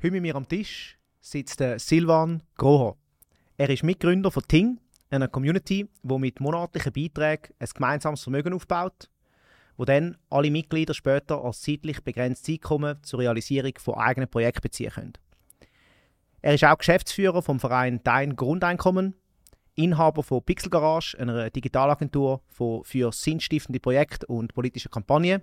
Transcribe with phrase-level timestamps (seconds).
[0.00, 2.96] Heute mit mir am Tisch sitzt der Silvan Groho.
[3.56, 4.78] Er ist Mitgründer von Ting,
[5.10, 9.10] einer Community, die mit monatlichen Beiträgen ein gemeinsames Vermögen aufbaut,
[9.76, 14.92] wo dann alle Mitglieder später als zeitlich begrenztes Einkommen zur Realisierung von eigenen Projekten beziehen
[14.92, 15.12] können.
[16.42, 19.16] Er ist auch Geschäftsführer vom Verein Dein Grundeinkommen,
[19.74, 25.42] Inhaber von Pixel Garage, einer Digitalagentur für sinnstiftende Projekte und politische Kampagnen.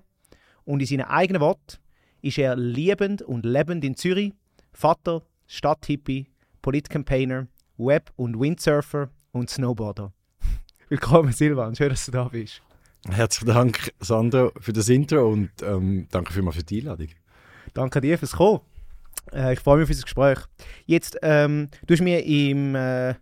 [0.64, 1.80] Und in seinen eigenen Worten
[2.22, 4.32] ist er liebend und lebend in Zürich
[4.76, 6.28] Vater, Stadthippie,
[6.62, 7.48] Politcampaigner,
[7.78, 10.12] Web- und Windsurfer und Snowboarder.
[10.90, 12.62] Willkommen Silvan, schön, dass du da bist.
[13.08, 17.08] Herzlichen Dank, Sandro, für das Intro und ähm, danke vielmals für die Einladung.
[17.74, 18.60] Danke dir fürs Kommen.
[19.32, 20.40] Äh, ich freue mich auf dieses Gespräch.
[20.86, 23.16] Jetzt, ähm, du hast mir im, äh,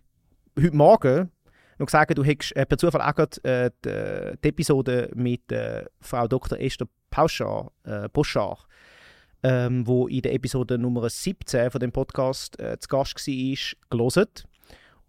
[0.58, 1.30] heute Morgen
[1.78, 5.84] noch gesagt, du hättest äh, per Zufall auch gerade äh, die, die, Episode mit äh,
[6.00, 6.58] Frau Dr.
[6.58, 8.58] Esther Pauschar, äh, Boschar
[9.44, 14.26] ähm, wo in der Episode Nummer 17 von dem Podcast äh, zu Gast war, gelesen.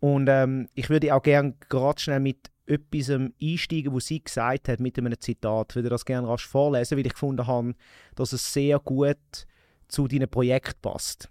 [0.02, 4.82] Und ähm, ich würde auch gerne gerade schnell mit etwas einsteigen, was sie gesagt hat,
[4.82, 5.72] mit einem Zitat.
[5.72, 7.76] Ich würde das gerne rasch vorlesen, weil ich gefunden habe,
[8.16, 9.48] dass es sehr gut
[9.88, 11.30] zu deinem Projekt passt.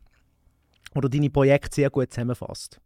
[0.95, 2.81] Oder deine Projekte sehr gut zusammenfasst.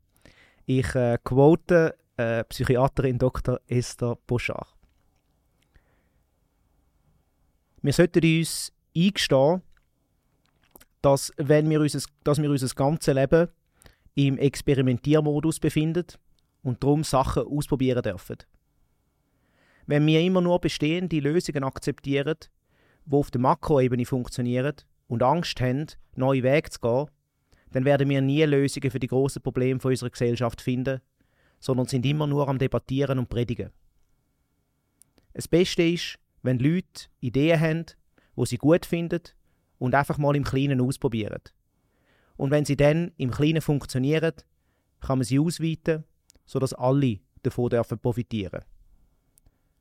[0.66, 3.60] Ich äh, quote äh, Psychiaterin Dr.
[3.68, 4.66] Esther Boschard.
[7.82, 9.62] Wir sollten uns eingestehen,
[11.02, 13.48] dass, wenn wir unser, dass wir unser ganzes Leben
[14.14, 16.06] im Experimentiermodus befinden
[16.62, 18.38] und darum Sachen ausprobieren dürfen.
[19.86, 22.36] Wenn wir immer nur bestehende Lösungen akzeptieren,
[23.06, 24.74] die auf der Makroebene funktionieren
[25.06, 27.06] und Angst haben, neue Wege zu gehen,
[27.72, 31.00] dann werden wir nie Lösungen für die großen Probleme unserer Gesellschaft finden,
[31.60, 33.70] sondern sind immer nur am Debattieren und Predigen.
[35.32, 37.86] Das Beste ist, wenn Leute Ideen haben,
[38.34, 39.20] wo sie gut finden
[39.78, 41.40] und einfach mal im Kleinen ausprobieren.
[42.36, 44.32] Und wenn sie dann im Kleinen funktionieren,
[45.00, 46.04] kann man sie ausweiten,
[46.46, 48.64] sodass alle davon dürfen profitieren.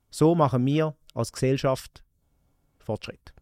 [0.10, 2.04] So machen wir als Gesellschaft
[2.80, 3.34] Fortschritt.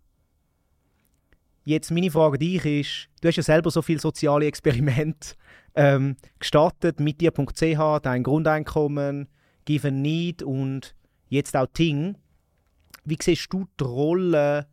[1.63, 5.35] Jetzt meine Frage an dich ist, du hast ja selber so viele soziale Experimente
[5.75, 9.27] ähm, gestartet mit dir.ch, dein Grundeinkommen,
[9.65, 10.95] Given Need und
[11.27, 12.17] jetzt auch Ting.
[13.03, 14.67] Wie siehst du die Rolle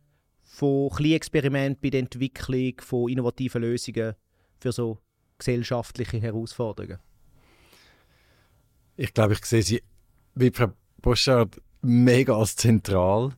[0.53, 4.13] von Kleinexperimenten bei der Entwicklung von innovativen Lösungen
[4.59, 4.99] für so
[5.39, 6.99] gesellschaftliche Herausforderungen?
[8.95, 9.81] Ich glaube, ich sehe sie
[10.35, 10.71] wie Frau
[11.01, 13.31] Boschard mega als zentral.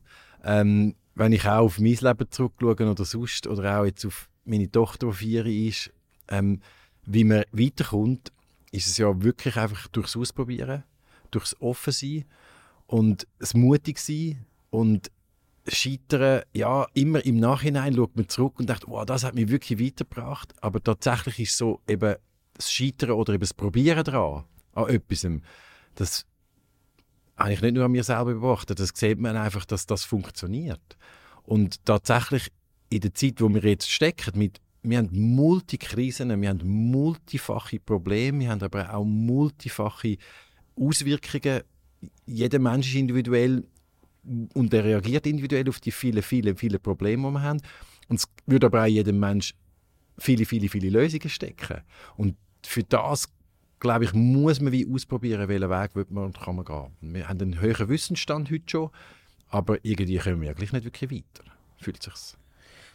[0.44, 4.70] Ähm, wenn ich auch auf mein Leben zurückschaue oder sonst, oder auch jetzt auf meine
[4.70, 5.90] Tochter, die vier ist,
[6.28, 6.60] ähm,
[7.06, 8.30] wie man weiterkommt,
[8.72, 10.84] ist es ja wirklich einfach durchs Ausprobieren,
[11.30, 12.26] durchs Offensein
[12.86, 15.10] und das Mutigsein und
[15.68, 19.80] Scheitern, ja, immer im Nachhinein schaut man zurück und denkt, wow, das hat mich wirklich
[19.80, 20.54] weitergebracht.
[20.60, 22.16] Aber tatsächlich ist so eben
[22.54, 24.44] das Scheitern oder eben das Probieren daran,
[24.74, 25.26] an etwas,
[25.94, 26.26] das
[27.36, 30.96] habe ich nicht nur an mir selber beobachtet, das sieht man einfach, dass das funktioniert.
[31.42, 32.50] Und tatsächlich
[32.88, 38.40] in der Zeit, wo wir jetzt stecken, mit, wir haben Multikrisen, wir haben multifache Probleme,
[38.40, 40.16] wir haben aber auch multifache
[40.78, 41.62] Auswirkungen.
[42.24, 43.64] Jeder Mensch ist individuell
[44.54, 47.60] und er reagiert individuell auf die vielen, vielen, vielen Probleme, die wir haben.
[48.08, 49.54] Und es würde aber auch jedem Mensch
[50.18, 51.82] viele, viele, viele Lösungen stecken.
[52.16, 53.28] Und für das,
[53.78, 56.90] glaube ich, muss man wie ausprobieren, welchen Weg wird man und kann man gehen.
[57.00, 58.90] Wir haben einen höheren Wissensstand heute schon,
[59.48, 61.44] aber irgendwie kommen wir gleich nicht wirklich weiter.
[61.78, 62.36] Fühlt sich's.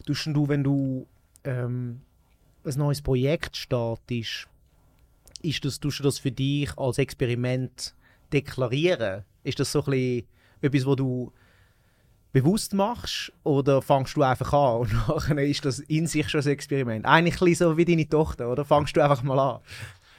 [0.06, 1.06] Tust du, wenn du
[1.44, 2.00] ähm,
[2.64, 4.48] ein neues Projekt startest,
[5.42, 7.94] ist das, tust du das für dich als Experiment
[8.32, 9.24] deklarieren?
[9.44, 10.26] Ist das so ein bisschen
[10.62, 11.32] etwas, was du
[12.32, 16.48] bewusst machst oder fangst du einfach an und nachher ist das in sich schon ein
[16.48, 17.04] Experiment?
[17.04, 18.64] Eigentlich so wie deine Tochter, oder?
[18.64, 19.60] Fangst du einfach mal an?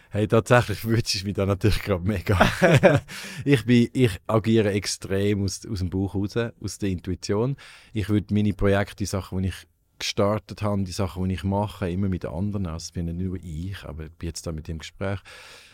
[0.10, 2.40] Hey, tatsächlich wünschst du mich da natürlich gerade mega.
[3.46, 7.58] ich, bin, ich agiere extrem aus, aus dem Buch raus, aus der Intuition.
[7.94, 9.68] Ich würde meine Projekte, die Sachen, die ich
[9.98, 13.84] gestartet habe, die Sachen, die ich mache, immer mit anderen, also bin nicht nur ich,
[13.86, 15.20] aber ich bin jetzt da mit dem Gespräch,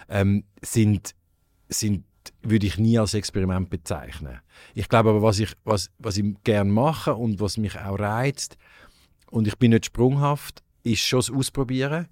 [0.07, 1.15] ähm, sind,
[1.67, 2.05] sind
[2.41, 4.39] würde ich nie als Experiment bezeichnen.
[4.73, 8.57] Ich glaube aber, was ich, was, was ich gerne mache und was mich auch reizt,
[9.31, 12.07] und ich bin nicht sprunghaft, ist schon das Ausprobieren.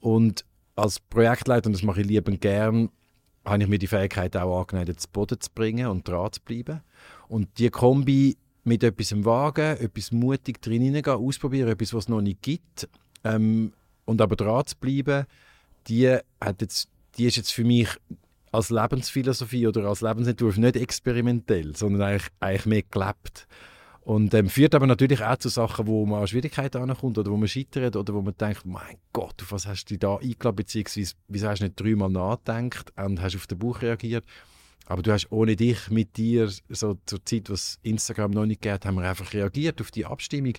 [0.00, 0.44] Und
[0.76, 2.90] als Projektleiter, und das mache ich liebend gern,
[3.44, 6.80] habe ich mir die Fähigkeit auch angeneigt, zu Boden zu bringen und dran zu bleiben.
[7.28, 12.20] Und die Kombi mit etwas Wagen, etwas mutig drin hineingehen, ausprobieren, etwas, was es noch
[12.20, 12.88] nicht gibt,
[13.24, 13.72] ähm,
[14.04, 15.26] und aber dran zu bleiben,
[15.88, 17.88] die, hat jetzt, die ist jetzt für mich
[18.52, 23.48] als Lebensphilosophie oder als Lebensentwurf nicht experimentell, sondern eigentlich, eigentlich mehr gelebt.
[24.02, 27.36] Und ähm, führt aber natürlich auch zu Sachen, wo man an Schwierigkeiten ankommt oder wo
[27.36, 30.56] man scheitert oder wo man denkt, mein Gott, auf was hast du dich da eingeladen,
[30.56, 34.24] beziehungsweise wieso hast du nicht dreimal nachgedacht und hast auf den Buch reagiert.
[34.86, 38.84] Aber du hast ohne dich mit dir, so zur Zeit, was Instagram noch nicht geht,
[38.84, 40.54] haben wir einfach reagiert auf die Abstimmung,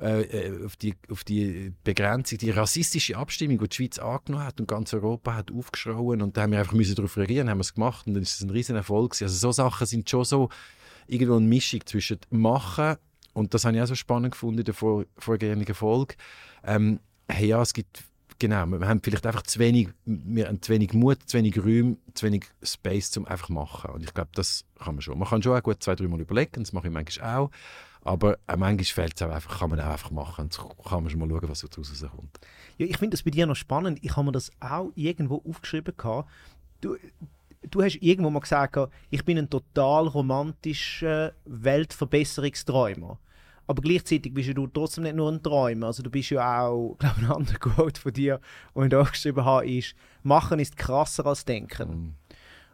[0.00, 4.60] äh, äh, auf, die, auf die Begrenzung, die rassistische Abstimmung, die die Schweiz angenommen hat
[4.60, 7.62] und ganz Europa hat aufgeschrauen und da haben wir einfach müssen darauf reagieren, haben wir
[7.62, 9.12] es gemacht und dann ist es ein riesen Erfolg.
[9.20, 10.48] Also so Sachen sind schon so
[11.06, 12.96] irgendwo eine Mischung zwischen machen
[13.34, 16.16] und das habe ich auch so spannend gefunden in der vor, vorgehenden Folge.
[16.64, 16.98] Ähm,
[17.28, 18.04] hey, ja, es gibt
[18.38, 21.96] genau, wir haben vielleicht einfach zu wenig, wir haben zu wenig Mut, zu wenig Räume,
[22.14, 23.90] zu wenig Space, um einfach machen.
[23.90, 25.18] Und ich glaube, das kann man schon.
[25.18, 27.50] Man kann schon auch gut zwei, drei Mal überlegen, das mache ich manchmal auch.
[28.04, 30.50] Aber äh, manchmal fällt es auch einfach, kann man auch einfach machen.
[30.50, 32.38] So kann man schon mal schauen, was so daraus kommt.
[32.76, 33.98] Ja, ich finde das bei dir noch spannend.
[34.02, 35.94] Ich habe mir das auch irgendwo aufgeschrieben.
[35.96, 36.28] Gehabt.
[36.82, 36.96] Du,
[37.62, 38.78] du hast irgendwo mal gesagt,
[39.10, 43.18] ich bin ein total romantischer Weltverbesserungsträumer.
[43.66, 45.86] Aber gleichzeitig bist du trotzdem nicht nur ein Träumer.
[45.86, 48.40] Also du bist ja auch, glaube ich, ein anderer Quote von dir,
[48.74, 51.88] den ich da geschrieben habe, ist, machen ist krasser als denken.
[51.88, 52.14] Mhm.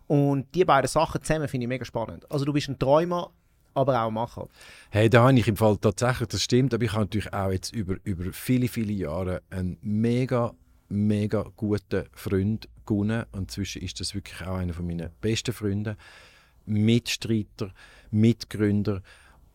[0.08, 2.28] Und die beiden Sachen zusammen finde ich mega spannend.
[2.32, 3.30] Also du bist ein Träumer,
[3.74, 4.48] aber auch Macher.
[4.90, 7.72] Hey, da habe ich im Fall tatsächlich, das stimmt, aber ich habe natürlich auch jetzt
[7.72, 10.52] über, über viele, viele Jahre einen mega,
[10.88, 13.24] mega guten Freund gewonnen.
[13.32, 15.96] Und inzwischen ist das wirklich auch einer meiner besten Freunde,
[16.66, 17.72] Mitstreiter,
[18.10, 19.02] Mitgründer,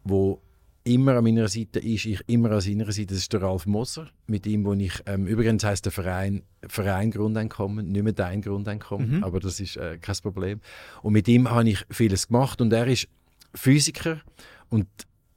[0.04, 0.42] wo
[0.86, 4.08] immer an meiner Seite ist, ich immer an seiner Seite, das ist der Ralf Moser,
[4.28, 9.18] mit ihm, wo ich, ähm, übrigens heißt der Verein, Verein Grundeinkommen, nicht mehr dein Grundeinkommen,
[9.18, 9.24] mhm.
[9.24, 10.62] aber das ist äh, kein Problem.
[11.02, 13.08] Und mit ihm habe ich vieles gemacht und er ist
[13.56, 14.22] Physiker
[14.70, 14.88] und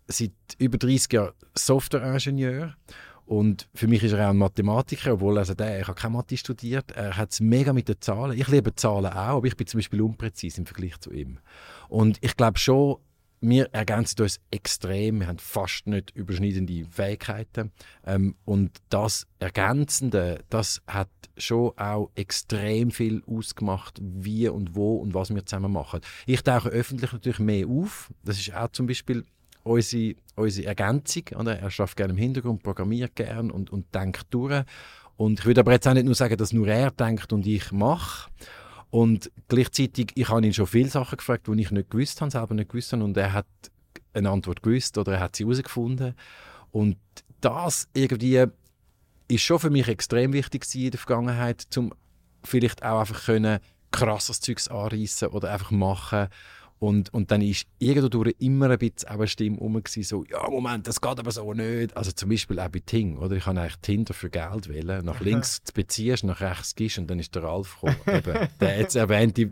[0.06, 2.74] seit über 30 Jahren Softwareingenieur
[3.28, 6.38] und für mich ist er auch ein Mathematiker, obwohl also der, ich habe keine Mathe
[6.38, 6.92] studiert.
[6.92, 8.38] Er hat es mega mit den Zahlen.
[8.38, 11.38] Ich liebe Zahlen auch, aber ich bin zum Beispiel unpräzise im Vergleich zu ihm.
[11.90, 12.96] Und ich glaube schon,
[13.40, 17.72] wir ergänzen uns extrem, wir haben fast nicht überschneidende Fähigkeiten.
[18.04, 25.14] Ähm, und das Ergänzende, das hat schon auch extrem viel ausgemacht, wie und wo und
[25.14, 26.00] was wir zusammen machen.
[26.26, 28.10] Ich tauche öffentlich natürlich mehr auf.
[28.24, 29.24] Das ist auch zum Beispiel
[29.62, 31.24] unsere, unsere Ergänzung.
[31.36, 31.58] Oder?
[31.58, 34.64] Er schafft gerne im Hintergrund, programmiert gerne und, und denkt durch.
[35.16, 37.72] Und ich würde aber jetzt auch nicht nur sagen, dass nur er denkt und ich
[37.72, 38.30] mache.
[38.90, 42.54] Und gleichzeitig, ich habe ihn schon viele Sachen gefragt, die ich nicht gewusst habe, selber
[42.54, 43.04] nicht gewusst habe.
[43.04, 43.46] Und er hat
[44.14, 46.14] eine Antwort gewusst oder er hat sie herausgefunden.
[46.70, 46.96] Und
[47.40, 48.46] das irgendwie
[49.28, 51.92] ist schon für mich extrem wichtig in der Vergangenheit, um
[52.42, 53.28] vielleicht auch einfach
[53.90, 56.28] krasses Zeugs anreißen oder einfach machen
[56.78, 61.00] und, und dann ist irgendwo immer ein bisschen eine Stimme rum, so, ja, Moment, das
[61.00, 61.96] geht aber so nicht.
[61.96, 63.36] Also zum Beispiel auch bei Ting, oder?
[63.36, 65.04] Ich habe eigentlich Tinder für Geld wählen.
[65.04, 67.96] Nach links beziehst, nach rechts gehst und dann ist der Ralf gekommen.
[68.06, 69.50] Eben, der jetzt erwähnte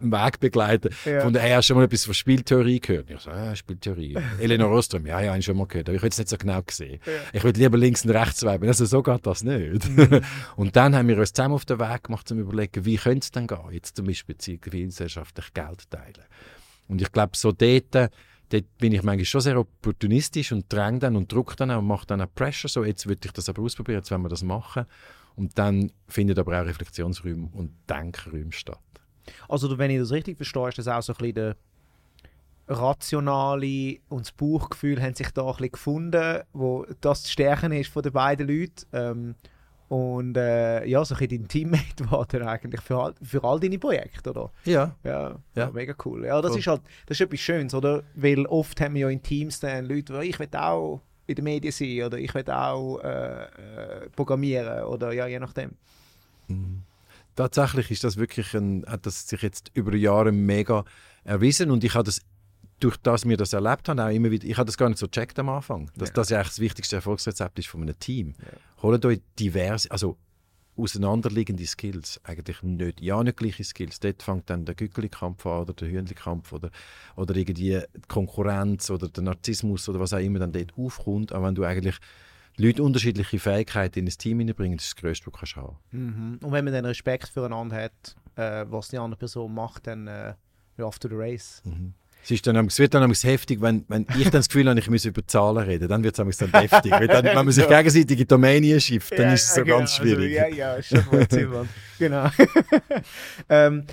[0.00, 0.90] Wegbegleiter.
[1.04, 1.22] Ja.
[1.22, 3.10] Von der hast schon mal etwas von Spieltheorie gehört.
[3.10, 4.16] Ich so, ja, Spieltheorie.
[4.38, 5.88] Eleanor Ostrom, ja, ja, habe ich schon mal gehört.
[5.88, 7.00] Aber ich habe es nicht so genau gesehen.
[7.04, 7.12] Ja.
[7.32, 8.68] Ich würde lieber links und rechts weiben.
[8.68, 9.88] Also so geht das nicht.
[9.88, 10.20] Mhm.
[10.56, 13.24] und dann haben wir uns zusammen auf den Weg gemacht, um zu überlegen, wie könnte
[13.24, 13.58] es denn gehen?
[13.72, 16.24] Jetzt zum Beispiel zivilgesellschaftlich Geld teilen.
[16.88, 21.16] Und ich glaube, so dort, dort bin ich manchmal schon sehr opportunistisch und dränge dann
[21.16, 22.68] und drücke dann auch und mache dann auch Pressure.
[22.68, 24.86] So, jetzt würde ich das aber ausprobieren, jetzt wollen wir das machen.
[25.36, 28.80] Und dann findet aber auch Reflexionsräume und Denkräume statt.
[29.48, 31.56] Also, wenn ich das richtig verstehe, ist das auch so ein bisschen der
[32.68, 37.90] rationale und das Bauchgefühl haben sich da ein bisschen gefunden, wo das die Stärken ist
[37.90, 38.86] von den beiden Leuten.
[38.92, 39.34] Ähm,
[39.88, 43.78] und äh, ja, so ein dein Teammate war dann eigentlich für all, für all deine
[43.78, 44.52] Projekte, oder?
[44.64, 44.94] Ja.
[45.02, 45.38] Ja, ja.
[45.54, 46.26] ja mega cool.
[46.26, 46.58] Ja, das cool.
[46.58, 48.02] ist halt, das ist etwas Schönes, oder?
[48.14, 51.44] Weil oft haben wir ja in Teams dann Leute, die ich will auch in den
[51.44, 55.72] Medien sein oder ich will auch äh, äh, programmieren oder ja, je nachdem.
[56.48, 56.82] Mhm.
[57.34, 60.84] Tatsächlich ist das wirklich ein, hat das sich jetzt über Jahre mega
[61.24, 62.20] erwiesen und ich habe das
[62.80, 65.06] durch das wir das erlebt haben, auch immer wieder, ich habe das gar nicht so
[65.06, 66.14] gecheckt am Anfang, dass ja.
[66.14, 68.34] das ja eigentlich das wichtigste Erfolgsrezept ist von einem Team.
[68.38, 68.82] Ja.
[68.82, 70.16] Holt euch diverse, also
[70.78, 73.98] auseinanderliegende Skills, eigentlich nicht, ja nicht gleiche Skills.
[74.00, 76.70] Dort fängt dann der Gückeli-Kampf an oder der Hühnli-Kampf oder,
[77.16, 81.32] oder irgendwie die Konkurrenz oder der Narzissmus oder was auch immer dann dort aufkommt.
[81.32, 81.96] Aber wenn du eigentlich
[82.56, 85.76] Leute unterschiedliche Fähigkeiten in ein Team hineinbringen, das ist das Größte, was du kannst haben.
[85.90, 86.38] Mhm.
[86.42, 90.34] Und wenn man dann Respekt füreinander hat, äh, was die andere Person macht, dann äh,
[90.78, 91.60] after the race.
[91.64, 91.94] Mhm.
[92.24, 94.90] Es, ist dann, es wird dann heftig, wenn, wenn ich dann das Gefühl habe, ich
[94.90, 96.90] muss über Zahlen reden, dann wird es dann heftig.
[96.92, 99.78] Weil dann, wenn man sich gegenseitig in Domäne schifft, dann ja, ist es so genau.
[99.78, 100.40] ganz also, schwierig.
[100.40, 102.30] Also, ja, ja, schon mal genau.
[103.48, 103.84] ähm,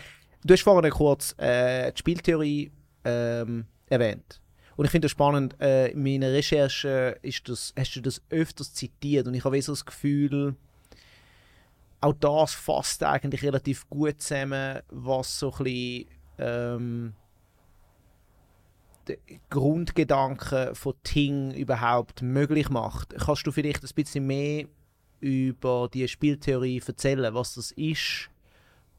[0.44, 2.72] du hast vorhin kurz äh, die Spieltheorie
[3.06, 4.42] ähm, erwähnt.
[4.76, 8.74] Und ich finde es spannend, äh, in meiner Recherche ist das, hast du das öfters
[8.74, 10.56] zitiert und ich habe so das Gefühl,
[12.02, 16.06] auch das fasst eigentlich relativ gut zusammen, was so ein bisschen
[16.38, 17.14] ähm,
[19.50, 23.16] Grundgedanken von Ting überhaupt möglich macht.
[23.18, 24.66] Kannst du vielleicht ein bisschen mehr
[25.20, 28.30] über die Spieltheorie erzählen, was das ist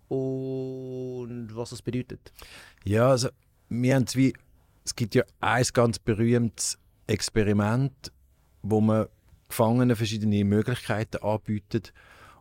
[0.09, 2.33] und was es bedeutet?
[2.85, 3.29] Ja, also
[3.69, 4.33] wir haben wie,
[4.85, 8.13] es gibt ja ein ganz berühmtes Experiment,
[8.63, 9.07] wo man
[9.49, 11.93] Gefangenen verschiedene Möglichkeiten anbietet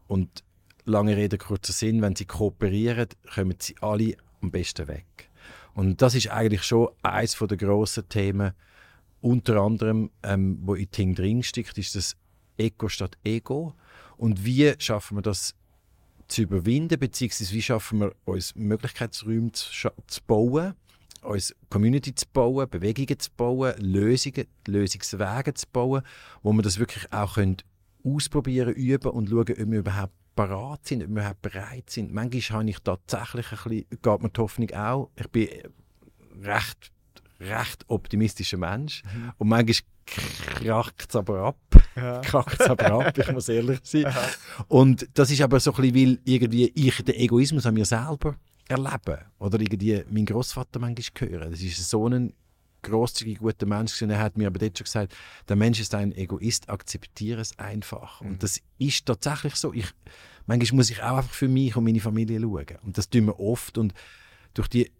[0.07, 0.43] und
[0.85, 5.29] lange Rede kurzer Sinn, wenn sie kooperieren, kommen sie alle am besten weg.
[5.75, 8.53] Und das ist eigentlich schon eines der grossen Themen,
[9.21, 12.15] unter anderem, ähm, wo in Ting drin steckt, ist das
[12.57, 13.75] Ego statt Ego.
[14.17, 15.53] Und wie schaffen wir das
[16.27, 19.69] zu überwinden, beziehungsweise wie schaffen wir uns Möglichkeitsräume zu,
[20.07, 20.75] zu bauen,
[21.21, 26.03] uns Community zu bauen, Bewegungen zu bauen, Lösungen, Lösungswege zu bauen,
[26.41, 27.57] wo wir das wirklich auch können
[28.03, 32.13] ausprobieren, üben und schauen, ob wir überhaupt parat sind, ob wir überhaupt bereit sind.
[32.13, 35.47] Manchmal habe ich tatsächlich ein bisschen, geht mir die Hoffnung auch, ich bin
[36.43, 36.91] recht,
[37.39, 39.31] recht optimistischer Mensch mhm.
[39.37, 39.75] und manchmal
[40.05, 41.57] kracht es aber ab.
[41.95, 42.19] Ja.
[42.21, 44.01] Kracht es aber ab, ich muss ehrlich sein.
[44.01, 44.29] Ja.
[44.67, 48.35] Und das ist aber so ein bisschen, weil irgendwie ich den Egoismus an mir selber
[48.67, 51.51] erleben oder irgendwie mein Großvater manchmal hören.
[51.51, 52.33] Das ist so ein
[52.85, 55.15] großzügig guter Mensch und er hat mir aber dort schon gesagt,
[55.47, 58.21] der Mensch ist ein Egoist, akzeptiere es einfach.
[58.21, 58.27] Mhm.
[58.27, 59.73] Und das ist tatsächlich so.
[59.73, 59.87] Ich,
[60.45, 62.77] manchmal muss ich auch einfach für mich und meine Familie schauen.
[62.83, 63.77] Und das tun wir oft.
[63.77, 63.93] Und
[64.53, 64.91] durch die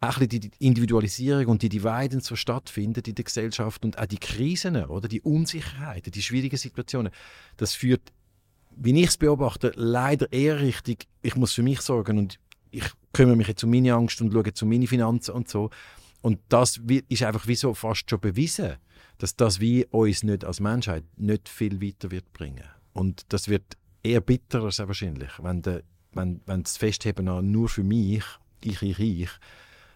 [0.00, 4.82] auch die Individualisierung und die Dividends, die stattfinden in der Gesellschaft und auch die Krisen
[4.86, 7.12] oder die Unsicherheiten, die schwierigen Situationen,
[7.58, 8.00] das führt,
[8.76, 12.38] wie ich es beobachte, leider eher richtig, ich muss für mich sorgen und
[12.70, 15.70] ich kümmere mich jetzt um meine Angst und schaue zu meine Finanzen und so.
[16.22, 18.76] Und das ist einfach wie so fast schon bewiesen,
[19.18, 22.64] dass das wie uns nicht als Menschheit nicht viel weiter wird bringen.
[22.92, 27.84] Und das wird eher bitterer sehr wahrscheinlich, wenn, de, wenn, wenn das Festheben nur für
[27.84, 28.24] mich,
[28.62, 29.30] ich, ich, ich,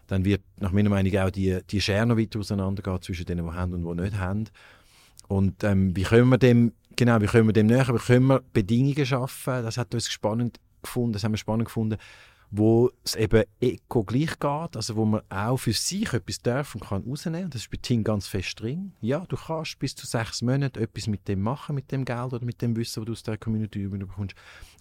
[0.07, 3.53] dann wird nach meiner Meinung auch die, die Schere noch weiter auseinandergehen zwischen denen, die
[3.53, 4.45] haben und die nicht haben.
[5.27, 8.43] Und ähm, wie können wir dem, genau, wie können wir dem näher, wie können wir
[8.53, 11.97] Bedingungen schaffen, das hat uns spannend gefunden, das haben wir spannend gefunden,
[12.57, 16.85] wo es eben eco gleich geht, also wo man auch für sich etwas darf und
[16.85, 17.49] kann rausnehmen.
[17.49, 18.93] Das ist bei Ting ganz fest drin.
[19.01, 22.45] Ja, du kannst bis zu sechs Monate etwas mit dem machen, mit dem Geld oder
[22.45, 24.35] mit dem Wissen, das du aus der Community bekommst.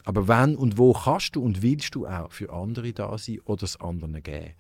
[0.05, 3.65] Aber wann und wo kannst du und willst du auch für andere da sein oder
[3.65, 4.55] es anderen geben?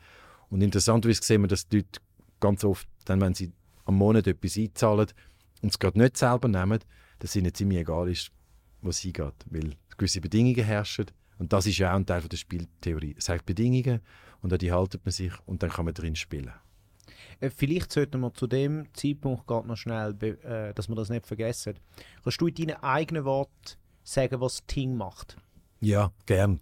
[0.50, 2.00] Und interessanterweise sehen wir, dass die Leute
[2.40, 3.52] ganz oft, dann, wenn sie
[3.84, 5.08] am Monat etwas einzahlen
[5.62, 6.80] und es gerade nicht selber nehmen,
[7.18, 8.30] dass es ihnen ziemlich egal ist,
[8.80, 11.06] was hingeht, weil gewisse Bedingungen herrschen
[11.38, 13.14] und das ist ja auch ein Teil der Spieltheorie.
[13.18, 14.00] Es hat Bedingungen
[14.42, 16.52] und an die haltet man sich und dann kann man drin spielen.
[17.40, 21.26] Äh, vielleicht sollten wir zu dem Zeitpunkt gerade noch schnell, äh, dass wir das nicht
[21.26, 21.74] vergessen.
[22.22, 25.36] Kannst du in deinen eigenen Worten sagen, was Ting macht?
[25.80, 26.60] Ja, gern.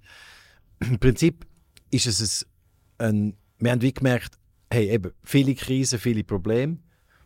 [0.81, 1.47] Im Prinzip
[1.91, 2.47] ist es
[2.99, 4.38] ein, wir haben wie gemerkt,
[4.73, 6.79] hey, eben, viele Krisen, viele Probleme,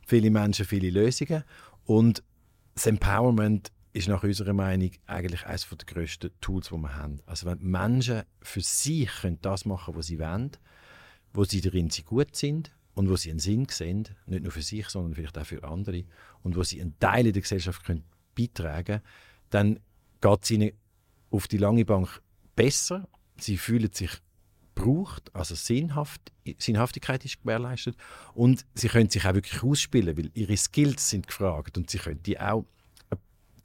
[0.06, 1.44] viele Menschen, viele Lösungen
[1.84, 2.22] und
[2.74, 7.20] das Empowerment ist nach unserer Meinung eigentlich eines der grössten Tools, die wir haben.
[7.24, 10.50] Also wenn Menschen für sich können das machen was sie wollen,
[11.32, 14.60] wo sie darin sie gut sind und wo sie einen Sinn sehen, nicht nur für
[14.60, 16.04] sich, sondern vielleicht auch für andere,
[16.42, 19.00] und wo sie einen Teil in der Gesellschaft können beitragen
[19.48, 19.80] dann
[20.20, 20.72] geht es ihnen
[21.30, 22.20] auf die lange Bank
[22.54, 23.08] besser.
[23.38, 24.10] Sie fühlen sich
[24.74, 27.96] braucht, also Sinnhaft, Sinnhaftigkeit ist gewährleistet
[28.34, 32.22] und sie können sich auch wirklich ausspielen, weil ihre Skills sind gefragt und sie können
[32.22, 32.66] die auch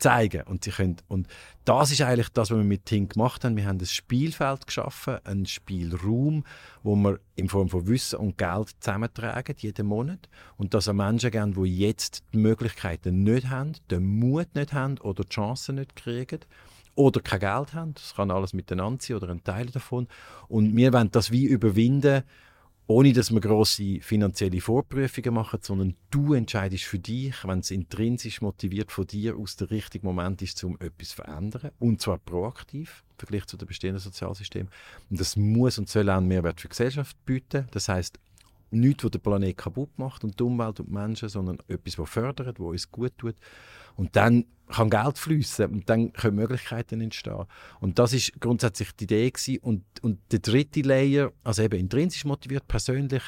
[0.02, 0.44] zeigen.
[0.44, 1.28] Und, sie können, und
[1.64, 3.56] das ist eigentlich das, was wir mit Ting gemacht haben.
[3.56, 6.44] Wir haben ein Spielfeld geschaffen, einen Spielraum,
[6.84, 10.28] wo wir in Form von Wissen und Geld zusammentragen, jeden Monat.
[10.58, 14.98] Und das an Menschen geben, die jetzt die Möglichkeiten nicht haben, den Mut nicht haben
[14.98, 16.40] oder die Chancen nicht kriegen
[16.96, 17.94] oder kein Geld haben.
[17.94, 20.08] Das kann alles miteinander sein oder ein Teil davon.
[20.48, 22.24] Und wir wollen das wie überwinden
[22.92, 28.42] ohne dass wir grosse finanzielle Vorprüfungen machen, sondern du entscheidest für dich, wenn es intrinsisch
[28.42, 31.72] motiviert von dir aus der richtige Moment ist, um etwas zu verändern.
[31.80, 34.68] Und zwar proaktiv im Vergleich zu dem bestehenden Sozialsystem.
[35.10, 37.68] Und das muss und soll auch einen Mehrwert für die Gesellschaft bieten.
[37.72, 38.20] Das heißt
[38.72, 42.10] nichts, was den Planet kaputt macht und die Umwelt und die Menschen, sondern etwas, was
[42.10, 43.36] fördert, was uns gut tut.
[43.96, 47.46] Und dann kann Geld fließen und dann können Möglichkeiten entstehen.
[47.80, 49.60] Und das ist grundsätzlich die Idee gewesen.
[49.60, 53.24] Und, und der dritte Layer, also eben intrinsisch motiviert, persönlich,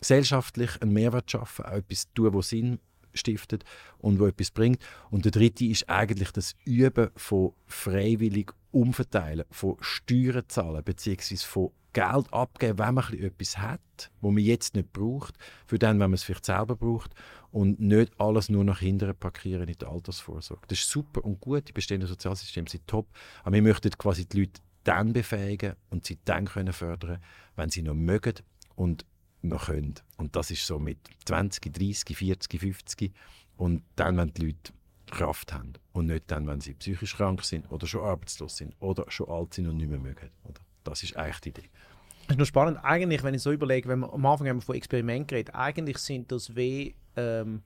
[0.00, 2.78] gesellschaftlich einen Mehrwert schaffen, auch etwas tun, was Sinn
[3.14, 3.64] stiftet
[3.98, 4.80] und wo etwas bringt.
[5.10, 11.70] Und der dritte ist eigentlich das Üben von freiwillig umverteilen, von Steuern zahlen, beziehungsweise von
[11.92, 15.34] Geld abgeben, wenn man etwas hat, wo man jetzt nicht braucht,
[15.66, 17.14] für dann, wenn man es vielleicht selber braucht
[17.50, 20.66] und nicht alles nur nach hinten parkieren in der Altersvorsorge.
[20.68, 23.08] Das ist super und gut, die bestehenden Sozialsysteme sind top,
[23.42, 27.18] aber wir möchten quasi die Leute dann befähigen und sie dann können fördern,
[27.56, 28.34] wenn sie noch mögen
[28.74, 29.04] und
[29.42, 29.94] noch können.
[30.16, 33.12] Und das ist so mit 20, 30, 40, 50
[33.56, 34.72] und dann, wenn die Leute
[35.10, 39.10] Kraft haben und nicht dann, wenn sie psychisch krank sind oder schon arbeitslos sind oder
[39.10, 40.30] schon alt sind und nicht mehr mögen.
[40.44, 40.60] Oder?
[40.88, 41.70] Das ist eigentlich die Idee.
[42.26, 42.78] Das ist noch spannend.
[42.82, 45.98] Eigentlich, wenn ich so überlege, wenn wir, am Anfang haben wir von Experiment geredet, eigentlich
[45.98, 47.62] sind das wie, ähm,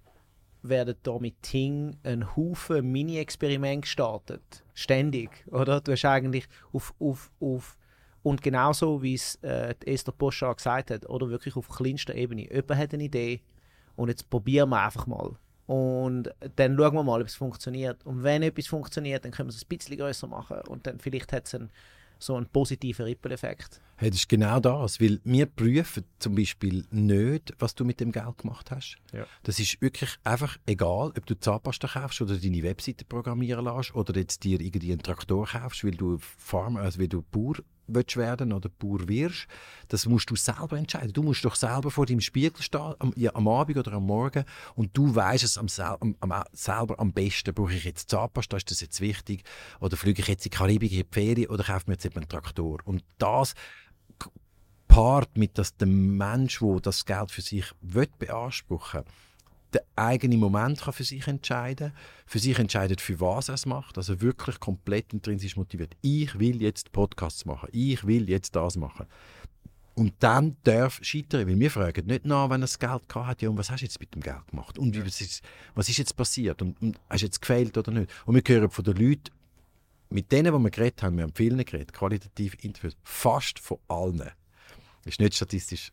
[0.62, 4.64] werden da mit Ting ein Haufen Mini-Experimente gestartet.
[4.74, 5.80] Ständig, oder?
[5.80, 7.76] Du hast eigentlich auf, auf, auf
[8.22, 12.42] und genauso wie es äh, Esther Poschar gesagt hat, oder wirklich auf kleinster Ebene.
[12.42, 13.40] Jemand hat eine Idee
[13.96, 15.36] und jetzt probieren wir einfach mal.
[15.66, 18.04] Und dann schauen wir mal, ob es funktioniert.
[18.04, 20.58] Und wenn etwas funktioniert, dann können wir es ein bisschen größer machen.
[20.68, 21.70] Und dann vielleicht hat es einen,
[22.22, 23.80] so einen positiven Rippeleffekt.
[23.96, 28.10] Hey, das ist genau das, weil wir prüfen zum Beispiel nicht, was du mit dem
[28.10, 28.96] Geld gemacht hast.
[29.12, 29.26] Ja.
[29.42, 34.16] Das ist wirklich einfach egal, ob du Zahnpasta kaufst oder deine Webseite programmieren lässt oder
[34.18, 38.52] jetzt dir irgendwie einen Traktor kaufst, weil du Farmer, also weil du Bauer willst werden
[38.52, 39.46] oder Bauer wirst.
[39.88, 41.12] Das musst du selber entscheiden.
[41.12, 44.44] Du musst doch selber vor deinem Spiegel stehen, am, ja, am Abend oder am Morgen
[44.74, 45.66] und du weißt es am,
[46.00, 47.54] am, am, selber am besten.
[47.54, 49.44] Brauche ich jetzt Zahnpasta, ist das jetzt wichtig?
[49.80, 52.16] Oder fliege ich jetzt in die Karibik in die Ferien oder kaufe mir jetzt eben
[52.16, 52.78] einen Traktor?
[52.84, 53.54] Und das
[54.88, 59.12] paart mit, dass der Mensch, der das Geld für sich will, beanspruchen will,
[59.74, 61.92] den eigenen Moment kann für sich entscheiden
[62.32, 65.94] für sich entscheidet, für was er es macht, also wirklich komplett intrinsisch motiviert.
[66.00, 69.06] Ich will jetzt Podcasts machen, ich will jetzt das machen.
[69.94, 73.50] Und dann darf scheitern, weil wir fragen nicht nach, wenn er das Geld hat, ja,
[73.50, 74.78] und was hast du jetzt mit dem Geld gemacht?
[74.78, 75.42] Und wie, was, ist,
[75.74, 76.62] was ist jetzt passiert?
[76.62, 78.10] Und, und hast du jetzt gefehlt oder nicht?
[78.24, 79.30] Und wir hören von den Leuten,
[80.08, 84.30] mit denen, die wir geredet haben, wir haben vielen geredet, qualitativ Interviews, fast von allen,
[85.04, 85.92] ist nicht statistisch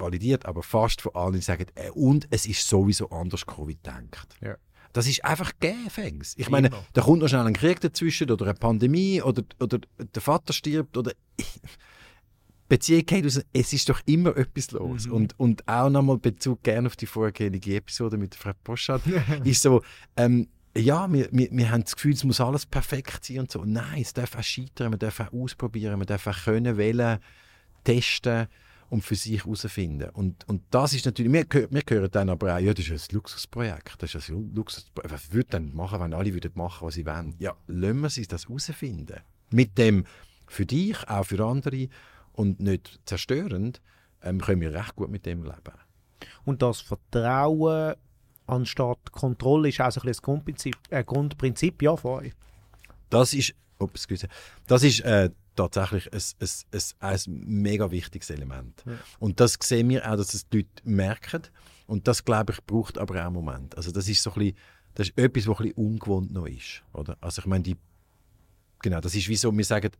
[0.00, 4.36] validiert, aber fast von allen sagen, äh, und es ist sowieso anders gekommen, wie denkt.
[4.40, 4.56] Ja.
[4.92, 6.34] Das ist einfach Gefängs.
[6.36, 10.22] Ich meine, da kommt noch schnell ein Krieg dazwischen oder eine Pandemie oder, oder der
[10.22, 11.12] Vater stirbt oder
[12.68, 15.06] Beziehung geht aus, es ist doch immer etwas los.
[15.06, 15.12] Mhm.
[15.12, 19.02] Und, und auch nochmal Bezug gerne auf die vorhergehende Episode mit Frau Poschardt,
[19.44, 19.82] ist so,
[20.16, 23.64] ähm, ja, wir, wir, wir haben das Gefühl, es muss alles perfekt sein und so.
[23.64, 27.18] Nein, es darf auch scheitern, man darf auch ausprobieren, man darf auch können, wählen,
[27.84, 28.48] testen
[28.90, 30.10] und für sich herausfinden.
[30.10, 33.14] Und, und das ist natürlich, wir, wir hören dann aber auch, ja, das ist ein
[33.14, 34.02] Luxusprojekt.
[34.02, 35.12] Das ist ein Luxusprojekt.
[35.12, 37.34] Was würde dann machen, wenn alle würden machen, was sie wollen?
[37.38, 39.20] Ja, lassen wir sie das herausfinden.
[39.50, 40.04] Mit dem
[40.46, 41.88] für dich, auch für andere
[42.32, 43.80] und nicht zerstörend,
[44.22, 45.74] ähm, können wir recht gut mit dem leben.
[46.44, 47.94] Und das Vertrauen
[48.46, 52.32] anstatt Kontrolle ist auch so ein, ein Grundprinzip, äh, Grundprinzip ja, von euch.
[53.10, 54.06] Das ist, ups,
[54.66, 56.48] das ist äh, tatsächlich ein, ein,
[57.00, 58.82] ein, ein mega wichtiges Element.
[58.86, 58.92] Ja.
[59.18, 61.42] Und das sehen wir auch, dass es die Leute merken.
[61.86, 63.76] Und das, glaube ich, braucht aber auch einen Moment.
[63.76, 64.56] Also das ist so ein bisschen,
[64.94, 66.82] das ist etwas, was ein bisschen ungewohnt noch ist.
[66.92, 67.16] Oder?
[67.20, 67.76] Also ich meine, die,
[68.80, 69.90] genau, das ist wie so, wir sagen,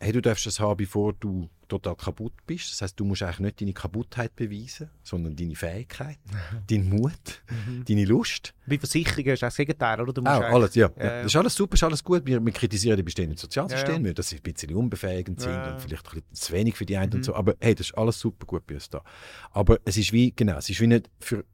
[0.00, 2.70] hey, du darfst es haben, bevor du total kaputt bist.
[2.72, 6.18] Das heißt, du musst eigentlich nicht deine Kaputtheit beweisen, sondern deine Fähigkeit,
[6.70, 7.84] deinen Mut, mhm.
[7.86, 8.54] deine Lust.
[8.66, 10.12] Wie Versicherungen ist das Gegenteil, oder?
[10.12, 10.90] Du musst auch, alles, ja.
[10.96, 11.22] ja.
[11.22, 12.24] Das ist alles super, ist alles gut.
[12.24, 14.14] Wir, wir kritisieren die bestehenden Sozialsysteme, ja, ja.
[14.14, 17.10] dass sie ein bisschen unbefähigend sind und vielleicht ein bisschen zu wenig für die einen
[17.10, 17.16] mhm.
[17.16, 17.34] und so.
[17.34, 19.02] Aber hey, das ist alles super gut bei uns da.
[19.50, 21.44] Aber es ist wie, genau, es ist wie nicht für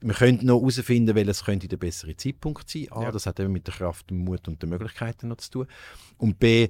[0.00, 2.86] wir können noch herausfinden, welches könnte der bessere Zeitpunkt sein.
[2.90, 3.10] A, ja.
[3.10, 5.66] das hat eben mit der Kraft, dem Mut und den Möglichkeiten noch zu tun.
[6.18, 6.68] Und B,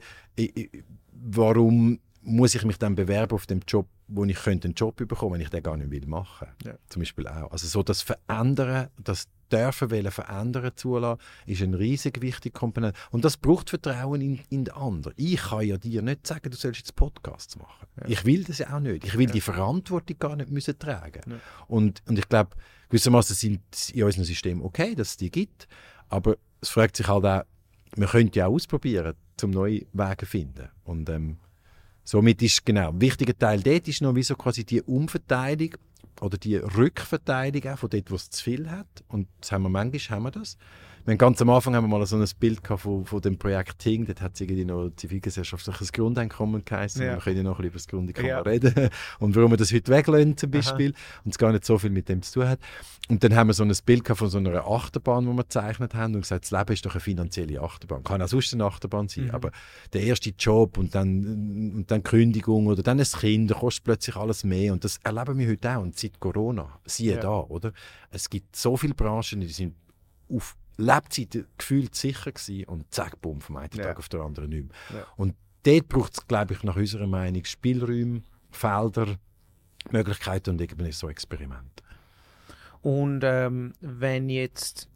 [1.21, 5.35] warum muss ich mich dann bewerben auf dem Job, wo ich könnte einen Job bekommen,
[5.35, 6.49] wenn ich den gar nicht will machen.
[6.65, 6.75] Ja.
[6.89, 7.51] Zum Beispiel auch.
[7.51, 12.99] Also so das Verändern, das dürfen wollen verändern zulassen, ist ein riesig wichtiger Komponente.
[13.11, 15.15] Und das braucht Vertrauen in, in den anderen.
[15.17, 17.87] Ich kann ja dir nicht sagen, du sollst jetzt Podcasts machen.
[18.01, 18.09] Ja.
[18.09, 19.05] Ich will das ja auch nicht.
[19.05, 19.33] Ich will ja.
[19.33, 21.23] die Verantwortung gar nicht müssen tragen.
[21.67, 22.51] Und, und ich glaube,
[22.91, 25.67] gewissermaßen sind in unserem System okay, dass es die gibt,
[26.09, 27.45] aber es fragt sich halt auch,
[27.97, 30.69] man könnte ja auch ausprobieren, um neue Wege zu finden.
[30.85, 31.39] Und ähm,
[32.05, 35.71] somit ist genau, ein wichtiger Teil dort ist noch wie quasi die Umverteilung
[36.21, 39.05] oder die Rückverteilung auch von dort, wo es zu viel hat.
[39.09, 40.57] Und das haben wir manchmal haben wir das.
[41.09, 44.05] Haben ganz am Anfang haben wir mal so ein Bild von, von dem Projekt Ting,
[44.05, 47.03] dort hat es irgendwie noch zivilgesellschaftliches Grundeinkommen geheißen.
[47.03, 47.15] Ja.
[47.15, 48.41] Wir können ja noch ein bisschen über das Grundeinkommen ja.
[48.41, 51.21] reden und warum wir das heute weglassen zum Beispiel Aha.
[51.25, 52.61] und es gar nicht so viel mit dem zu tun hat.
[53.09, 56.15] Und dann haben wir so ein Bild von so einer Achterbahn, die wir gezeichnet haben
[56.15, 58.05] und gesagt, das Leben ist doch eine finanzielle Achterbahn.
[58.05, 59.31] Kann auch sonst eine Achterbahn sein, mhm.
[59.31, 59.51] aber
[59.95, 64.15] der erste Job und dann, und dann Kündigung oder dann ein Kind, da kostet plötzlich
[64.15, 67.21] alles mehr und das erleben wir heute auch und seit Corona, siehe ja.
[67.23, 67.73] da, oder?
[68.11, 69.75] Es gibt so viele Branchen, die sind
[70.31, 73.85] auf Lebzeit gefühlt sicher gewesen und zack, bumm, vom einen ja.
[73.85, 75.01] Tag auf den anderen nicht mehr.
[75.01, 75.07] Ja.
[75.17, 79.17] Und dort braucht es, glaube ich, nach unserer Meinung Spielräume, Felder,
[79.91, 81.83] Möglichkeiten und irgendwie so Experimente.
[82.81, 84.89] Und ähm, wenn jetzt,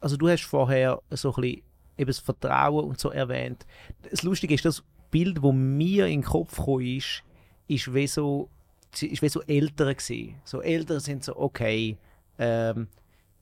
[0.00, 1.62] also du hast vorher so ein bisschen
[1.96, 3.66] eben das Vertrauen und so erwähnt.
[4.10, 7.22] Das Lustige ist, das Bild, das mir in den Kopf gekommen ist,
[7.68, 8.48] ist wie so
[8.92, 10.34] ist wie so Eltern gewesen.
[10.44, 11.96] So Eltern sind so, okay,
[12.38, 12.88] ähm,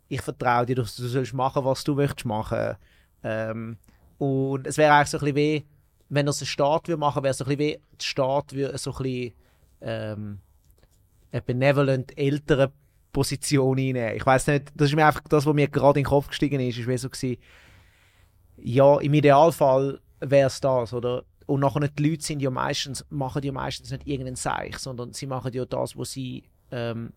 [0.09, 2.77] ich vertraue dir, du, du sollst machen, was du möchtest machen.
[3.23, 3.77] Ähm,
[4.19, 5.67] und es wäre eigentlich so ein bisschen wie,
[6.09, 8.79] wenn das ein Staat würde machen, wäre es so ein bisschen wie, der Staat würde
[8.79, 9.33] so ein bisschen
[9.81, 10.39] ähm,
[11.31, 12.73] eine benevolent ältere
[13.13, 14.17] Position einnehmen.
[14.17, 16.61] Ich weiß nicht, das ist mir einfach das, was mir gerade in den Kopf gestiegen
[16.61, 17.37] ist, ist wie so gewesen,
[18.57, 21.25] ja, im Idealfall wäre es das, oder?
[21.47, 25.27] Und nachher die Leute sind ja meistens, machen ja meistens nicht irgendeinen Seich, sondern sie
[25.27, 27.13] machen ja das, was sie ähm,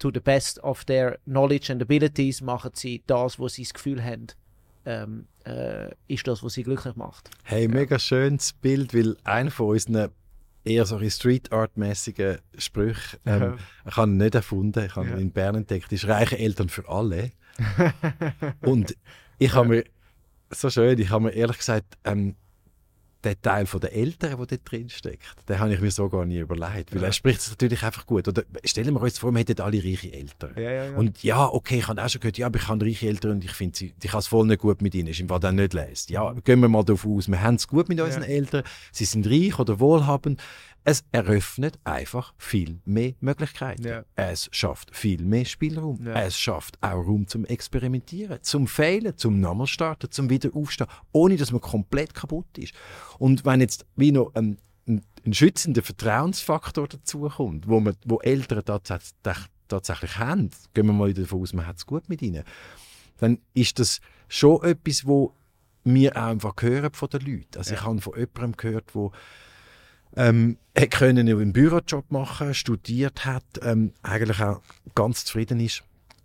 [0.00, 4.02] to the best of their knowledge and abilities machen sie das, was sie das Gefühl
[4.02, 4.26] haben,
[4.84, 7.30] ähm, äh, ist das, was sie glücklich macht.
[7.44, 10.10] Hey, mega schönes Bild, weil einer von unseren
[10.64, 13.56] eher so Street Art mäßigen Sprüche, ähm, ja.
[13.86, 16.88] ich habe ihn nicht erfunden, ich habe ihn in Bern entdeckt, ist reiche Eltern für
[16.88, 17.30] alle.
[18.62, 18.96] Und
[19.38, 19.84] ich habe mir
[20.50, 22.36] so schön, ich habe mir ehrlich gesagt ähm,
[23.24, 26.24] der Teil von der Eltern, der dort drin steckt, den habe ich mir so gar
[26.24, 26.94] nie überlegt.
[26.94, 27.08] Weil ja.
[27.08, 28.26] er spricht es natürlich einfach gut.
[28.28, 30.52] Oder stellen wir uns vor, wir hätten alle reiche Eltern.
[30.56, 33.08] Ja, ja, und ja, okay, ich habe auch schon gehört, ja, aber ich habe reiche
[33.08, 35.28] Eltern und ich finde sie, ich habe es voll nicht gut mit ihnen, ist im
[35.28, 36.10] Fall dann nicht lässt.
[36.10, 36.42] Ja, mhm.
[36.44, 39.58] gehen wir mal davon aus, wir haben es gut mit unseren Eltern, sie sind reich
[39.58, 40.40] oder wohlhabend.
[40.84, 43.86] Es eröffnet einfach viel mehr Möglichkeiten.
[43.86, 44.04] Ja.
[44.16, 46.04] Es schafft viel mehr Spielraum.
[46.04, 46.14] Ja.
[46.22, 51.36] Es schafft auch Raum zum Experimentieren, zum Fehlen, zum nochmal starten, zum wieder aufstehen, ohne
[51.36, 52.74] dass man komplett kaputt ist.
[53.18, 58.64] Und wenn jetzt wie noch ein, ein, ein schützender Vertrauensfaktor dazukommt, wo, man, wo Eltern
[58.64, 59.36] tatsächlich,
[59.68, 62.44] tatsächlich haben, gehen wir mal davon aus, man hat es gut mit ihnen,
[63.18, 65.34] dann ist das schon etwas, wo
[65.84, 67.58] wir auch einfach hören von den Leuten.
[67.58, 67.80] Also ja.
[67.80, 69.12] ich habe von jemandem gehört, wo
[70.16, 74.62] ähm, er können einen Bürojob machen, studiert hat, ähm, eigentlich auch
[74.94, 75.82] ganz zufrieden ist.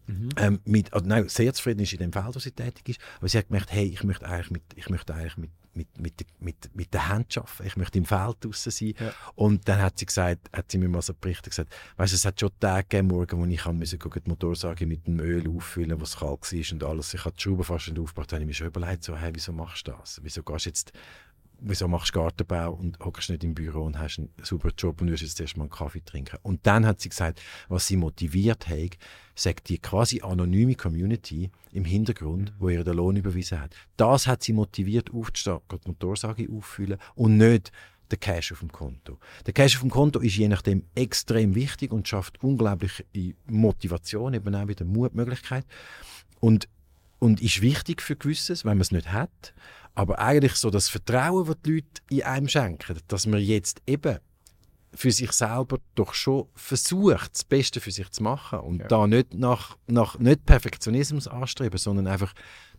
[0.07, 0.29] Mhm.
[0.37, 2.99] Ähm, mit, also nein, sehr zufrieden ist in dem Feld, wo sie tätig ist.
[3.17, 6.25] Aber sie hat gemerkt, hey, ich möchte eigentlich mit, ich möchte eigentlich mit, mit, mit,
[6.39, 7.65] mit, mit der Hand arbeiten.
[7.65, 8.93] Ich möchte im Feld draußen sein.
[8.99, 9.13] Ja.
[9.35, 12.25] Und dann hat sie gesagt, hat sie mir mal so berichtet gesagt, weißt du, es
[12.25, 16.17] hat schon Tage gegeben, morgen, wo ich musste die Motorsage mit dem Öl auffüllen, was
[16.17, 17.13] kalt war und alles.
[17.13, 18.31] Ich habe die Schrauben fast nicht aufgebracht.
[18.31, 20.19] Da habe ich mir schon überlegt, so, hey, wieso machst du das?
[20.23, 20.93] Wieso gehst du jetzt
[21.59, 25.09] wieso machst du Gartenbau und hockst nicht im Büro und hast einen super Job und
[25.09, 26.37] wirst jetzt erstmal einen Kaffee trinken.
[26.43, 28.97] Und dann hat sie gesagt, was sie motiviert hat,
[29.35, 33.75] sagt die quasi anonyme Community im Hintergrund, wo ihr den Lohn überwiesen hat.
[33.97, 37.71] Das hat sie motiviert, aufzustehen, die Motorsage auffüllen und nicht
[38.11, 39.19] der Cash auf dem Konto.
[39.45, 43.03] Der Cash auf dem Konto ist je nachdem extrem wichtig und schafft unglaubliche
[43.47, 45.65] Motivation, eben auch wieder Mutmöglichkeit
[46.39, 46.67] und,
[47.19, 49.53] und ist wichtig für Gewisses, wenn man es nicht hat.
[49.95, 54.19] Aber eigentlich so das Vertrauen, das die Leute in einem schenken, dass man jetzt eben
[54.93, 58.87] für sich selber doch schon versucht, das Beste für sich zu machen und ja.
[58.87, 62.33] da nicht nach, nach nicht Perfektionismus anstreben, sondern einfach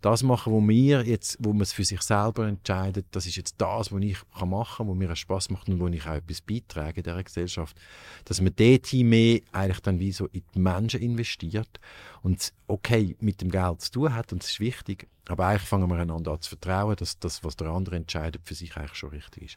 [0.07, 3.57] das machen, wo mir jetzt, wo man es für sich selber entscheidet, das ist jetzt
[3.59, 6.99] das, was ich kann machen, wo mir Spaß macht und wo ich auch etwas beitrage
[6.99, 7.77] in dieser Gesellschaft,
[8.25, 11.81] dass man dort mehr eigentlich dann wie so in die Menschen investiert
[12.23, 15.91] und okay mit dem Geld zu tun hat und es ist wichtig, aber eigentlich fangen
[15.91, 19.11] wir einander an zu vertrauen, dass das, was der andere entscheidet, für sich eigentlich schon
[19.11, 19.57] richtig ist.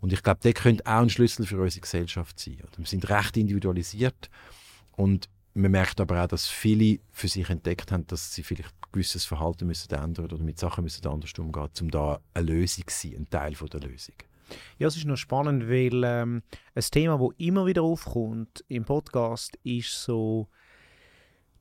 [0.00, 2.58] Und ich glaube, der könnte auch ein Schlüssel für unsere Gesellschaft sein.
[2.76, 4.30] Wir sind recht individualisiert
[4.92, 9.24] und man merkt aber auch, dass viele für sich entdeckt haben, dass sie vielleicht gewisses
[9.24, 13.16] Verhalten müssen ändern oder mit Sachen müssen anders umgehen, um da eine Lösung zu sein,
[13.18, 14.14] ein Teil von der Lösung.
[14.78, 16.42] Ja, es ist noch spannend, weil ähm,
[16.74, 20.48] ein Thema, das immer wieder aufkommt im Podcast, ist so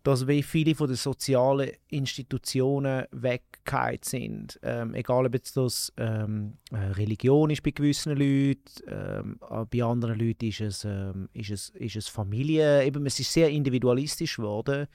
[0.07, 4.57] dass wie viele von den sozialen Institutionen weggefallen sind.
[4.63, 9.37] Ähm, egal, ob jetzt das ähm, äh, Religion ist bei gewissen Leuten, ähm,
[9.69, 12.85] bei anderen Leuten ist es, ähm, ist es, ist es Familie.
[12.85, 14.87] Eben, es ist sehr individualistisch geworden.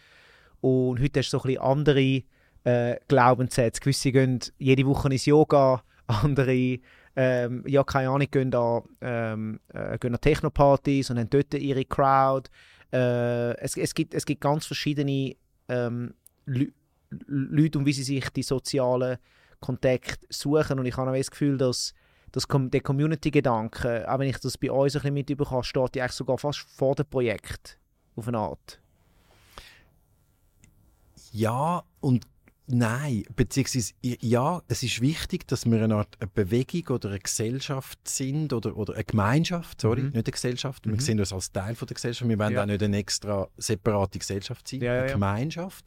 [0.63, 2.23] Und heute hast du so ein bisschen andere
[2.65, 3.81] äh, Glaubenssätze.
[3.81, 6.79] Gewisse gehen jede Woche ins Yoga, andere
[7.15, 11.85] ähm, ja, keine Ahnung, gehen an, ähm, äh, gehen an Technopartys und haben dort ihre
[11.85, 12.49] Crowd.
[12.93, 15.35] Äh, es, es, gibt, es gibt ganz verschiedene
[15.69, 16.15] ähm,
[17.27, 19.19] Leute und wie sie sich die sozialen
[19.61, 20.79] Kontakte suchen.
[20.79, 21.93] Und ich habe das Gefühl, dass,
[22.31, 26.39] dass der Community-Gedanke, auch wenn ich das bei uns ein bisschen mitbekomme, steht eigentlich sogar
[26.39, 27.79] fast vor dem Projekt
[28.17, 28.81] auf eine Art.
[31.33, 32.27] Ja, und
[32.75, 37.99] Nein, beziehungsweise ja, es ist wichtig, dass wir eine Art eine Bewegung oder eine Gesellschaft
[38.09, 40.07] sind oder, oder eine Gemeinschaft, sorry, mhm.
[40.07, 40.87] nicht eine Gesellschaft.
[40.87, 40.93] Mhm.
[40.93, 42.29] Wir sehen uns als Teil von der Gesellschaft.
[42.29, 42.63] Wir wollen ja.
[42.63, 45.13] auch nicht eine extra separate Gesellschaft sein, ja, eine ja.
[45.13, 45.87] Gemeinschaft,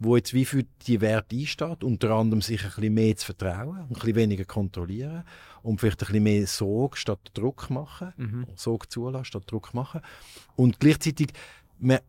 [0.00, 3.78] wo jetzt wie für die Werte einsteht, unter anderem sich ein bisschen mehr zu vertrauen,
[3.78, 5.24] ein bisschen weniger kontrollieren
[5.62, 8.46] und vielleicht ein bisschen mehr Sorge statt Druck machen, mhm.
[8.56, 10.00] Sorge zulassen statt Druck machen
[10.56, 11.28] und gleichzeitig
[11.78, 12.00] man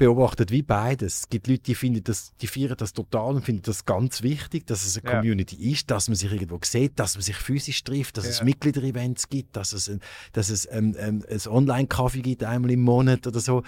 [0.00, 1.18] beobachte wie beides.
[1.20, 4.66] Es gibt Leute, die, finden das, die feiern das total und finden das ganz wichtig,
[4.66, 5.18] dass es eine Ja.
[5.18, 8.46] Community ist, dass man sich irgendwo sieht, dass man sich physisch trifft, dass es Ja.
[8.46, 10.00] Mitglieder-Events gibt, dass es, ein,
[10.32, 13.62] dass es ähm, ähm, ein Online-Kaffee gibt, einmal im Monat oder so.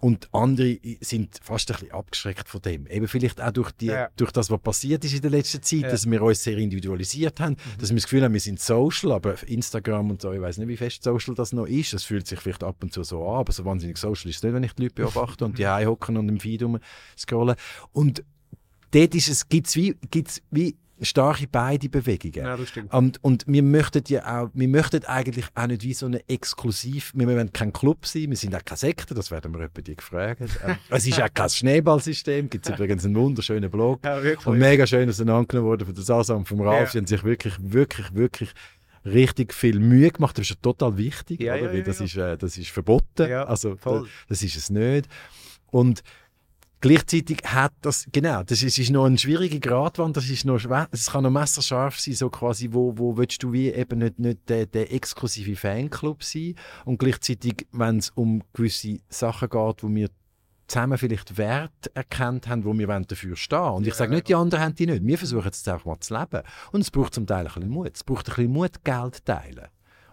[0.00, 2.86] Und andere sind fast ein bisschen abgeschreckt von dem.
[2.86, 4.10] Eben vielleicht auch durch, die, Ja.
[4.16, 5.86] durch das, was passiert ist in der letzten Zeit, Ja.
[5.88, 5.90] Mhm.
[5.90, 9.42] dass wir uns sehr individualisiert haben, dass wir das Gefühl haben, wir sind social, aber
[9.48, 11.94] Instagram und so, ich weiß nicht, wie fest social das noch ist.
[11.94, 14.42] Das fühlt sich vielleicht ab und zu so an, aber so wahnsinnig social ist es
[14.42, 16.64] nicht, wenn ich die Leute beobachte und die hocken und im Feed
[17.16, 17.56] scrollen.
[17.92, 18.24] Und
[18.90, 22.44] dort ist es, gibt's wie, gibt's wie starke beide Bewegungen.
[22.44, 22.92] Ja, das stimmt.
[22.92, 27.12] Und, und wir möchten ja auch, wir möchten eigentlich auch nicht wie so eine exklusiv,
[27.14, 30.40] wir wollen kein Club sein, wir sind auch keine Sekte, das werden wir die gefragt.
[30.66, 34.00] Ähm, es ist auch kein Schneeballsystem, gibt es übrigens einen wunderschönen Blog.
[34.04, 34.46] Ja, wirklich.
[34.46, 36.86] Und mega schön auseinandergenommen worden von der Sasa und vom Ralf.
[36.86, 36.90] Ja.
[36.92, 38.50] Sie haben sich wirklich, wirklich, wirklich
[39.04, 40.36] richtig viel Mühe gemacht.
[40.36, 41.66] Das ist ja total wichtig, Ja, oder?
[41.66, 42.00] ja, Weil das.
[42.00, 43.32] Ist, äh, das ist verboten.
[43.32, 44.02] Also, voll.
[44.02, 45.08] da- das ist es nicht.
[45.70, 46.02] Und
[46.80, 51.10] gleichzeitig hat das, genau, das ist, ist noch ein schwieriger Gratwand, das ist noch es
[51.10, 54.66] kann noch messerscharf sein, so quasi, wo, wo willst du wie eben nicht, nicht der,
[54.66, 56.54] der exklusive Fanclub sein
[56.84, 60.08] und gleichzeitig, wenn es um gewisse Sachen geht, wo wir
[60.68, 64.34] zusammen vielleicht Wert erkannt haben, wo wir wollen dafür stehen Und ich sage nicht, die
[64.34, 65.04] anderen haben die nicht.
[65.04, 66.42] Wir versuchen es einfach mal zu leben.
[66.72, 67.92] Und es braucht zum Teil ein bisschen Mut.
[67.94, 69.68] Es braucht ein bisschen Mut, Geld teilen.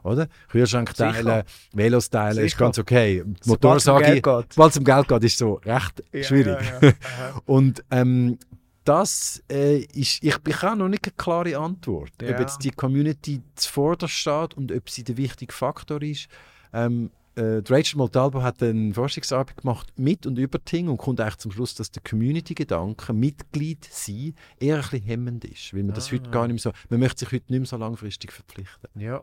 [0.06, 0.28] Oder?
[0.50, 1.12] Kühlschrank Sicher.
[1.12, 3.24] teilen, Velos teilen, ist ganz okay.
[3.46, 4.54] Motor es um sage ich, Geld geht.
[4.54, 6.58] sobald es um Geld geht, ist so recht Ja, schwierig.
[6.82, 6.92] ja.
[7.46, 8.38] Und ähm,
[8.84, 12.12] das äh, ist, ich, ich habe noch nicht eine klare Antwort.
[12.22, 12.30] Ja.
[12.32, 16.28] Ob jetzt die Community zuvorderst steht und ob sie der wichtige Faktor ist.
[16.72, 21.38] Ähm, äh, Rachel Montalvo hat eine Forschungsarbeit gemacht mit und über Ting und kommt eigentlich
[21.38, 25.74] zum Schluss, dass der Community-Gedanke, Mitglied sein, eher ein bisschen hemmend ist.
[25.74, 26.12] Weil man das Ah.
[26.14, 28.88] heute gar nicht mehr so, man möchte sich heute nicht mehr so langfristig verpflichten.
[29.02, 29.22] Ja,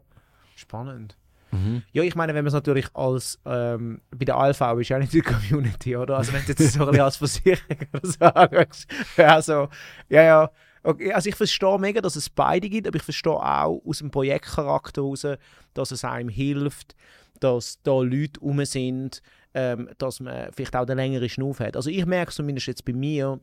[0.63, 1.17] spannend.
[1.53, 1.83] Mhm.
[1.93, 5.13] Ja, ich meine, wenn man es natürlich als, ähm, bei der ALV ist ja nicht
[5.13, 6.17] die Community, oder?
[6.17, 8.87] Also wenn du jetzt so ein bisschen als Versicherung oder so anschaust.
[9.19, 9.69] Also,
[10.09, 10.51] ja, ja.
[10.85, 14.11] Okay, also ich verstehe mega, dass es beide gibt, aber ich verstehe auch aus dem
[14.11, 15.27] Projektcharakter heraus,
[15.75, 16.97] dass es einem hilft,
[17.39, 19.23] dass da Leute rum sind,
[19.55, 21.77] ähm, dass man vielleicht auch den längeren Schnuff hat.
[21.77, 23.39] Also ich merke zumindest jetzt bei mir,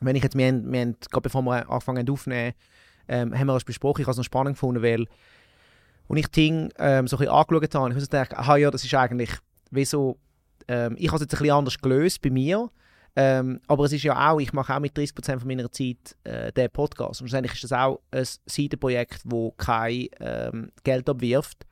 [0.00, 2.54] wenn ich jetzt, wir haben, wir haben gerade bevor wir angefangen aufzunehmen,
[3.06, 5.06] ähm, haben wir das besprochen, ich habe es noch spannend gefunden, weil
[6.06, 8.84] und ich Ting ähm, so ein bisschen angeschaut habe, ich habe gedacht, aha ja, das
[8.84, 9.30] ist eigentlich
[9.70, 10.18] wie so,
[10.68, 12.70] ähm, ich habe es jetzt ein bisschen anders gelöst bei mir,
[13.16, 16.52] ähm, aber es ist ja auch, ich mache auch mit 30% von meiner Zeit äh,
[16.52, 17.20] den Podcast.
[17.20, 21.64] Und schlussendlich ist das auch ein Seitenprojekt, wo kein ähm, Geld abwirft.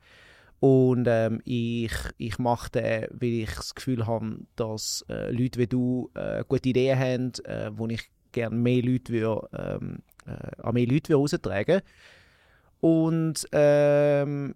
[0.61, 5.67] Und ähm, ich, ich mache den, weil ich das Gefühl habe, dass äh, Leute wie
[5.67, 10.73] du äh, gute Ideen haben, äh, wo ich gerne mehr Leute würde, ähm, äh, an
[10.73, 11.81] mehr Leute würde raustragen
[12.83, 14.55] und ähm,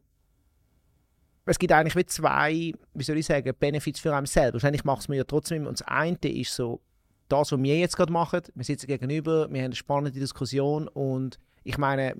[1.45, 4.55] es gibt eigentlich wie zwei, wie soll ich sagen, Benefits für einen selber.
[4.55, 5.65] Wahrscheinlich macht es mir ja trotzdem.
[5.65, 6.81] Und das eine ist so,
[7.29, 11.39] das, was wir jetzt gerade machen, wir sitzen gegenüber, wir haben eine spannende Diskussion und
[11.63, 12.15] ich meine,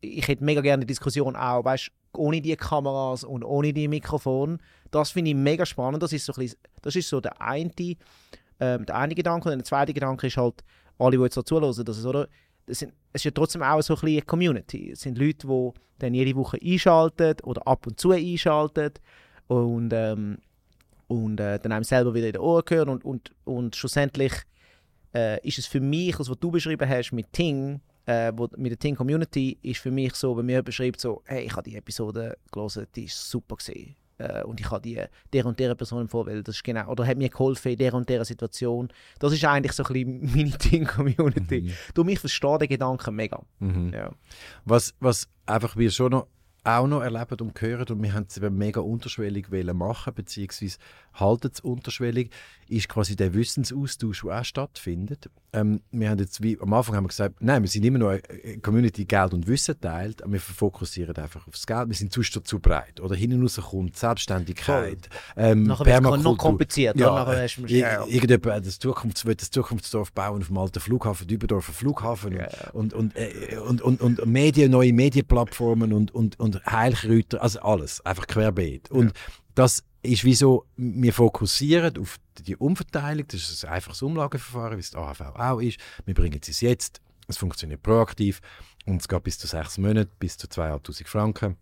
[0.00, 4.60] ich hätte mega gerne eine Diskussion auch, weißt ohne die Kameras und ohne die Mikrofon.
[4.92, 6.04] Das finde ich mega spannend.
[6.04, 7.72] Das ist so, ein bisschen, das ist so der eine,
[8.60, 9.48] ähm, der eine Gedanke.
[9.48, 10.62] Und der zweite Gedanke ist halt,
[10.98, 12.28] alle, die jetzt so zuhören, das ist, oder?
[12.68, 14.90] Es ist ja trotzdem auch so ein bisschen eine Community.
[14.92, 18.92] Es sind Leute, die dann jede Woche einschalten oder ab und zu einschalten
[19.48, 20.38] und, ähm,
[21.08, 22.88] und äh, dann einem selber wieder in die Ohren hören.
[22.88, 24.32] Und, und, und schlussendlich
[25.14, 28.78] äh, ist es für mich, das, was du beschrieben hast mit Ting, äh, mit der
[28.78, 32.36] Ting Community, ist für mich so, wenn mir beschreibt so, hey, ich habe die Episode
[32.52, 33.96] gelesen, die ist super gesehen.
[34.18, 35.02] Äh, und ich habe die
[35.32, 38.08] der und der Person empfohlen, das ist genau, oder hat mir geholfen in der und
[38.08, 38.88] der Situation.
[39.18, 41.62] Das ist eigentlich so ein bisschen meine Ting-Community.
[41.62, 41.72] Mhm.
[41.94, 43.40] Du, ich verstehe den Gedanken mega.
[43.60, 43.92] Mhm.
[43.92, 44.10] Ja.
[44.64, 46.26] Was, was einfach wir schon noch,
[46.64, 50.78] auch noch erleben und hören, und wir haben es eben mega unterschwellig machen, beziehungsweise
[51.20, 52.30] halten es unterschwellig,
[52.68, 55.30] ist quasi der Wissensaustausch, der auch stattfindet.
[55.54, 58.08] Ähm, wir haben jetzt, wie, am Anfang haben wir gesagt, nein, wir sind immer noch
[58.10, 61.88] eine Community, Geld und Wissen teilt, aber wir fokussieren einfach aufs Geld.
[61.88, 63.00] Wir sind sonst zu breit.
[63.00, 66.36] Oder hinten raus kommt Selbstständigkeit, ähm, Nachher es noch Permakultur.
[66.36, 66.96] kompliziert.
[67.00, 67.14] Ja?
[67.14, 68.06] Nachher hast du- Ir- ja, ja.
[68.06, 72.70] Irgendjemand das, Zukunfts will das Zukunftsdorf bauen auf dem alten Flughafen, Dübendorfer Flughafen Ja, ja.
[72.72, 78.04] und, und, äh, und, und, und Medien, neue Medienplattformen und, und, und Heilkräuter, also alles,
[78.04, 78.90] einfach querbeet.
[78.90, 79.12] Und
[79.54, 84.80] das ist wie so, wir fokussieren auf die Umverteilung, das ist ein einfaches Umlageverfahren, wie
[84.80, 85.78] es die AHV auch ist.
[86.06, 88.40] Wir bringen es jetzt, es funktioniert proaktiv
[88.86, 91.56] und es geht bis zu sechs Monate, bis zu 2'500 Franken.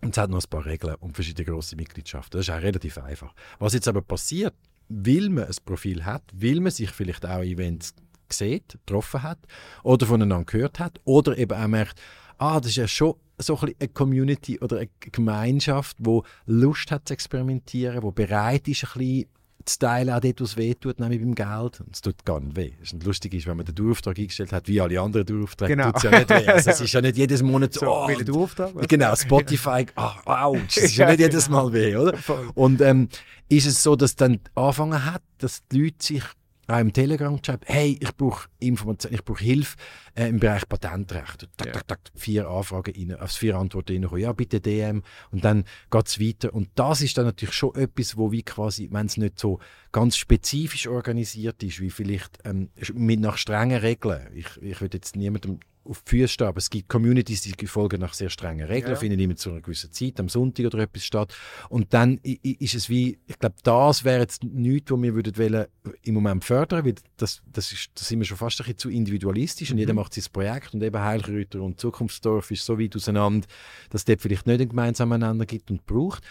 [0.00, 2.38] Und es hat noch ein paar Regeln und verschiedene grosse Mitgliedschaften.
[2.38, 3.34] Das ist auch relativ einfach.
[3.58, 4.54] Was jetzt aber passiert,
[4.88, 7.94] weil man ein Profil hat, weil man sich vielleicht auch Events
[8.30, 9.38] sieht, getroffen hat
[9.82, 12.00] oder voneinander gehört hat oder eben auch merkt,
[12.38, 17.08] ah, das ist ja schon so ein eine Community oder eine Gemeinschaft, die Lust hat
[17.08, 19.26] zu experimentieren, die bereit ist, ein bisschen
[19.64, 21.80] zu teilen, auch dort, wo es weh tut, nämlich beim Geld.
[21.80, 22.72] Und es tut gar nicht weh.
[22.80, 25.92] Das lustig ist, wenn man den Dauerauftrag eingestellt hat, wie alle anderen Daueraufträge, Genau.
[25.92, 26.46] tut es ja nicht weh.
[26.48, 28.88] Also es ist ja nicht jedes Monat so, oh, welchen Dauerauftrag?
[28.88, 31.64] Genau, Spotify, ah, ouch, das ist ja nicht jedes genau.
[31.64, 32.14] Mal weh, oder?
[32.54, 33.08] Und ähm,
[33.48, 36.22] ist es so, dass dann angefangen hat, dass die Leute sich
[36.68, 39.76] auch im Telegram schreiben, hey, ich brauche Information, ich brauche Hilfe
[40.14, 41.48] äh, im Bereich Patentrecht.
[41.56, 41.72] Tak, Ja.
[41.72, 44.22] tak, tak, vier Anfragen rein, aufs vier Antworten reinkommen.
[44.22, 45.02] Ja, bitte DM.
[45.30, 46.52] Und dann geht es weiter.
[46.54, 49.60] Und das ist dann natürlich schon etwas, wo wie quasi, wenn es nicht so
[49.92, 54.28] ganz spezifisch organisiert ist, wie vielleicht ähm, mit nach strengen Regeln.
[54.34, 58.00] Ich, ich würde jetzt niemandem auf die Füße stehen, aber es gibt Communities, die folgen
[58.00, 58.98] nach sehr strengen Regeln, Ja.
[58.98, 61.34] finden immer zu einer gewissen Zeit, am Sonntag oder etwas statt.
[61.68, 65.66] Und dann ist es wie, ich glaube, das wäre jetzt nichts, was wir würden wollen,
[66.02, 68.90] im Moment fördern, weil das, das, ist, das sind wir schon fast ein bisschen zu
[68.90, 73.46] individualistisch und jeder macht sein Projekt und eben Heilkräuter und Zukunftsdorf ist so weit auseinander,
[73.90, 76.22] dass es dort vielleicht nicht einen gemeinsamen Nenner gibt und braucht.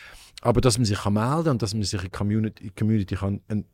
[0.41, 3.65] Aber dass man sich kann melden und dass man sich in Community, Community kann, ein,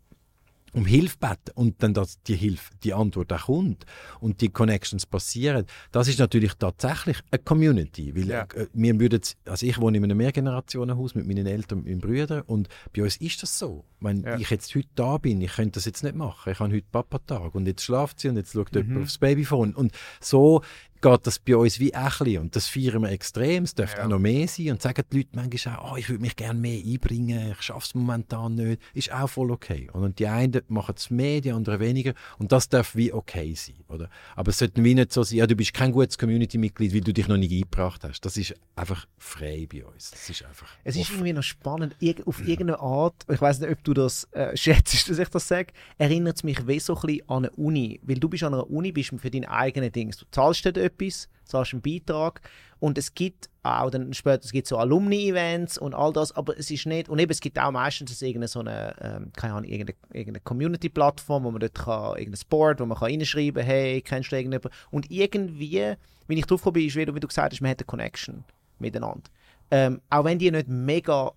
[0.73, 3.86] um Hilfe beten und dann, dass die Hilfe, die Antwort auch kommt
[4.19, 8.15] und die Connections passieren, das ist natürlich tatsächlich eine Community.
[8.15, 8.41] Weil Ja.
[8.55, 12.41] äh, wir würden, also ich wohne in einem Mehrgenerationenhaus mit meinen Eltern und meinen Brüdern
[12.41, 13.86] und bei uns ist das so.
[13.99, 14.38] Wenn Ja.
[14.38, 16.51] ich jetzt heute da bin, ich könnte das jetzt nicht machen.
[16.51, 18.81] Ich habe heute Papa-Tag und jetzt schlaft sie und jetzt schaut Mhm.
[18.81, 19.73] jemand aufs Babyphone.
[19.73, 20.62] Und so
[21.03, 22.37] geht das bei uns wie ein bisschen.
[22.41, 23.63] Und das feiern wir extrem.
[23.65, 24.05] Es dürfte Ja.
[24.05, 24.71] auch noch mehr sein.
[24.71, 27.85] Und sagen die Leute manchmal auch, oh, ich würde mich gerne mehr einbringen, ich schaffe
[27.85, 28.81] es momentan nicht.
[28.95, 29.89] Ist auch voll okay.
[29.93, 32.13] Und die einen machen es mehr, die anderen weniger.
[32.39, 33.75] Und das darf wie okay sein.
[33.87, 34.09] Oder?
[34.35, 37.13] Aber es sollte wie nicht so sein, ja, du bist kein gutes Community-Mitglied, weil du
[37.13, 38.21] dich noch nicht eingebracht hast.
[38.21, 40.09] Das ist einfach frei bei uns.
[40.11, 41.15] Das ist einfach Es ist offen.
[41.17, 45.09] irgendwie noch spannend, irg auf irgendeine Art, ich weiß nicht, ob du das äh, schätzt,
[45.09, 47.99] dass ich das sage, erinnert es mich wie so ein bisschen an eine Uni.
[48.03, 50.11] Weil du bist an einer Uni, bist für deine eigenen Dinge.
[50.17, 52.41] Du zahlst dort etwas, zahlst einen Beitrag
[52.79, 56.69] und es gibt auch dann später, es gibt so Alumni-Events und all das, aber es
[56.69, 59.97] ist nicht, und eben es gibt auch meistens irgendeine so eine, ähm, keine Ahnung, irgendeine,
[60.12, 64.36] irgendeine Community-Plattform, wo man dort kann, irgendein Board, wo man kann reinschreiben, hey, kennst du
[64.36, 64.77] irgendjemanden?
[64.91, 65.93] Und irgendwie,
[66.27, 68.43] wenn ich drauf bin, ist wieder, wie du gesagt hast, man hat eine Connection
[68.79, 69.29] miteinander.
[69.71, 71.32] Ähm, auch wenn die nicht mega,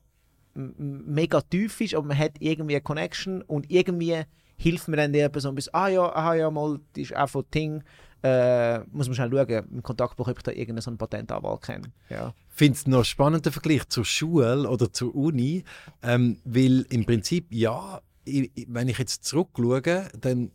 [0.55, 4.25] mega tief ist, aber man hat irgendwie eine Connection und irgendwie
[4.57, 7.45] hilft mir dann der Person bis, ah ja, ah ja, mal, die ist auch von
[7.51, 7.85] Ting,
[8.23, 11.93] äh, muss man schnell schauen, im Kontaktbuch, ob ich da irgendeinen so einen Patentanwalt kenne.
[12.09, 12.35] Ja.
[12.49, 15.65] finde es noch spannend, der Vergleich zur Schule oder zur Uni,
[16.03, 20.51] ähm, weil im Prinzip, ja, ich, wenn ich jetzt zurückschaue, dann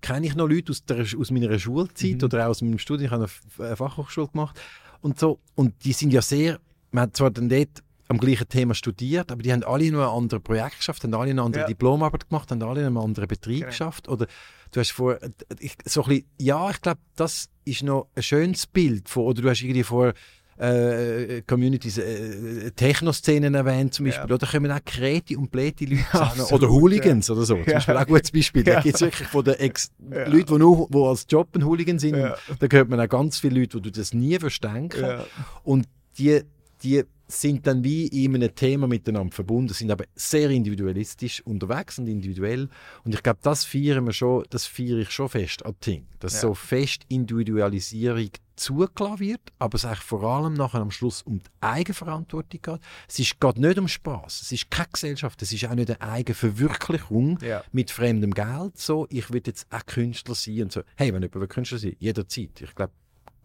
[0.00, 2.24] kenne ich noch Leute aus, der, aus meiner Schulzeit Mhm.
[2.24, 4.60] oder auch aus meinem Studium, ich habe eine Fachhochschule gemacht
[5.00, 6.58] und so, und die sind ja sehr,
[6.90, 10.16] man hat zwar dann dort am gleichen Thema studiert, aber die haben alle nur ein
[10.16, 11.66] anderes Projekt geschafft, haben alle eine andere Ja.
[11.68, 13.68] Diplomarbeit gemacht, haben alle in einem anderen Betrieb Genau.
[13.70, 14.26] geschafft oder
[14.70, 15.18] du hast vor,
[15.60, 19.42] ich, so ein bisschen, ja, ich glaube, das ist noch ein schönes Bild von, oder
[19.42, 20.12] du hast irgendwie vor
[20.60, 24.28] äh, Communities, äh, Techno-Szenen erwähnt zum Beispiel.
[24.28, 24.34] Ja.
[24.34, 26.30] Oder kommen auch Kreti und Pläti Leute Ja, zusammen.
[26.40, 27.54] absolut, Oder Hooligans oder so.
[27.54, 27.74] Zum Ja.
[27.74, 28.64] Beispiel auch ein gutes Beispiel.
[28.64, 28.80] Da Ja.
[28.80, 30.26] gibt es wirklich von den Ex Ja.
[30.28, 32.16] Leuten, die nur wo als Job ein Hooligan sind.
[32.16, 32.36] Ja.
[32.58, 35.24] Da hört man auch ganz viele Leute, die du das nie verstehen Ja.
[35.62, 35.86] Und
[36.18, 36.40] die,
[36.82, 42.06] die sind dann wie in einem Thema miteinander verbunden, sind aber sehr individualistisch unterwegs und
[42.08, 42.68] individuell.
[43.04, 46.06] Und ich glaube, das feiern wir schon, das feiere ich schon fest an Ting.
[46.20, 46.40] Dass Ja.
[46.40, 51.44] so fest Individualisierung zugelassen wird, aber es eigentlich vor allem nachher am Schluss um die
[51.60, 52.80] Eigenverantwortung geht.
[53.08, 56.00] Es ist, geht nicht um Spaß, es ist keine Gesellschaft, es ist auch nicht eine
[56.00, 57.62] Eigenverwirklichung Ja.
[57.72, 58.76] mit fremdem Geld.
[58.78, 60.82] So, ich will jetzt auch Künstler sein und so.
[60.96, 62.60] Hey, wenn jemand Künstler sein jederzeit.
[62.60, 62.92] Ich glaube,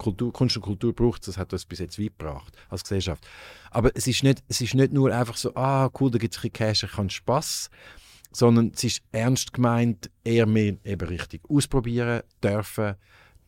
[0.03, 3.25] Kultur, Kunst und Kultur braucht das hat uns bis jetzt weit gebracht als Gesellschaft.
[3.71, 6.43] Aber es ist nicht, es ist nicht nur einfach so, ah cool, da gibt es
[6.43, 7.69] ein Cash, ich habe Spass,
[8.31, 12.95] sondern es ist ernst gemeint, eher mehr eben richtig ausprobieren, dürfen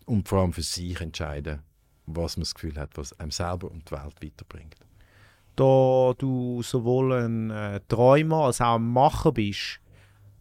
[0.06, 1.62] und vor allem für sich entscheiden,
[2.06, 4.76] was man das Gefühl hat, was einem selber und die Welt weiterbringt.
[5.56, 9.80] Da du sowohl ein äh, Träumer als auch ein Macher bist,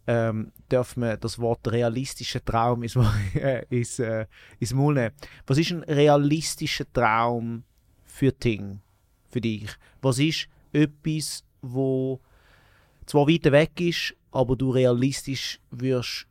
[0.06, 2.96] ähm, darf man das Wort realistischer Traum ins,
[3.34, 4.26] äh, ins, äh,
[4.58, 5.14] ins Maul nehmen.
[5.46, 7.64] Was ist ein realistischer Traum
[8.04, 8.80] für Ting,
[9.30, 9.70] für dich?
[10.02, 12.20] Was ist etwas, wo
[13.06, 16.26] zwar weiter weg ist, aber du realistisch wirst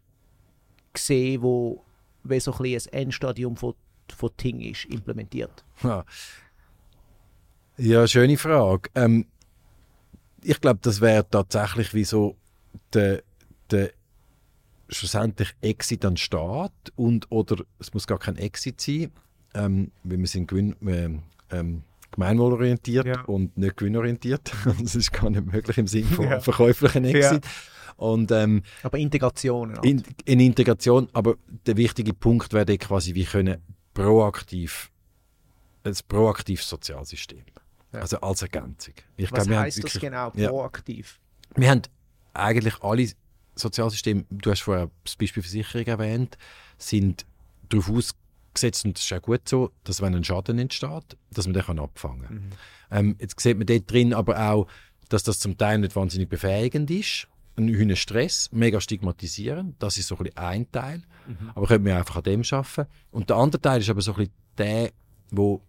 [0.95, 1.83] sehen, wo
[2.23, 3.73] wie so ein, ein Endstadium von,
[4.15, 5.63] von Ting ist, implementiert?
[5.83, 6.05] Ja,
[7.77, 8.89] ja schöne Frage.
[8.95, 9.25] Ähm,
[10.41, 12.35] ich glaube, das wäre tatsächlich wie so
[12.93, 13.23] der,
[13.71, 13.91] der
[14.89, 19.11] schlussendlich Exit an den Staat und oder es muss gar kein Exit sein,
[19.53, 23.21] ähm, weil wir sind gewinn, ähm, ähm, gemeinwohlorientiert Ja.
[23.23, 24.51] und nicht gewinnorientiert.
[24.81, 26.39] das ist gar nicht möglich im Sinne von Ja.
[26.39, 27.45] verkäuflichen Exit.
[27.97, 29.75] Und ähm, Aber Integration.
[29.83, 31.35] in, in Integration, aber
[31.65, 33.61] der wichtige Punkt wäre quasi, wir können
[33.93, 34.91] proaktiv,
[35.83, 37.43] ein proaktives Sozialsystem.
[37.93, 37.99] Ja.
[38.01, 38.95] Also als Ergänzung.
[39.17, 40.49] Ich Was glaub, wir haben heißt das wirklich- genau, Ja.
[40.49, 41.19] proaktiv?
[41.55, 41.81] Wir haben
[42.33, 43.07] eigentlich alle
[43.55, 46.37] Sozialsysteme, du hast vorher das Beispiel Versicherung erwähnt,
[46.77, 47.25] sind
[47.69, 51.53] darauf ausgesetzt, und das ist auch gut so, dass wenn ein Schaden entsteht, dass man
[51.53, 52.35] den kann abfangen kann.
[52.35, 52.49] Mhm.
[52.91, 54.67] Ähm, jetzt sieht man dort drin aber auch,
[55.09, 57.27] dass das zum Teil nicht wahnsinnig befähigend ist.
[57.55, 61.03] Ein Stress, mega stigmatisieren, das ist so ein, ein Teil.
[61.27, 61.51] Mhm.
[61.53, 62.87] Aber könnte man einfach an dem arbeiten.
[63.11, 64.91] Und der andere Teil ist aber so ein bisschen der,
[65.29, 65.61] wo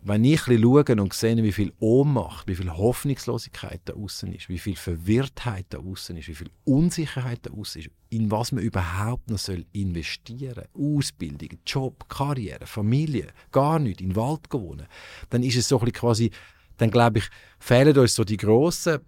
[0.00, 4.58] wenn ich schaue und sehe, wie viel Ohnmacht, wie viel Hoffnungslosigkeit da außen ist, wie
[4.58, 9.28] viel Verwirrtheit da außen ist, wie viel Unsicherheit da außen ist, in was man überhaupt
[9.28, 14.86] noch soll investieren Ausbildung, Job, Karriere, Familie, gar nicht, in den Wald wohnen,
[15.30, 16.30] dann ist es so ein quasi,
[16.76, 17.28] dann glaube ich,
[17.58, 19.00] fehlen uns so die grossen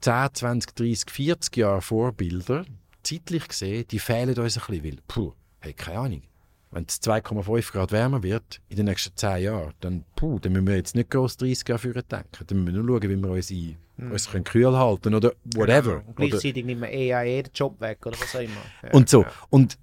[0.00, 2.64] 10, 20, 30, 40 Jahre Vorbilder,
[3.02, 6.22] zeitlich gesehen, die fehlen uns ein bisschen, weil, puh, hey, keine Ahnung,
[6.70, 10.66] wenn es 2,5 Grad wärmer wird in den nächsten 10 Jahren, dann, puh, dann müssen
[10.66, 12.44] wir jetzt nicht groß 30 Jahre führen denken.
[12.46, 14.12] Dann müssen wir nur schauen, wie wir uns, ein, mhm.
[14.12, 15.98] uns können kühl halten oder whatever.
[15.98, 16.08] Genau.
[16.08, 18.52] Und gleichzeitig nimmt man eh den Job weg oder was auch immer.
[18.82, 19.22] Ja, und so.
[19.22, 19.32] Ja.
[19.50, 19.78] Und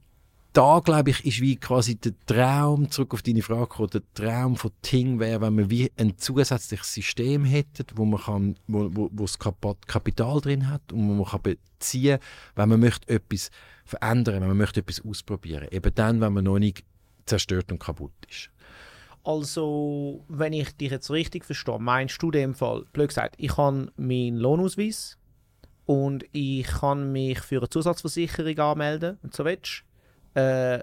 [0.53, 4.55] da, glaube ich, ist wie quasi der Traum, zurück auf deine Frage gekommen, der Traum
[4.55, 9.09] von Ting wäre, wenn man wie ein zusätzliches System hätte, wo man kann, wo, wo,
[9.11, 12.19] wo das Kapital drin hat und wo man kann beziehen,
[12.55, 13.49] wenn man möchte etwas
[13.83, 15.67] verändern, wenn man möchte etwas ausprobieren.
[15.71, 16.83] Eben dann, wenn man noch nicht
[17.25, 18.51] zerstört und kaputt ist.
[19.23, 23.57] Also, wenn ich dich jetzt richtig verstehe, meinst du in dem Fall, blöd gesagt, ich
[23.57, 25.17] habe meinen Lohnausweis
[25.85, 29.83] und ich kann mich für eine Zusatzversicherung anmelden, und so willst,
[30.33, 30.79] äh,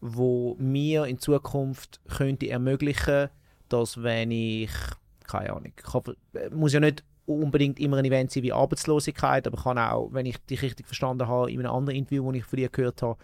[0.00, 3.28] wo mir in Zukunft könnte ermöglichen,
[3.68, 4.70] dass wenn ich,
[5.26, 6.16] keine Ahnung, ich hoffe,
[6.50, 10.38] muss ja nicht unbedingt immer ein Event sein wie Arbeitslosigkeit, aber kann auch, wenn ich
[10.44, 13.18] dich richtig verstanden habe, in einem anderen Interview, das ich von dir gehört habe,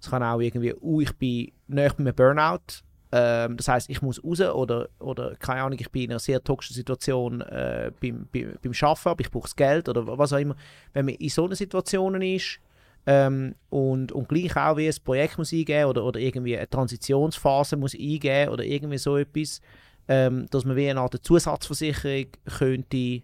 [0.00, 4.02] es kann auch irgendwie, uh, ich bin näher bei einem Burnout, ähm, das heißt, ich
[4.02, 8.28] muss raus oder, oder keine Ahnung, ich bin in einer sehr toxischen Situation äh, beim,
[8.32, 10.56] beim, beim Arbeiten, aber ich brauche das Geld oder was auch immer.
[10.92, 12.58] Wenn man in so einer Situation ist
[13.06, 17.76] ähm, und, und gleich auch wie ein Projekt muss eingeben oder, oder irgendwie eine Transitionsphase
[17.76, 19.60] muss eingeben oder irgendwie so etwas,
[20.08, 22.26] ähm, dass man wie eine Art Zusatzversicherung
[22.58, 23.22] könnte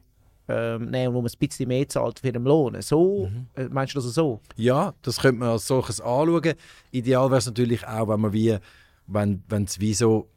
[0.49, 2.81] ähm, nehmen, wo man ein bisschen mehr zahlt für den Lohn.
[2.83, 3.47] So, mhm.
[3.55, 4.41] äh, meinst du das so?
[4.57, 6.55] Ja, das könnte man als solches anschauen.
[6.91, 8.59] Ideal wäre es natürlich auch, wenn man wie,
[9.07, 10.29] wenn es wie so,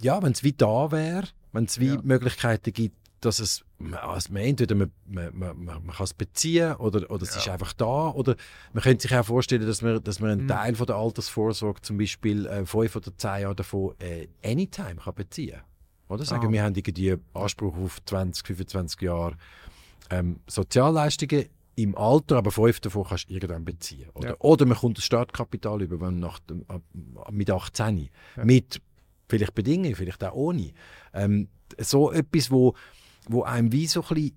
[0.00, 2.00] ja, wenn es wie da wäre, wenn es wie ja.
[2.02, 3.64] Möglichkeiten gibt, dass es,
[4.00, 7.40] also man, entweder man, man, man, man kann es beziehen oder, oder es ja.
[7.40, 8.10] ist einfach da.
[8.10, 8.36] Oder
[8.72, 10.48] man könnte sich auch vorstellen, dass man, dass man einen mhm.
[10.48, 15.14] Teil von der Altersvorsorge, zum Beispiel äh, fünf oder zehn Jahre davon, äh, anytime kann
[15.14, 15.64] beziehen kann.
[16.08, 16.24] Oder?
[16.24, 16.52] Sagen, ah.
[16.52, 19.36] wir haben irgendwie Anspruch auf 20, 25 Jahre
[20.10, 21.46] ähm, Sozialleistungen
[21.76, 24.08] im Alter, aber fünf davon kannst du irgendwann beziehen.
[24.14, 24.36] Oder, ja.
[24.40, 26.64] oder man kommt das Startkapital über, wenn nach dem,
[27.30, 28.08] mit 18.
[28.36, 28.44] Ja.
[28.44, 28.80] Mit
[29.28, 30.72] vielleicht Bedingungen, vielleicht auch ohne.
[31.14, 31.48] Ähm,
[31.78, 32.74] so etwas, wo,
[33.28, 34.36] wo einem wie so ein bisschen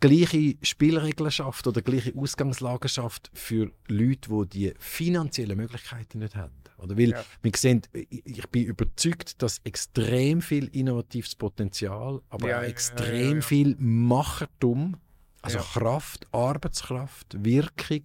[0.00, 6.52] gleiche Spielregeln schafft oder gleiche Ausgangslagen schafft für Leute, die die finanziellen Möglichkeiten nicht haben.
[6.78, 6.96] Oder?
[6.96, 7.24] Weil ja.
[7.42, 13.40] wir sehen, ich bin überzeugt, dass extrem viel innovatives Potenzial, aber ja, auch extrem ja,
[13.40, 14.96] viel Machertum,
[15.42, 18.02] also Kraft, Arbeitskraft, Wirkung,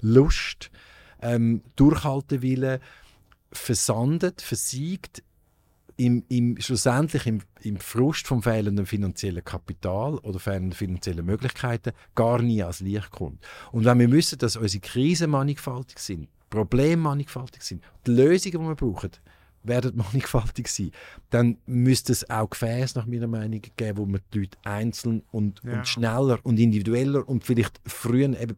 [0.00, 0.70] Lust,
[1.20, 2.80] ähm, Durchhaltewille
[3.52, 5.22] versandet, versiegt
[5.96, 12.40] im, im, schlussendlich im, im Frust vom fehlenden finanziellen Kapital oder fehlenden finanziellen Möglichkeiten gar
[12.42, 13.44] nie als Licht kommt.
[13.72, 18.68] Und wenn wir wissen, dass unsere Krisen mannigfaltig sind, Probleme mannigfaltig sind, die Lösungen, die
[18.68, 19.10] wir brauchen,
[19.62, 20.92] werden mannigfaltig sein,
[21.30, 25.62] dann müsste es auch Gefäße nach meiner Meinung geben, wo man die Leute einzeln und,
[25.64, 25.78] ja.
[25.78, 28.56] und schneller und individueller und vielleicht früher eben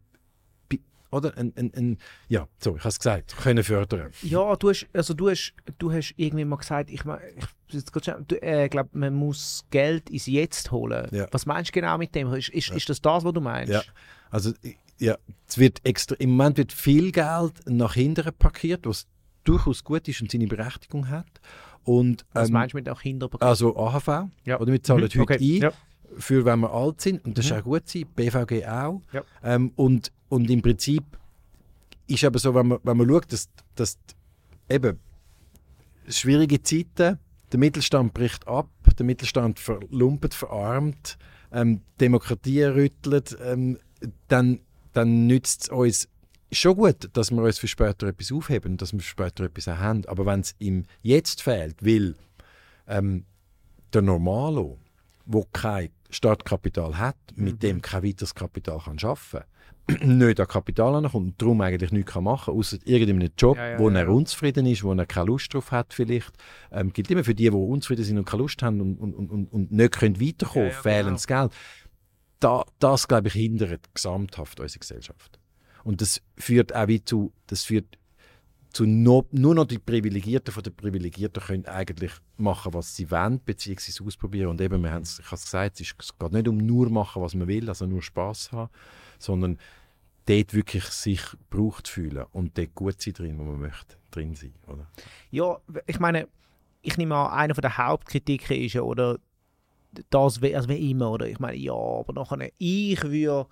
[1.10, 1.36] oder?
[1.36, 1.98] Ein, ein, ein,
[2.28, 4.10] ja, so, ich habe es gesagt, können fördern.
[4.22, 7.02] Ja, du hast, also du hast, du hast irgendwie mal gesagt, ich,
[7.36, 11.08] ich, ich äh, glaube, man muss Geld ins Jetzt holen.
[11.12, 11.26] Ja.
[11.30, 12.32] Was meinst du genau mit dem?
[12.34, 12.76] Ist, ist, ja.
[12.76, 13.72] ist das das, was du meinst?
[13.72, 13.82] Ja,
[14.30, 14.52] also
[14.98, 19.06] ja, es wird extra, im Moment wird viel Geld nach hinten parkiert, was
[19.44, 21.26] durchaus gut ist und seine Berechtigung hat.
[21.84, 23.42] Und, was ähm, meinst du mit auch hinten parkiert?
[23.48, 24.60] Also AHV, ja.
[24.60, 25.04] oder wir zahlen mhm.
[25.04, 25.38] heute okay.
[25.40, 25.62] ein.
[25.62, 25.72] Ja
[26.16, 27.52] für wenn wir alt sind und das mhm.
[27.52, 29.02] ist auch gut sein, BVG auch.
[29.12, 29.22] Ja.
[29.42, 31.04] Ähm, und, und im Prinzip
[32.06, 33.98] ist aber so, wenn man, wenn man schaut, dass, dass
[34.68, 34.98] eben
[36.08, 37.18] schwierige Zeiten,
[37.52, 41.18] der Mittelstand bricht ab, der Mittelstand verlumpet, verarmt,
[41.52, 43.78] ähm, Demokratie rüttelt, ähm,
[44.28, 44.60] dann,
[44.92, 46.08] dann nützt es uns
[46.52, 49.78] schon gut, dass wir uns für später etwas aufheben, dass wir für später etwas auch
[49.78, 50.04] haben.
[50.06, 52.14] Aber wenn es im Jetzt fehlt, weil
[52.86, 53.24] ähm,
[53.92, 54.78] der Normalo,
[55.26, 57.58] wo kein Startkapital hat, mit mhm.
[57.58, 59.40] dem kein weiteres Kapital kann schaffen
[59.86, 63.56] kann, nicht an Kapital ankommt und darum eigentlich nichts kann machen kann, außer irgendeinem Job,
[63.56, 66.32] ja, ja, wo er unzufrieden ist, wo er keine Lust drauf hat vielleicht.
[66.70, 69.46] Ähm, gilt immer für die, die unzufrieden sind und keine Lust haben und, und, und,
[69.52, 71.48] und nicht können weiterkommen, ja, ja, fehlendes genau.
[71.48, 71.52] Geld.
[72.40, 75.38] da, das, glaube ich, hindert gesamthaft unsere Gesellschaft.
[75.84, 77.97] Und das führt auch wie zu, das führt
[78.78, 83.40] zu no, nur noch die Privilegierten von den Privilegierten können eigentlich machen, was sie wollen,
[83.44, 84.50] beziehungsweise ausprobieren.
[84.50, 87.20] Und eben, wir haben es, ich habe es gesagt, es geht nicht um nur machen,
[87.20, 88.70] was man will, also nur Spaß haben,
[89.18, 89.58] sondern
[90.26, 91.20] dort wirklich sich
[91.50, 94.86] gebraucht fühlen und dort gut sein drin, wo man möchte, drin sein, oder?
[95.32, 95.58] Ja,
[95.88, 96.28] ich meine,
[96.80, 99.18] ich nehme an, einer der Hauptkritiken ist ja, oder
[100.10, 103.48] das, also wie immer, oder ich meine, ja, aber nachher, ich würde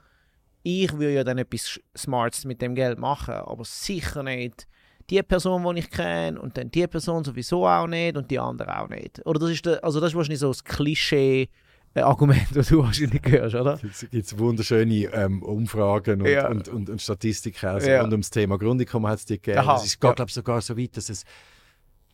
[0.62, 4.68] ich würde ja dann etwas Smartes mit dem Geld machen, aber sicher nicht
[5.08, 8.80] die Person, die ich kenne und dann die Person sowieso auch nicht und die andere
[8.80, 9.24] auch nicht.
[9.24, 11.48] Oder das ist, der, also das ist wahrscheinlich so das Klischee,
[11.94, 13.78] äh, Argument, das du wahrscheinlich hörst, oder?
[13.82, 16.48] Es gibt wunderschöne ähm, Umfragen und, ja.
[16.48, 18.02] und, und, und, Statistiken also ja.
[18.02, 19.68] rund ums Thema Grundeinkommen hat es dir gegeben.
[19.76, 20.12] Es ist, ja.
[20.12, 21.24] glaube sogar so weit, dass es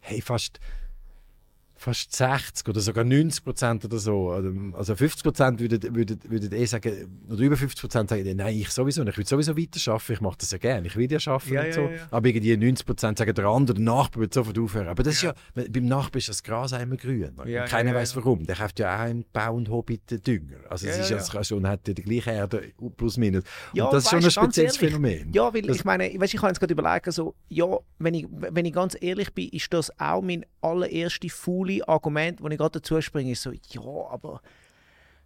[0.00, 0.60] hey, fast
[1.82, 4.30] fast 60 oder sogar 90 Prozent oder so.
[4.72, 8.70] Also 50 Prozent würden, würden, würden eh sagen, oder über 50 Prozent sagen, nein, ich
[8.70, 9.12] sowieso nicht.
[9.12, 11.64] Ich will sowieso weiter arbeiten, ich mache das ja gerne, ich will ja arbeiten ja,
[11.64, 11.80] und so.
[11.82, 12.08] Ja, ja.
[12.10, 14.88] Aber irgendwie 90 Prozent sagen, der andere, der Nachbar wird sofort aufhören.
[14.88, 17.32] Aber das ist ja, beim Nachbar ist das Gras immer grün.
[17.46, 18.46] Ja, keiner weiß warum.
[18.46, 20.70] Der kauft ja auch einen Bau- und Hobbit-Dünger.
[20.70, 21.44] Also es ist ja, ja.
[21.44, 23.42] schon, hat die gleiche Erde, plus minus.
[23.72, 25.32] Und das ist schon ein spezielles Phänomen.
[25.32, 27.66] Ja, weil das, ich meine, weißt, ich kann jetzt gerade überlegen, so, ja,
[27.98, 32.42] wenn ich, wenn ich ganz ehrlich bin, ist das auch mein allererste faule coole Argument,
[32.42, 34.40] wo ich gerade dazu springe, ist so, ja, aber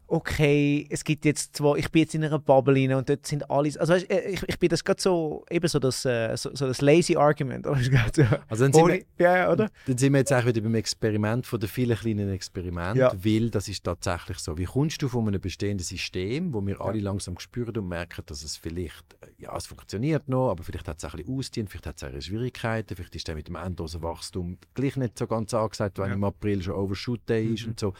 [0.09, 3.51] okay, es gibt jetzt zwar, ich bin jetzt in einer Bubble rein und dort sind
[3.51, 6.55] alles, also weißt, äh, ich, ich bin das gerade so, eben so das, äh, so,
[6.55, 7.67] so, das lazy Argument.
[7.67, 9.69] also dann sind, wir, ja, oder?
[9.87, 13.13] dann sind wir jetzt auch wieder beim Experiment von den vielen kleinen Experimenten, ja.
[13.13, 14.57] weil das ist tatsächlich so.
[14.57, 18.45] Wie kommst du von einem bestehenden System, wo wir alle langsam spüren und merken, dass
[18.45, 21.87] es vielleicht, äh, ja, es funktioniert noch, aber vielleicht hat es ein bisschen ausdient, vielleicht
[21.87, 25.53] hat es auch Schwierigkeiten, vielleicht ist der mit dem endlosen Wachstum gleich nicht so ganz
[25.53, 26.15] angesagt, wenn ja.
[26.15, 27.71] im April schon Overshoot Day ist mhm.
[27.71, 27.95] und so.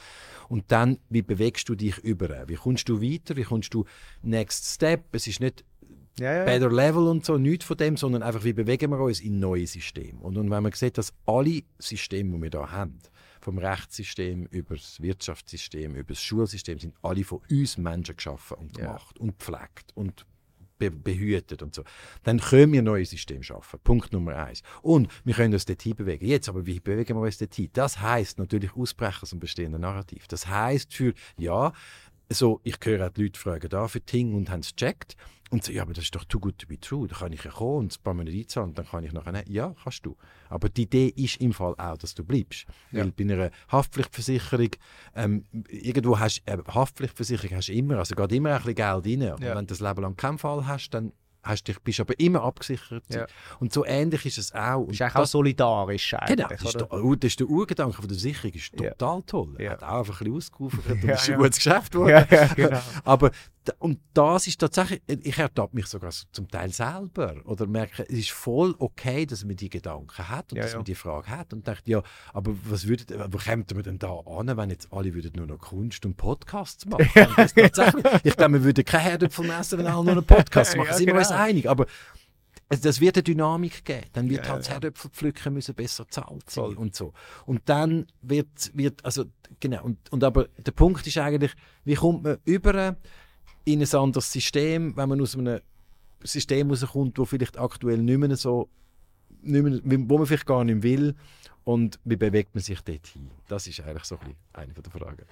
[0.49, 2.49] Und dann, wie bewegst du dich dich über?
[2.49, 3.37] Wie kommst du weiter?
[3.37, 3.85] Wie kommst du
[4.23, 5.05] Next Step?
[5.13, 5.65] Es ist nicht
[6.19, 6.45] ja, ja.
[6.45, 9.67] Better Level und so, nichts von dem, sondern einfach, wie bewegen wir uns in neue
[9.67, 10.19] Systeme.
[10.21, 12.99] Und, und wenn man sieht, dass alle Systeme, die wir hier haben,
[13.41, 18.75] vom Rechtssystem über das Wirtschaftssystem, über das Schulsystem, sind alle von uns Menschen geschaffen und
[18.75, 19.23] gemacht ja.
[19.23, 20.27] und gepflegt und
[20.79, 21.83] be behütet und so.
[22.23, 23.81] Dann können wir neue Systeme schaffen.
[23.83, 24.63] Punkt Nummer eins.
[24.83, 26.27] Und wir können uns dort bewegen.
[26.27, 27.71] Jetzt aber, wie bewegen wir uns dort hin?
[27.73, 30.27] Das heißt natürlich Ausbrechen aus dem bestehenden Narrativ.
[30.29, 31.73] Das heißt für, ja,
[32.31, 35.17] so, ich höre auch die Leute fragen da für Ting und haben es gecheckt.
[35.51, 37.07] Und so, ja, aber das ist doch too good to be true.
[37.07, 39.31] Da kann ich ja kommen und ein paar Monate einzahlen und dann kann ich nachher
[39.31, 39.49] nicht.
[39.49, 40.17] Ja, kannst du.
[40.49, 42.67] Aber die Idee ist im Fall auch, dass du bleibst.
[42.91, 43.05] Ja.
[43.05, 44.71] Weil bei einer Haftpflichtversicherung,
[45.15, 49.33] ähm, irgendwo hast äh, Haftpflichtversicherung hast du immer, also geht immer ein bisschen Geld rein.
[49.33, 51.13] Und wenn du das Leben lang keinen Fall hast, dann
[51.47, 53.05] hast dich, bist aber immer abgesichert.
[53.09, 53.27] Ja.
[53.61, 54.89] Und so ähnlich ist es auch.
[54.89, 58.17] Ist auch solidarisch eigentlich, Genau, das ist, der, oh, das ist der Urgedanke von der
[58.17, 59.25] Versicherung, ist total ja.
[59.27, 59.55] toll.
[59.59, 62.27] Er hat auch einfach ein bisschen ausgerufen und ist ein gutes Geschäft geworden.
[62.57, 62.81] Genau.
[63.05, 63.31] aber
[63.79, 68.31] und das ist tatsächlich, ich ertappe mich sogar zum Teil selber oder merke, es ist
[68.31, 70.79] voll okay, dass man die Gedanken hat und ja, dass ja.
[70.79, 74.13] man die Frage hat und denkt, ja, aber was würdet, wo kämen wir denn da
[74.27, 77.09] an, wenn jetzt alle würden nur noch Kunst und Podcasts machen?
[78.25, 81.07] ich glaube, wir würden keine Herdöpfel messen, wenn alle nur noch Podcasts machen, ja, sind
[81.07, 81.19] genau.
[81.19, 81.87] uns einig, aber
[82.69, 84.07] es, das wird eine Dynamik geben.
[84.13, 86.75] Dann wird ja, halt das Herdöpfel pflücken müssen besser zahlt sein Voll.
[86.77, 87.13] und so.
[87.45, 89.25] Und dann wird, wird also,
[89.61, 91.53] genau, und, und aber der Punkt ist eigentlich,
[91.85, 92.97] wie kommt man über
[93.65, 95.61] in ein anderes System, wenn man aus einem
[96.23, 98.69] System rauskommt, wo vielleicht aktuell nicht mehr so,
[99.43, 101.15] nicht mehr, wo man vielleicht gar nicht will
[101.65, 103.31] und wie bewegt man sich dort hin?
[103.49, 105.27] Das ist eigentlich so ein eine der Fragen.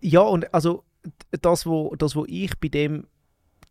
[0.00, 0.84] Ja, und also
[1.30, 3.06] das, wo, das, wo ich bei dem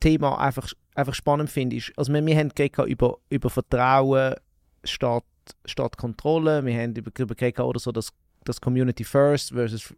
[0.04, 4.36] Thema einfach, einfach spannend finde, ist, also wir, wir haben geredet über, über Vertrauen
[4.84, 5.24] statt,
[5.66, 8.10] statt Kontrolle, wir haben über, über geredet oder so das,
[8.44, 9.94] das Community First versus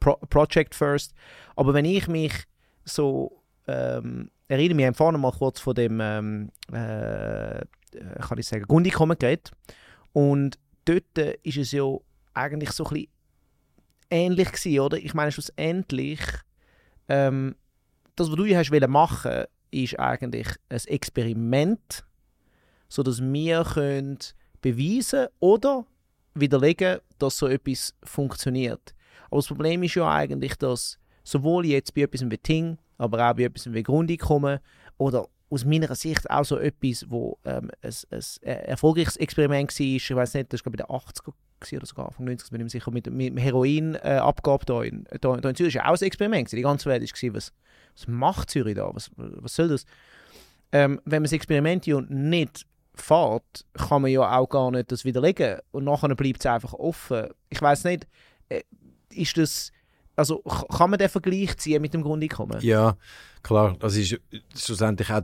[0.00, 1.12] Pro Project First.
[1.56, 2.32] Aber wenn ich mich
[2.84, 7.64] so ähm, erinnere, wir haben vorhin mal kurz von dem, ähm, äh,
[8.20, 9.50] kann ich sagen, Grundeinkommen geredet.
[10.12, 11.84] Und dort ist es ja
[12.32, 13.08] eigentlich so ein bisschen
[14.10, 14.96] ähnlich gewesen, oder?
[14.96, 16.20] Ich meine, schlussendlich,
[17.08, 17.56] ähm,
[18.16, 22.04] das, was du hier hast machen ist eigentlich ein Experiment,
[22.88, 24.18] sodass wir können
[24.60, 25.86] beweisen oder
[26.34, 28.94] widerlegen, dass so etwas funktioniert.
[29.26, 33.34] Aber das Problem ist ja eigentlich, dass sowohl jetzt bei etwas wie Ting, aber auch
[33.34, 34.60] bei etwas wie Grundeinkommen
[34.98, 40.14] oder aus meiner Sicht auch so etwas, wo ähm, ein, ein, erfolgreiches Experiment war, ich
[40.14, 41.32] weiß nicht, das war bei den 80er
[41.72, 45.36] oder sogar Anfang 90 bin ich mir sicher, mit, mit Heroinabgabe äh, hier in, da,
[45.36, 46.52] da in Zürich, auch ein Experiment.
[46.52, 47.52] Die ganze Welt war, was,
[47.94, 48.90] was macht Zürich da?
[48.92, 49.84] Was, was soll das?
[50.72, 55.58] Ähm, wenn man das Experiment nicht fährt, kann man ja auch gar nicht das widerlegen
[55.70, 57.28] und nachher bleibt es einfach offen.
[57.48, 58.06] Ich weiß nicht,
[58.48, 58.62] äh,
[59.10, 59.72] ist das
[60.16, 62.60] also kann man den Vergleich ziehen mit dem Grundeinkommen?
[62.62, 62.96] Ja,
[63.42, 63.76] klar.
[63.78, 64.18] Das ist
[64.56, 65.22] schlussendlich auch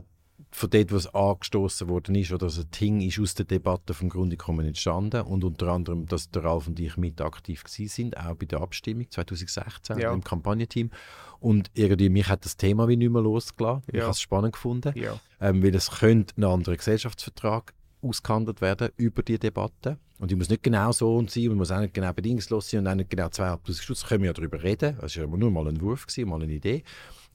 [0.53, 4.67] von dort, was angestoßen worden ist, oder also Ting ist aus der Debatte vom Grundeinkommen
[4.67, 8.61] entstanden und unter anderem, dass der Ralf und ich mit aktiv sind, auch bei der
[8.61, 10.13] Abstimmung 2016 ja.
[10.13, 10.91] im Kampagnenteam.
[11.39, 13.83] Und irgendwie mich hat das Thema wie nicht mehr losgelassen.
[13.87, 13.93] Ja.
[13.93, 15.19] Ich habe es spannend gefunden, ja.
[15.41, 19.97] ähm, weil es könnte ein anderer Gesellschaftsvertrag ausgehandelt werden über die Debatte.
[20.19, 22.81] Und die muss nicht genau so und sein, und muss auch nicht genau bedingungslos sein
[22.81, 24.05] und auch nicht genau 2'500 Stutz.
[24.05, 24.97] können wir ja darüber reden.
[25.01, 26.83] Das war ja nur mal ein Wurf, gewesen, mal eine Idee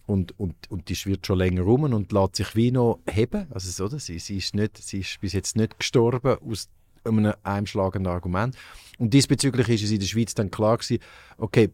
[0.09, 3.46] und, und, und die schwirrt schon länger rum und lässt sich wie noch heben.
[3.50, 3.98] Also, oder?
[3.98, 6.70] Sie, sie, ist nicht, sie ist bis jetzt nicht gestorben aus
[7.04, 8.56] einem einschlagenden Argument.
[8.98, 11.02] Und diesbezüglich ist es in der Schweiz dann klar gewesen,
[11.36, 11.70] okay,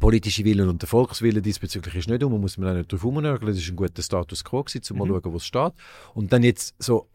[0.00, 3.04] politische Willen und der Volkswille diesbezüglich ist nicht um, man muss man auch nicht drauf
[3.04, 5.12] rumnörgeln, das ist ein guter Status quo gewesen, um mhm.
[5.12, 5.72] mal schauen, wo es steht.
[6.14, 7.06] Und dann jetzt so,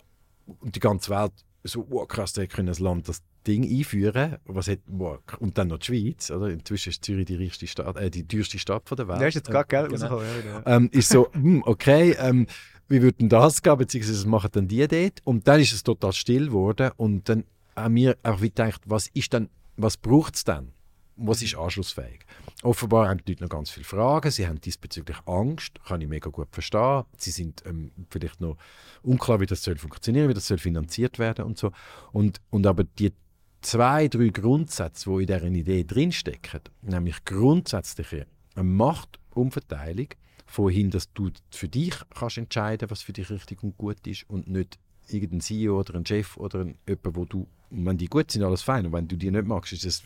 [0.60, 1.34] und die ganze Welt
[1.64, 4.38] so, wow, krass, da können das Land das Ding einführen.
[4.46, 6.32] Was hat, wow, und dann noch die Schweiz.
[6.32, 6.50] Oder?
[6.50, 9.22] Inzwischen ist Zürich die, reichste Stadt, äh, die teuerste Stadt von der Welt.
[9.22, 10.22] Ja, ist jetzt gar Geld genau.
[10.22, 12.48] ja, ähm, Ist so, hm, okay, ähm,
[12.88, 15.20] wie würden das gehen, beziehungsweise was machen dann die dort?
[15.24, 17.46] Und dann ist es total still geworden und dann
[17.76, 20.74] haben wir auch gedacht, was ist dann, was braucht es dann?
[21.22, 22.26] was ist anschlussfähig?
[22.64, 26.30] Offenbar haben die Leute noch ganz viele Fragen, sie haben diesbezüglich Angst, kann ich mega
[26.30, 27.04] gut verstehen.
[27.18, 28.58] Sie sind ähm, vielleicht noch
[29.02, 31.72] unklar, wie das soll funktionieren, wie das soll finanziert werden und so.
[32.12, 33.14] Und, und aber die
[33.62, 40.08] zwei, drei Grundsätze, die in dieser Idee drinstecken, nämlich grundsätzliche Machtumverteilung,
[40.46, 44.48] vorhin, dass du für dich kannst entscheiden, was für dich richtig und gut ist und
[44.48, 44.78] nicht
[45.08, 48.62] irgendein CEO oder ein Chef oder ein, jemand, wo du, wenn die gut sind, alles
[48.62, 48.86] fein.
[48.86, 50.04] Und wenn du die nicht magst, ist es,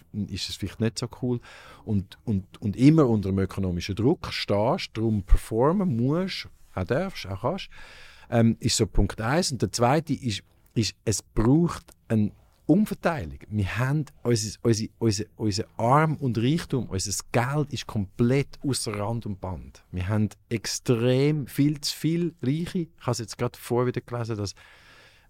[0.55, 1.39] vielleicht nicht so cool.
[1.83, 7.41] Und, und, und immer unter einem ökonomischen Druck stehst, darum performen musst, auch darfst, auch
[7.41, 7.69] kannst,
[8.29, 9.53] ähm, ist so Punkt 1.
[9.53, 10.43] Und der zweite ist,
[10.73, 12.31] ist, es braucht eine
[12.67, 13.37] Umverteilung.
[13.49, 19.27] Wir haben unser, unser, unser, unser Arm und Reichtum, unser Geld ist komplett außer Rand
[19.27, 19.83] und Band.
[19.91, 22.79] Wir haben extrem viel zu viel Reiche.
[22.79, 24.55] Ich habe es jetzt gerade vorher wieder gelesen, dass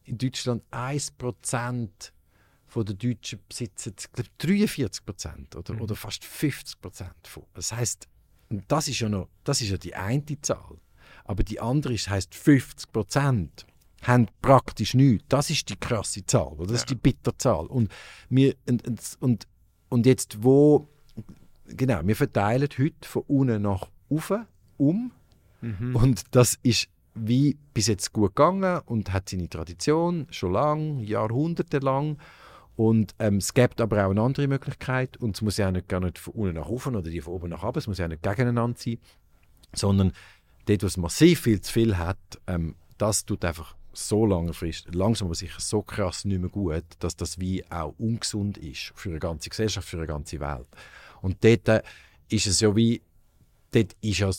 [0.06, 1.89] in Deutschland 1%
[2.68, 5.03] von den Deutschen besitzen glaub, 43
[5.56, 5.82] oder, mhm.
[5.82, 6.78] oder fast 50
[7.24, 7.43] von.
[7.53, 8.08] Das heißt,
[8.68, 10.78] das ist ja noch, das ist ja die eine Zahl,
[11.24, 13.66] aber die andere ist, heißt 50%
[14.03, 15.26] haben praktisch nichts.
[15.30, 16.68] Das ist die krasse Zahl, oder?
[16.68, 16.76] das ja.
[16.84, 17.66] ist die Bitterzahl.
[17.66, 17.91] Und
[18.30, 19.47] wir und, und,
[19.89, 20.88] und jetzt wo
[21.68, 24.45] genau, wir verteilen heute von unten nach oben
[24.78, 25.12] um
[25.62, 25.95] mhm.
[25.95, 32.18] und das ist wie bis jetzt gut gegangen und hat seine Tradition schon lang, jahrhundertelang.
[32.76, 36.01] Und ähm, es gibt aber auch eine andere Möglichkeit und es muss ja nicht, gar
[36.01, 38.22] nicht von unten nach oben oder die von oben nach oben, es muss ja nicht
[38.22, 38.97] gegeneinander sein,
[39.74, 40.11] sondern
[40.66, 45.28] dort, was massiv viel zu viel hat, ähm, das tut einfach so lange Frist, langsam
[45.28, 49.20] aber sicher so krass nicht mehr gut, dass das wie auch ungesund ist für eine
[49.20, 50.68] ganze Gesellschaft, für eine ganze Welt.
[51.22, 51.82] Und dort äh,
[52.28, 53.01] ist es ja wie,
[53.72, 54.32] dort ist ja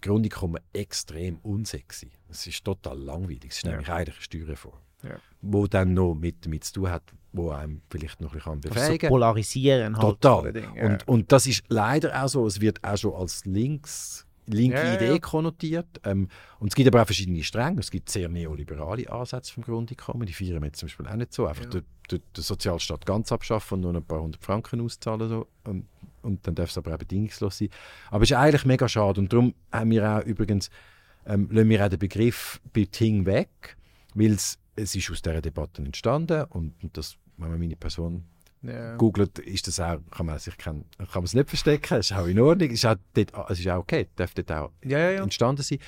[0.00, 2.10] Grundeinkommen extrem unsexy.
[2.28, 3.50] Es ist total langweilig.
[3.50, 3.70] Es ist ja.
[3.72, 5.16] nämlich eigentlich eine Steuerreform, ja.
[5.40, 8.98] wo dann noch mit damit zu tun hat, wo einem vielleicht noch ein bisschen befähigen
[8.98, 9.08] kann.
[9.08, 10.20] So polarisieren halt.
[10.20, 10.56] Total.
[10.56, 10.86] Ja.
[10.86, 14.94] Und, und das ist leider auch so, es wird auch schon als links linke ja,
[14.94, 16.00] Idee konnotiert.
[16.04, 16.28] Ähm,
[16.58, 17.80] und es gibt aber auch verschiedene Stränge.
[17.80, 20.26] Es gibt sehr neoliberale Ansätze vom Grundeinkommen.
[20.26, 21.46] Die feiern wir zum Beispiel auch nicht so.
[21.46, 25.28] Einfach den, den Sozialstaat ganz abschaffen und nur ein paar hundert Franken auszahlen.
[25.28, 25.46] So.
[25.64, 25.86] Und,
[26.22, 27.68] und dann darf es aber auch bedingungslos sein.
[28.10, 29.20] Aber es ist eigentlich mega schade.
[29.20, 30.70] Und darum haben wir auch übrigens,
[31.26, 33.76] ähm, lassen wir auch den Begriff bei Ting weg,
[34.14, 38.24] weil es, es ist aus dieser Debatte entstanden und, und das, wenn man meine Person
[38.62, 38.96] ja.
[38.96, 42.26] googelt, ist das auch, kann man sich kann, kann man es nicht verstecken, ist auch
[42.26, 45.62] in Ordnung, ist auch dort, es ist auch okay, darf dort auch ja, ja, entstanden
[45.62, 45.78] sein.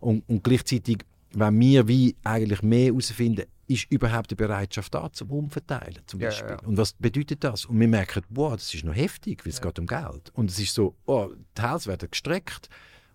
[0.00, 0.98] Und, und gleichzeitig,
[1.32, 6.50] wenn wir wie eigentlich mehr herausfinden, ist überhaupt die Bereitschaft da zum Umverteilen zum Beispiel.
[6.50, 6.66] Ja, ja.
[6.66, 7.66] Und was bedeutet das?
[7.66, 9.66] Und wir merken, wow, das ist noch heftig, weil es ja.
[9.66, 10.30] geht um Geld.
[10.34, 12.68] Und es ist so, oh, die Hälse werden gestreckt.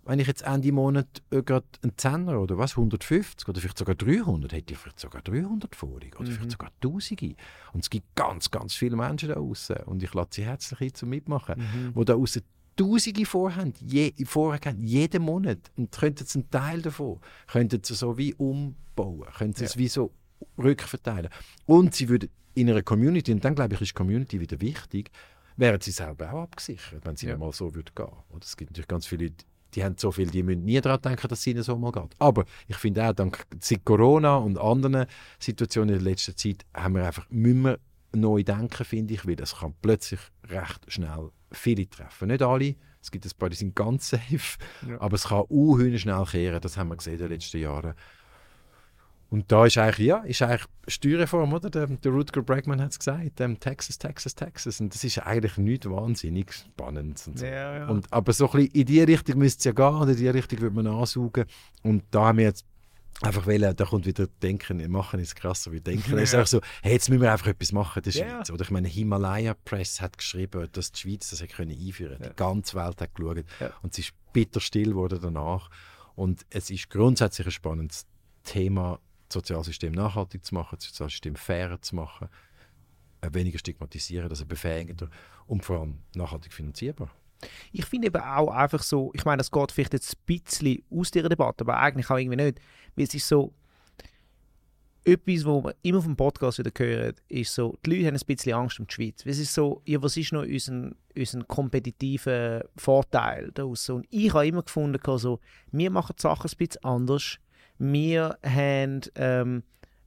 [0.06, 3.95] Wenn ich jetzt Ende Monat äh, gerade einen Zehner oder was, 150 oder vielleicht sogar
[3.95, 6.36] 300, hätte ich vielleicht sogar 300 vorig oder mhm.
[6.36, 7.36] vielleicht sogar Tausende.
[7.74, 10.93] Und es gibt ganz, ganz viele Menschen da draußen und ich lade sie herzlich ein
[10.93, 11.91] zum Mitmachen, mhm.
[11.95, 12.43] wo da draußen
[12.78, 15.72] Tausende vorhaben, je, vorhaben, jeden Monat.
[15.76, 19.70] Und könnten sie einen Teil davon, könnten sie so wie umbauen, könnten sie ja.
[19.70, 20.12] es wie so
[20.58, 21.30] rückverteilen.
[21.66, 25.12] Und sie würden in einer Community, und dann glaube ich, ist die Community wieder wichtig,
[25.58, 27.38] wären sie selber auch abgesichert, wenn sie ja.
[27.38, 28.08] mal so würde gehen.
[28.30, 31.02] Und es gibt natürlich ganz viele Leute, die haben so viel, die müssen nie daran
[31.02, 32.16] denken, dass es ihnen so mal geht.
[32.20, 33.46] Aber ich finde auch, dank
[33.84, 35.06] Corona und anderen
[35.38, 37.80] Situationen in der letzten Zeit, haben wir einfach, müssen wir
[38.14, 42.30] neu denken, finde ich, weil es kann plötzlich recht schnell viele treffen.
[42.30, 44.58] Nicht alle, es gibt ein paar, die sind ganz safe,
[44.88, 45.00] ja.
[45.00, 47.94] aber es kann auch schnell kehren, das haben wir gesehen in den letzten Jahren.
[49.30, 51.70] Und da ist eigentlich, ja, ist eigentlich Steuerreform, oder?
[51.70, 54.80] Der, der Rutger Bregman hat es gesagt, ähm, Texas, Texas, Texas.
[54.80, 57.22] Und das ist eigentlich nicht wahnsinnig spannend.
[57.28, 57.46] Und so.
[57.46, 57.88] Ja, ja.
[57.88, 60.30] Und, aber so ein bisschen in die Richtung müsste es ja gehen, oder in die
[60.30, 61.46] Richtung würde man ansaugen.
[61.84, 62.66] Und da haben wir jetzt
[63.22, 66.18] einfach wollen, da kommt wieder Denken, machen ist krasser wie Denken.
[66.18, 68.30] Es ist auch so, hey, jetzt müssen wir einfach etwas machen in der Ja.
[68.30, 68.52] Schweiz.
[68.52, 72.30] Oder ich meine, Himalaya Press hat geschrieben, dass die Schweiz das hätte können einführen können.
[72.30, 73.44] Die ganze Welt hat geschaut.
[73.60, 73.72] Ja.
[73.82, 75.70] Und es ist bitter still geworden danach.
[76.16, 78.06] Und es ist grundsätzlich ein spannendes
[78.44, 82.30] Thema, das Sozialsystem nachhaltig zu machen, das Sozialsystem fairer zu machen,
[83.22, 85.10] äh, weniger stigmatisieren, also befähigender
[85.48, 87.10] und vor allem nachhaltig finanzierbar.
[87.72, 91.12] Ich finde eben auch einfach so, ich meine, das geht vielleicht jetzt ein bisschen aus
[91.12, 92.60] dieser Debatte, aber eigentlich auch irgendwie nicht.
[92.96, 93.54] Weil es ist so,
[95.06, 98.54] etwas, was wir immer dem Podcast wieder hören, ist so, die Leute haben ein bisschen
[98.54, 99.24] Angst um die Schweiz.
[99.26, 103.88] Es ist so, ja, was ist noch unser, unser kompetitiver Vorteil daraus?
[103.90, 105.40] Und ich habe immer gefunden, so,
[105.72, 107.38] wir machen die Sachen ein bisschen anders.
[107.78, 109.64] Wir haben ähm,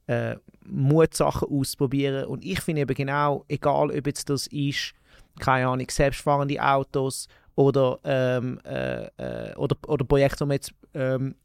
[0.07, 1.47] äh, Mut, Sachen.
[1.47, 4.93] Und ich finde eben genau, egal ob jetzt das ist,
[5.39, 11.35] keine Ahnung, selbstfahrende Autos oder, ähm, äh, äh, oder, oder Projekte, die wir jetzt ähm,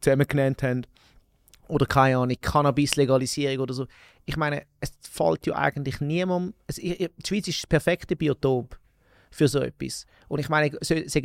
[0.00, 0.86] zusammen genannt haben,
[1.68, 3.86] oder keine Ahnung, Cannabis-Legalisierung oder so.
[4.26, 6.54] Ich meine, es fällt ja eigentlich niemandem.
[6.66, 8.76] Es, ich- die Schweiz ist das perfekte Biotop
[9.30, 10.06] für so etwas.
[10.28, 10.70] Und ich meine,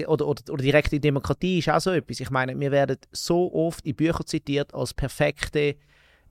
[0.08, 2.20] oder, oder, oder direkte Demokratie ist auch so etwas.
[2.20, 5.76] Ich meine, wir werden so oft in Büchern zitiert als perfekte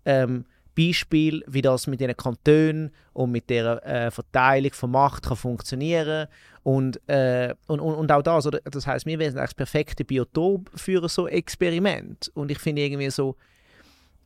[0.04, 0.44] ähm,
[0.76, 6.26] Beispiel, wie das mit den Kantonen und mit der äh, Verteilung von Macht kann funktionieren
[6.62, 8.60] und, äh, und, und, und auch das, oder?
[8.64, 12.30] das heißt, wir werden das perfekte Biotop für so Experiment.
[12.34, 13.36] Und ich finde irgendwie so,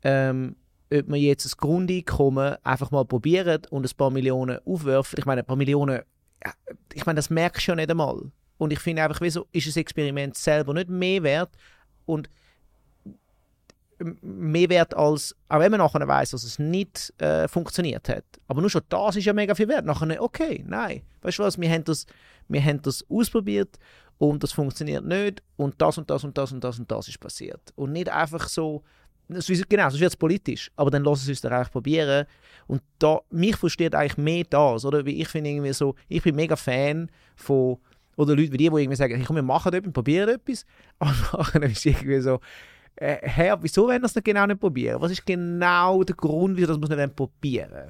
[0.03, 0.57] ähm,
[0.93, 5.19] ob man jetzt das Grundeinkommen einfach mal probiert und ein paar Millionen aufwerfen.
[5.19, 6.01] Ich meine, ein paar Millionen,
[6.93, 8.31] ich meine, das merkst du ja nicht einmal.
[8.59, 11.51] Und ich finde einfach, wieso ist das Experiment selber nicht mehr wert
[12.07, 12.29] und
[14.01, 18.25] mehr wert als, auch wenn man nachher weiß, dass es nicht äh, funktioniert hat.
[18.47, 19.85] Aber nur schon das ist ja mega viel wert.
[19.85, 21.03] Nachher, okay, nein.
[21.23, 22.07] Weißt du was, wir haben das,
[22.49, 23.79] wir haben das ausprobiert
[24.19, 27.21] und das funktioniert nicht und das und das und das und das und das ist
[27.21, 27.73] passiert.
[27.75, 28.83] Und nicht einfach so,
[29.29, 32.27] genau, sonst wird es politisch, aber dann lassen sie es doch eigentlich probieren.
[32.67, 35.05] Und da, mich versteht eigentlich mehr das, oder?
[35.05, 37.79] Weil ich finde irgendwie so, ich bin mega Fan von,
[38.17, 40.65] oder Leute wie die, die irgendwie sagen, hey, komm, wir machen etwas, probieren etwas,
[40.99, 42.41] aber nachher ist irgendwie so,
[43.01, 45.01] äh, aber wieso wollen wir das nicht genau nicht probieren?
[45.01, 47.87] Was ist genau der Grund, wieso das wir es nicht probieren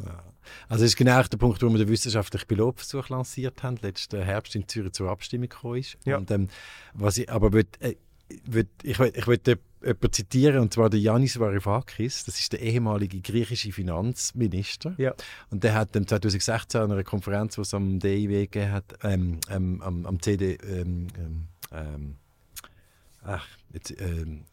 [0.68, 4.55] Also das ist genau der Punkt, wo wir den wissenschaftlichen Pilotversuch lanciert haben, letzten Herbst
[4.55, 5.97] in Zürich zur Abstimmung gekommen ist.
[6.05, 6.18] Ja.
[6.18, 6.49] Und, ähm,
[6.93, 7.97] was ich aber würd, äh,
[8.45, 9.39] würd, ich will, ich will
[9.83, 14.95] jemanden zitieren, und zwar der Yanis Varoufakis, das ist der ehemalige griechische Finanzminister.
[14.99, 15.14] Ja.
[15.51, 19.39] Und der hat ähm, 2016 an einer Konferenz, die es am DIW gegeben hat, ähm,
[19.51, 22.16] ähm, am, am CD, ähm, ähm, ähm,
[23.22, 24.45] ach, jetzt, ähm,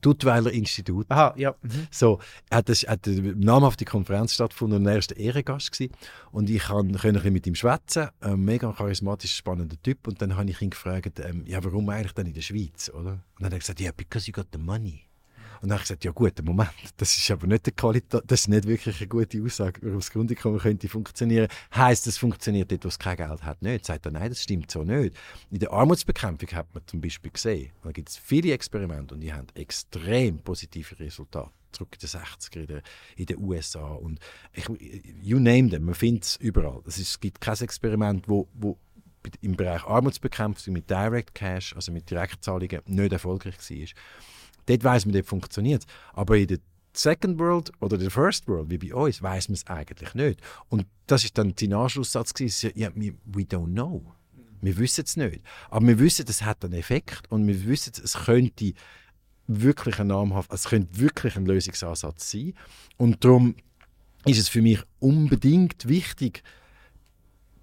[0.00, 1.54] Duttweiler Institut, Aha, ja.
[1.62, 1.86] Mhm.
[1.90, 2.20] so,
[2.50, 5.72] hat, das, hat eine namhafte Konferenz stattgefunden und er war der Ehrengast.
[5.72, 5.92] Gewesen.
[6.32, 8.08] Und ich kann, konnte mit ihm schwätzen.
[8.20, 10.06] Ein mega charismatischer, spannender Typ.
[10.06, 12.90] Und dann habe ich ihn gefragt, ähm, ja, warum eigentlich dann in der Schweiz?
[12.90, 13.12] Oder?
[13.12, 15.09] Und dann hat er gesagt, ja, yeah, because you got the money.
[15.62, 18.40] Und dann habe ich gesagt, ja gut, Moment, das ist aber nicht, der Qualität, das
[18.40, 21.48] ist nicht wirklich eine gute Aussage, warum das Grundeinkommen könnte funktionieren.
[21.74, 23.84] Heißt, es funktioniert dort, wo es kein Geld hat, nicht?
[23.84, 25.14] Sagt er, nein, das stimmt so nicht.
[25.50, 29.32] In der Armutsbekämpfung hat man zum Beispiel gesehen, da gibt es viele Experimente und die
[29.32, 31.50] haben extrem positive Resultate.
[31.72, 32.82] Zurück in den 60er in,
[33.16, 34.18] in den USA und
[34.52, 34.64] ich,
[35.22, 36.80] you name them, man findet es überall.
[36.86, 38.76] Es gibt kein Experiment, wo, wo
[39.40, 43.86] im Bereich Armutsbekämpfung mit Direct Cash, also mit Direktzahlungen, nicht erfolgreich war.
[44.70, 46.58] Dort weiss man, dort funktioniert Aber in der
[46.92, 50.40] Second World oder der First World, wie bei uns, weiß man es eigentlich nicht.
[50.68, 54.02] Und das ist dann sein Anschlusssatz gewesen, ja, we don't know.
[54.60, 55.42] Wir wissen es nicht.
[55.70, 58.74] Aber wir wissen, es hat einen Effekt und wir wissen, es könnte
[59.46, 62.54] wirklich ein namhaft, es könnte wirklich ein Lösungsansatz sein.
[62.96, 63.54] Und darum
[64.26, 66.42] ist es für mich unbedingt wichtig,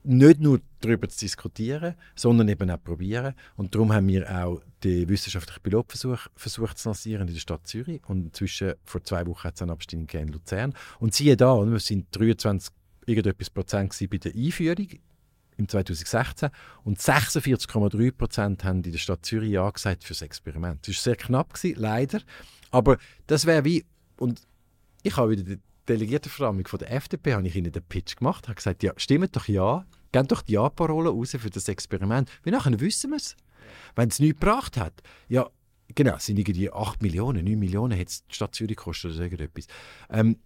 [0.08, 3.34] nicht nur darüber zu diskutieren, sondern eben auch probieren.
[3.56, 8.02] Und darum haben wir auch den wissenschaftlichen Pilotversuch versucht zu lancieren in der Stadt Zürich.
[8.08, 10.74] Und inzwischen, vor zwei Wochen, hat es eine Abstimmung in Luzern.
[11.00, 12.72] Und siehe da, wir sind 23
[13.06, 14.88] irgendetwas Prozent bei der Einführung
[15.58, 16.50] im 2016
[16.84, 20.88] und 46,3 Prozent haben in der Stadt Zürich ja gesagt für das Experiment.
[20.88, 22.22] Das war sehr knapp, gewesen, leider.
[22.70, 23.86] Aber das wäre wie,
[24.20, 24.42] und
[25.04, 28.56] ich habe wieder die Delegiertenversammlung von der FDP, habe ich ihnen den Pitch gemacht, habe
[28.56, 32.80] gesagt, ja, stimmt doch ja, gebt doch die Ja-Parole raus für das Experiment, weil nachher
[32.80, 33.36] wissen wir es.
[33.96, 34.94] Wenn es nichts gebracht hat,
[35.28, 35.50] ja,
[35.94, 39.68] genau, es sind irgendwie 8 Millionen, 9 Millionen hat die Stadt Zürich gekostet oder irgendetwas,
[40.10, 40.38] ähm,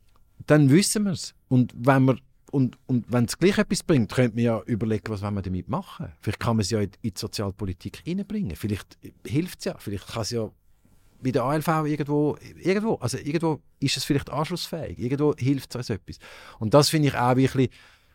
[0.47, 1.35] dann wissen wir es.
[1.49, 2.17] Und wenn wir
[2.51, 6.11] und, und wenn es gleich etwas bringt, könnte man ja überlegen, was wir damit machen.
[6.19, 8.57] Vielleicht kann man es ja in, in die Sozialpolitik reinbringen.
[8.57, 9.77] Vielleicht hilft es ja.
[9.77, 10.51] Vielleicht kann es ja
[11.21, 15.89] bei der ALV irgendwo, irgendwo, also irgendwo ist es vielleicht anschlussfähig, irgendwo hilft es uns
[15.89, 16.17] etwas.
[16.59, 17.69] Und das finde ich auch wirklich,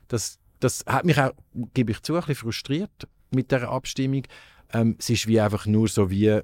[0.09, 1.33] das, das hat mich auch,
[1.75, 4.23] gebe ich zu, ein bisschen frustriert mit der Abstimmung.
[4.73, 6.41] Ähm, es ist wie einfach nur so wie,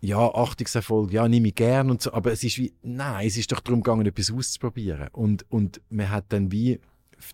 [0.00, 3.52] ja, Achtungserfolg, ja, nehme ich gern und so, aber es ist wie, nein, es ist
[3.52, 5.08] doch darum gegangen, etwas auszuprobieren.
[5.12, 6.80] Und, und man hat dann wie,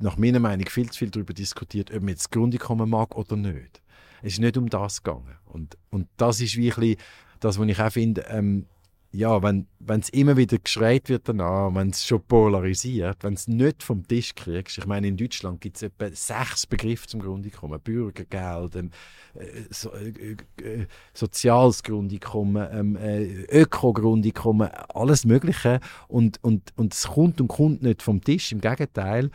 [0.01, 3.37] nach meiner Meinung, viel zu viel darüber diskutiert, ob man jetzt das Grundeinkommen mag oder
[3.37, 3.83] nicht.
[4.23, 5.37] Es ist nicht um das gegangen.
[5.45, 6.99] Und, und das ist wirklich
[7.41, 8.67] das, was ich auch finde, ähm,
[9.13, 13.83] ja, wenn es immer wieder geschreit wird danach, wenn es schon polarisiert, wenn es nicht
[13.83, 18.77] vom Tisch kriegst, ich meine, in Deutschland gibt es etwa sechs Begriffe zum Grundeinkommen, Bürgergeld,
[18.77, 18.91] ähm,
[19.35, 27.07] äh, so, äh, äh, soziales Grundeinkommen, ähm, äh, Öko-Grundeinkommen, alles Mögliche und, und, und es
[27.07, 29.31] kommt und kommt nicht vom Tisch, im Gegenteil,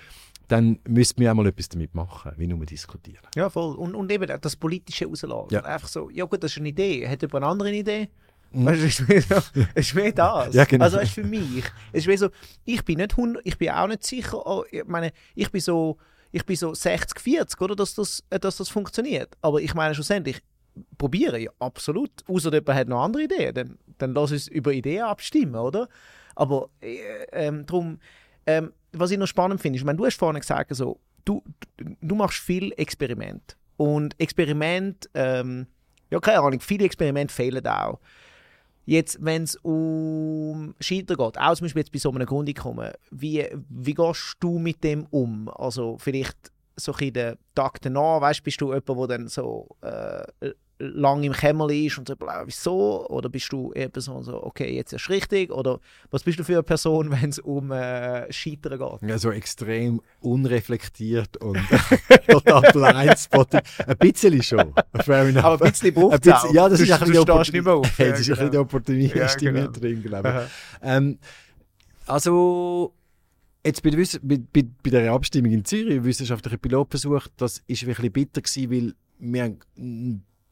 [0.47, 3.26] dann müssten wir auch mal etwas damit machen, wie nur diskutieren.
[3.36, 3.74] Ja, voll.
[3.76, 5.53] Und, und eben das Politische rauslassen.
[5.53, 5.61] Ja.
[5.61, 7.07] Einfach so, ja gut, das ist eine Idee.
[7.07, 8.09] Hat jemand eine andere Idee?
[8.52, 8.66] Mhm.
[8.66, 9.36] Weißt du, es ist mehr, so,
[9.76, 10.54] es ist mehr das.
[10.54, 10.86] ja, genau.
[10.86, 11.64] Also es ist für mich.
[11.91, 12.30] Es ist so,
[12.66, 15.97] ich bin nicht 100, ich bin auch nicht sicher, oh, ich meine, ich bin so,
[16.32, 19.36] ich bin so 60, 40, oder, dass das, äh, dass das funktioniert.
[19.41, 20.41] Aber ich meine schlussendlich,
[20.97, 22.12] probieren, ja, absolut.
[22.28, 25.88] Außer jemand hat noch andere Ideen, dann, dann lass uns über Ideen abstimmen, oder?
[26.36, 26.97] Aber äh,
[27.32, 27.99] ähm, darum,
[28.45, 31.43] ähm, was ich noch spannend finde, ist, wenn du hast vorhin gesagt, so, du,
[31.78, 33.58] du machst viel Experiment.
[33.78, 35.68] Und Experiment, ähm,
[36.10, 37.99] ja, keine Ahnung, viele Experimente fehlen auch.
[38.91, 43.47] Jetzt, wenn es um Scheitern geht, auch zum Beispiel jetzt bei so einem Grundeinkommen, wie,
[43.69, 45.47] wie gehst du mit dem um?
[45.47, 50.49] Also vielleicht so in den Tag danach, weißt, bist du jemand, der dann so äh,
[50.82, 52.15] lang im Kämmerli ist und so,
[52.45, 53.07] wieso?
[53.09, 55.51] Oder bist du eher Person so, okay, jetzt ist es richtig?
[55.51, 55.79] Oder
[56.09, 59.09] was bist du für eine Person, wenn es um äh, Scheitern geht?
[59.09, 61.59] Ja, so extrem unreflektiert und
[62.27, 63.63] total blindspotted.
[63.86, 64.73] Ein bisschen schon.
[65.03, 65.43] Fair enough.
[65.43, 67.91] Aber ein bisschen braucht es Ja, das du, ist ein bisschen, du nicht mehr auf.
[67.99, 68.39] Ja, das ist genau.
[68.39, 69.67] ein bisschen die Opportunität ja, genau.
[69.71, 70.88] drin, glaube ich.
[70.88, 71.19] Ähm,
[72.07, 72.93] also
[73.63, 77.88] Jetzt bei der, bei, bei, bei der Abstimmung in Zürich, wissenschaftlicher Pilotversuch, das war ein
[77.88, 79.55] bisschen bitter gewesen, weil wir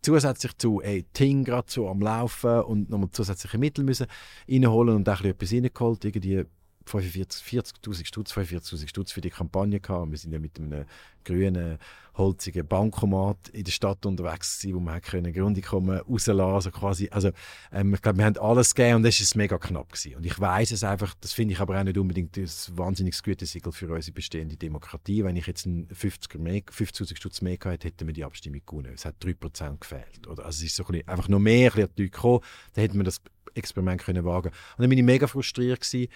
[0.02, 4.08] zusätzlich zu ey, Ting gerade so am Laufen und nochmal zusätzliche Mittel müssen
[4.50, 6.46] reinholen und auch etwas reingeholt, irgendwie
[6.90, 10.12] 45, 40'000 Stutz, 45'000 Stutz für die Kampagne gehabt.
[10.12, 10.86] Wir sind ja mit einem
[11.24, 11.78] grünen,
[12.16, 17.08] holzigen Bankomat in der Stadt unterwegs gewesen, wo wir können Grundeinkommen rauslassen also quasi.
[17.12, 17.32] Also,
[17.72, 20.16] ähm, ich glaube, wir haben alles gegeben und es ist mega knapp gewesen.
[20.16, 23.72] Und ich weiß es einfach, das finde ich aber auch nicht unbedingt das wahnsinnig Gütesiegel
[23.72, 25.24] für unsere bestehende Demokratie.
[25.24, 28.92] Wenn ich jetzt einen 50'000 50 Stutz mehr gehabt hätte, hätten wir die Abstimmung gewonnen.
[28.94, 30.28] Es hat 3% gefehlt.
[30.28, 30.46] Oder?
[30.46, 32.42] Also es ist so ein bisschen, einfach noch mehr ein bisschen gekommen,
[32.74, 33.22] dann hätten wir das
[33.56, 36.10] Experiment können wagen Und dann bin ich mega frustriert gewesen,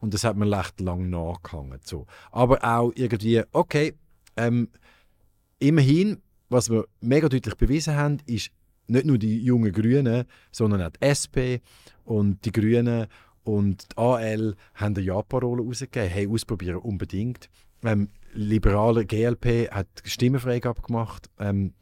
[0.00, 1.80] und das hat mir recht lang nachgehangen.
[1.84, 2.06] So.
[2.30, 3.94] Aber auch irgendwie, okay,
[4.36, 4.68] ähm,
[5.58, 6.18] immerhin,
[6.48, 8.50] was wir mega deutlich bewiesen haben, ist
[8.88, 11.38] nicht nur die jungen Grünen, sondern auch die SP
[12.04, 13.06] und die Grünen
[13.42, 16.08] und die AL haben eine Ja-Parole rausgegeben.
[16.08, 17.48] Hey, ausprobieren unbedingt.
[17.82, 21.30] Ähm, liberale GLP hat Stimmenfreigabe gemacht.
[21.38, 21.72] Ähm,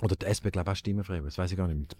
[0.00, 1.96] oder die SP, glaube ich, auch stimmenfrei, das weiß ich gar nicht.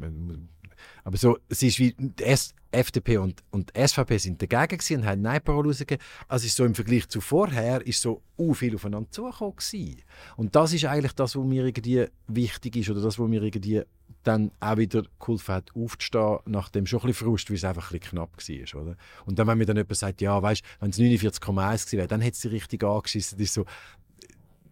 [1.05, 5.69] Aber so, es ist wie S FDP und, und SVP sind dagegen und haben Nein-Parole
[5.69, 6.03] rausgegeben.
[6.27, 9.55] Also ist so im Vergleich zu vorher ist so uh, viel aufeinander zugekommen.
[10.37, 13.83] Und das ist eigentlich das, was mir irgendwie wichtig ist oder das, was mir irgendwie
[14.23, 17.99] dann auch wieder geholfen hat, aufzustehen, nachdem schon ein bisschen Frust, weil es einfach ein
[17.99, 18.83] bisschen knapp war.
[18.83, 18.97] Oder?
[19.27, 22.21] Und dann, wenn mir dann jemand sagt, ja, weißt wenn es 49,1 gewesen wäre, dann
[22.21, 23.39] hätte es die richtig angeschissen.
[23.39, 23.65] Das ist so,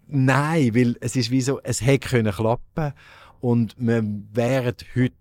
[0.07, 2.93] nein, weil es ist wie so, es hätte können klappen
[3.41, 5.15] und wir wären heute,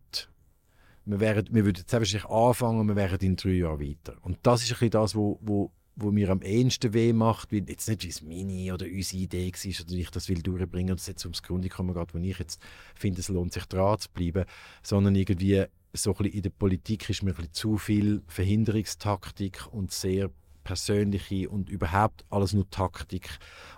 [1.05, 4.17] wir, wären, wir würden jetzt wahrscheinlich anfangen und wir wären in drei Jahren weiter.
[4.21, 7.67] Und das ist ein bisschen das, wo, wo, wo mir am ehesten weh macht, weil
[7.69, 10.99] jetzt nicht, wie es meine oder unsere Idee war oder ich das will durchbringen und
[10.99, 12.61] es jetzt ums Grundeinkommen geht, wo ich jetzt
[12.95, 14.45] finde, es lohnt sich dran zu bleiben,
[14.83, 19.67] sondern irgendwie so ein bisschen in der Politik ist mir ein bisschen zu viel Verhinderungstaktik
[19.71, 20.29] und sehr
[20.69, 23.27] persönliche und überhaupt alles nur Taktik.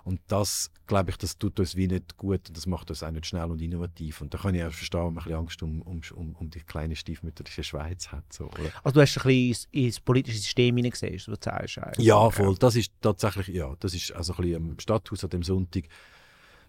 [0.04, 3.10] Und das, glaube ich, das tut uns wie nicht gut und das macht uns auch
[3.10, 4.20] nicht schnell und innovativ.
[4.20, 6.50] Und da kann ich auch verstehen, wenn man ein bisschen Angst um, um, um, um
[6.50, 8.30] die kleine stiefmütterliche Schweiz hat.
[8.30, 8.70] So, oder?
[8.84, 11.98] Also du hast ein bisschen ins, politische System hineingesehen, was du sagst.
[11.98, 12.56] Ja, voll.
[12.58, 15.84] Das ist tatsächlich, ja, das ist also ein bisschen am Stadthaus an dem Sonntag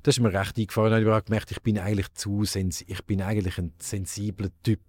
[0.04, 1.02] das ist mir recht eingefallen.
[1.02, 2.94] Ich habe gemerkt, ich bin eigentlich zu sensibel.
[2.94, 4.82] Ich bin eigentlich ein sensibler Typ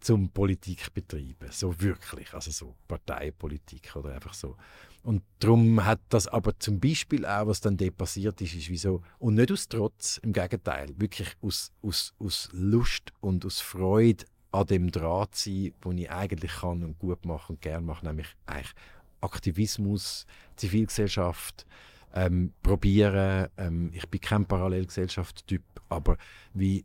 [0.00, 4.56] zum Politik betreiben, so wirklich, also so Parteipolitik oder einfach so.
[5.02, 8.76] Und darum hat das aber zum Beispiel auch, was dann dort passiert ist, ist wie
[8.76, 14.24] so, und nicht aus Trotz, im Gegenteil, wirklich aus, aus, aus Lust und aus Freude
[14.50, 18.28] an dem Draht sein, wo ich eigentlich kann und gut machen und gerne mache, nämlich
[18.46, 18.74] eigentlich
[19.20, 20.26] Aktivismus,
[20.56, 21.66] Zivilgesellschaft,
[22.14, 23.48] ähm, probieren.
[23.56, 26.16] Ähm, ich bin kein Parallelgesellschaft-Typ, aber
[26.54, 26.84] wie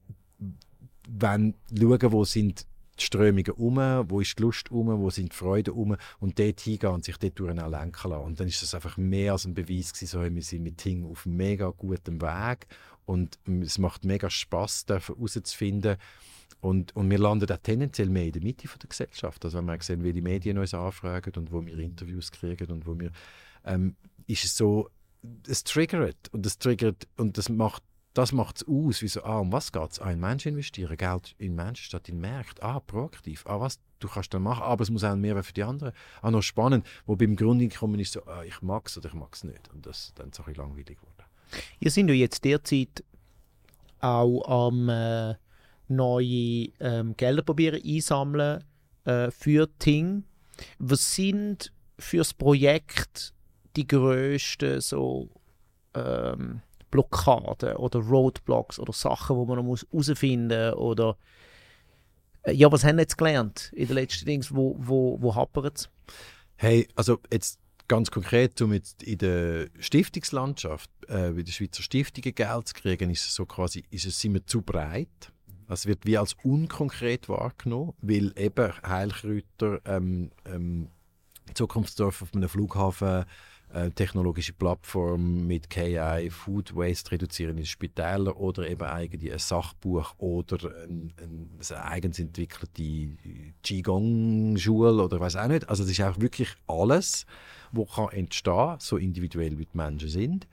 [1.09, 2.66] wenn schauen, wo sind
[2.99, 3.77] die Strömungen um,
[4.09, 7.17] wo ist die Lust um, wo sind die Freuden um und dort hingehen und sich
[7.17, 8.23] dort durch lenken lassen.
[8.23, 11.05] Und dann ist das einfach mehr als ein Beweis gewesen, so, wir sind mit Ting
[11.05, 12.67] auf mega gutem Weg
[13.05, 15.97] und es macht mega Spass, herauszufinden,
[16.63, 19.43] und, und wir landen auch tendenziell mehr in der Mitte von der Gesellschaft.
[19.43, 22.87] Also wenn wir sehen, wie die Medien uns anfragen und wo wir Interviews kriegen und
[22.87, 23.11] wo wir,
[23.65, 24.89] ähm, ist es so,
[25.45, 27.83] es triggert und es triggert und das macht
[28.14, 29.99] das macht es aus, wie so, ah, um was geht es?
[29.99, 32.61] Ah, in Menschen investieren, Geld in Menschen statt in Märkte.
[32.61, 33.43] Ah, proaktiv.
[33.47, 35.93] Ah, was du kannst dann machen, aber es muss auch mehr für die anderen.
[36.22, 39.34] Ah, noch spannend, wo beim Grundeinkommen ist so, ah, ich mag es oder ich mag
[39.34, 39.70] es nicht.
[39.74, 41.24] Und das ist dann so ein bisschen langweilig geworden.
[41.80, 43.03] Ihr seid ja jetzt derzeit
[43.99, 45.36] auch am äh,
[45.88, 48.64] neue ähm, Gelder probieren einsammeln
[49.05, 50.26] äh, für Ting.
[50.78, 53.34] Was sind für das Projekt
[53.76, 55.30] die grössten so
[55.95, 56.61] ähm,
[56.93, 61.17] Blockaden oder Roadblocks oder Sachen, wo man noch muss herausfinden muss oder
[62.43, 65.75] äh, ja, was haben wir jetzt gelernt in den letzten Dings, wo, wo, wo hapert
[65.75, 65.89] es?
[66.55, 72.35] Hey, also jetzt ganz konkret, um jetzt in der Stiftungslandschaft, äh, bei der Schweizer Stiftungen
[72.35, 75.31] Geld zu kriegen, ist es so quasi, ist es, wir zu breit.
[75.67, 80.89] Es wird wie als unkonkret wahrgenommen, weil eben Heilkräuter, ähm, ähm,
[81.55, 83.25] Zukunftsdorf auf einem Flughafen,
[83.74, 90.13] äh, technologische Plattform mit KI Food Waste reduzieren in Spitälern oder eben eigentlich ein Sachbuch
[90.19, 93.09] oder ein, ein, eine eigens entwickelte
[93.63, 95.67] Qigong-Schule oder weiß auch nicht.
[95.69, 97.26] Also das ist auch wirklich alles,
[97.71, 100.47] was kann entstehen, so individuell wie die Menschen sind.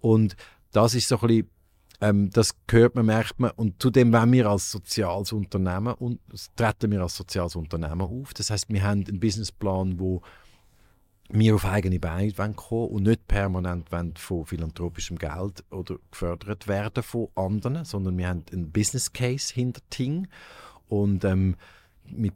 [0.00, 0.36] Und
[0.72, 1.50] das ist so ein bisschen
[2.00, 3.52] ähm, das gehört man, merkt man.
[3.52, 6.20] Und zudem wenn wir als soziales Unternehmen und
[6.56, 8.34] treten wir als soziales Unternehmen auf.
[8.34, 10.20] Das heißt, wir haben einen Businessplan, wo
[11.30, 17.28] wir auf eigene Beine kommen und nicht permanent von philanthropischem Geld oder gefördert werden von
[17.34, 20.28] anderen, sondern wir haben einen Business Case hinter Ting
[20.88, 21.56] und ähm,
[22.06, 22.34] mit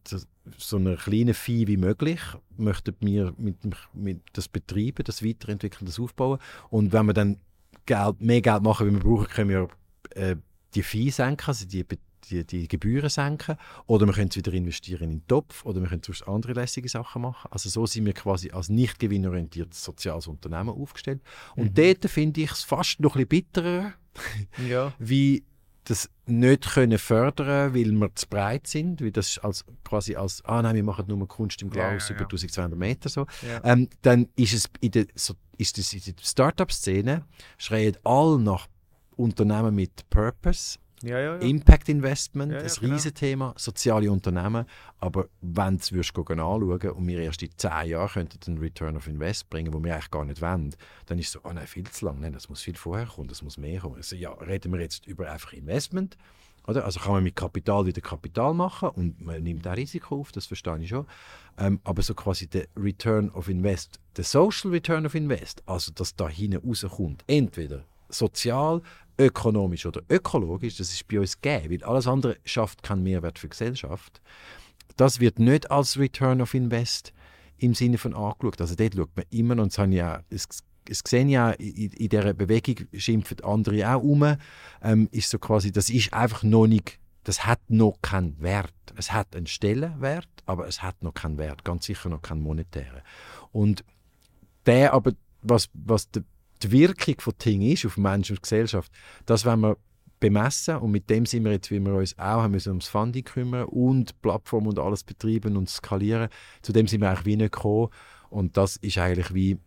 [0.57, 2.21] so einer kleinen Fee wie möglich
[2.57, 3.57] möchten wir mit,
[3.93, 6.39] mit das betreiben, das weiterentwickeln, das aufbauen.
[6.71, 7.37] Und wenn wir dann
[7.85, 9.69] Geld, mehr Geld machen, wie wir brauchen, können wir
[10.15, 10.37] äh,
[10.75, 11.85] die Fee senken, also die
[12.31, 13.57] die, die Gebühren senken
[13.87, 16.89] oder wir können es wieder investieren in den Topf oder wir können sonst andere lässige
[16.89, 17.49] Sachen machen.
[17.51, 21.21] Also so sind wir quasi als nicht gewinnorientiertes soziales Unternehmen aufgestellt.
[21.57, 21.75] Und mhm.
[21.75, 23.93] dort finde ich es fast noch ein bisschen bitterer,
[24.69, 24.93] ja.
[24.99, 25.45] wie
[25.85, 30.61] das nicht können fördern, weil wir zu breit sind, wie das als quasi als ah
[30.61, 33.27] nein, wir machen nur Kunst im Glas ja, ja, über 1200 Meter so,
[33.65, 37.25] ähm, dann ist es in der so, ist das in der Startup-Szene
[37.57, 38.67] schreien alle nach
[39.17, 41.41] Unternehmen mit Purpose ja, ja, ja.
[41.41, 42.95] Impact Investment, ja, ja, ein genau.
[42.95, 44.67] Riesenthema, soziale Unternehmen.
[44.99, 49.07] Aber wenn du es anschauen und wir erst in zehn Jahren könnten einen Return of
[49.07, 50.75] Invest bringen, wo wir eigentlich gar nicht wollen,
[51.07, 53.29] dann ist es so, oh nein, viel zu lang, nein, das muss viel vorher kommen,
[53.29, 53.97] das muss mehr kommen.
[53.97, 56.17] Also, ja, reden wir jetzt über einfach Investment,
[56.67, 56.85] oder?
[56.85, 60.47] Also kann man mit Kapital wieder Kapital machen und man nimmt auch Risiko auf, das
[60.47, 61.07] verstehe ich schon.
[61.57, 66.15] Ähm, aber so quasi der Return of Invest, der Social Return of Invest, also dass
[66.15, 68.83] da hinten rauskommt, entweder sozial,
[69.19, 73.47] ökonomisch oder ökologisch, das ist bei uns gegeben, weil alles andere schafft keinen Mehrwert für
[73.47, 74.21] die Gesellschaft.
[74.97, 77.13] Das wird nicht als Return of Invest
[77.59, 78.61] im Sinne von angeschaut.
[78.61, 80.49] Also dort schaut man immer, und das, ja, das,
[80.85, 84.37] das sehen ja in, in dieser Bewegung, schimpfen andere auch um,
[84.83, 88.73] ähm, ist so quasi, das ist einfach noch nicht, das hat noch keinen Wert.
[88.97, 93.03] Es hat einen Stellenwert, aber es hat noch keinen Wert, ganz sicher noch keinen monetären.
[93.53, 93.85] Und
[94.67, 95.13] der aber,
[95.43, 96.25] was, was der
[96.63, 98.93] die Wirkung von Ting ist auf Menschen und Gesellschaft,
[99.27, 99.77] das wollen wir
[100.21, 103.25] bemessen und mit dem sind wir jetzt, wie wir uns auch haben müssen ums Funding
[103.25, 106.29] kümmern und Plattform und alles betreiben und skalieren.
[106.63, 107.89] Zu dem sind wir eigentlich wie nicht gekommen
[108.31, 109.59] und das ist eigentlich wie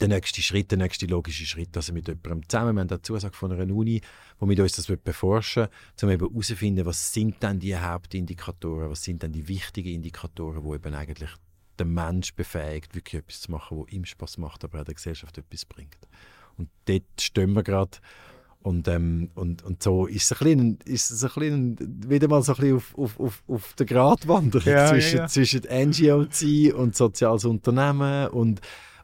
[0.00, 3.02] der nächste Schritt, der nächste logische Schritt, dass wir mit jemandem zusammen, wir haben eine
[3.02, 4.00] Zusage von einer Uni,
[4.38, 5.66] wo mit uns das beforschen
[6.02, 10.74] um eben herauszufinden, was sind denn die Hauptindikatoren, was sind denn die wichtigen Indikatoren, die
[10.74, 11.30] eben eigentlich
[11.80, 15.38] den Mensch befähigt, wirklich etwas zu machen, was ihm Spaß macht, aber auch der Gesellschaft
[15.38, 15.98] etwas bringt.
[16.56, 17.98] Und dort stehen wir gerade.
[18.62, 22.42] Und, ähm, und, und so ist es, ein bisschen, ist es ein bisschen, wieder mal
[22.42, 25.28] so ein bisschen auf, auf, auf, auf der Gratwanderung ja, zwischen, ja, ja.
[25.28, 26.26] zwischen NGO
[26.76, 28.60] und soziales Unternehmen und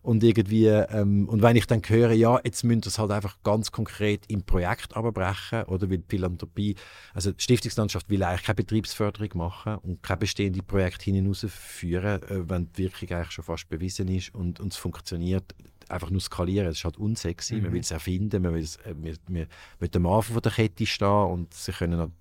[0.07, 3.73] und irgendwie, ähm, und wenn ich dann höre, ja, jetzt müssen das halt einfach ganz
[3.73, 5.91] konkret im Projekt abbrechen, oder?
[5.91, 6.77] Weil Philanthropie,
[7.13, 12.71] also die Stiftungslandschaft will eigentlich keine Betriebsförderung machen und kein bestehendes Projekt hinausführen, äh, wenn
[12.75, 15.57] die Wirkung eigentlich schon fast bewiesen ist und, es funktioniert,
[15.89, 17.63] einfach nur skalieren, das ist halt unsexy, mhm.
[17.65, 19.49] man will es erfinden, man will es, äh, wir, wir,
[19.81, 22.13] wir am Anfang der Kette stehen und sie können an,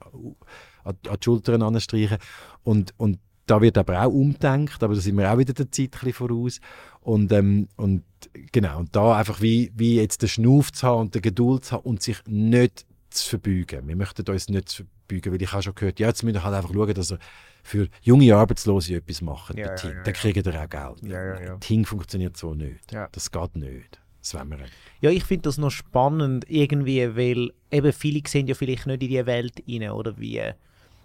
[0.84, 2.18] an, an die Schultern anstreichen.
[2.64, 5.96] Und, und da wird aber auch umdenkt, aber da sind wir auch wieder der Zeit
[6.04, 6.60] ein voraus.
[7.02, 8.04] Und, ähm, und
[8.52, 11.76] genau, und da einfach wie, wie jetzt den Schnuff zu haben und die Geduld zu
[11.76, 13.88] haben und sich nicht zu verbeugen.
[13.88, 16.56] Wir möchten uns nicht beugen, weil ich habe schon gehört, ja, jetzt müssen wir halt
[16.56, 17.20] einfach schauen, dass er
[17.64, 20.12] für junge Arbeitslose etwas machen Ja, bei ja, ja, Dann ja.
[20.12, 21.12] kriegen ihr auch Geld.
[21.12, 21.58] Ja, ja, ja.
[21.58, 22.91] Ting funktioniert so nicht.
[22.91, 23.08] Ja.
[23.12, 24.00] Das geht nicht.
[24.22, 24.58] Wir.
[25.02, 29.10] Ja, ich finde das noch spannend irgendwie, weil eben viele sehen ja vielleicht nicht in
[29.10, 30.41] die Welt rein, oder wie,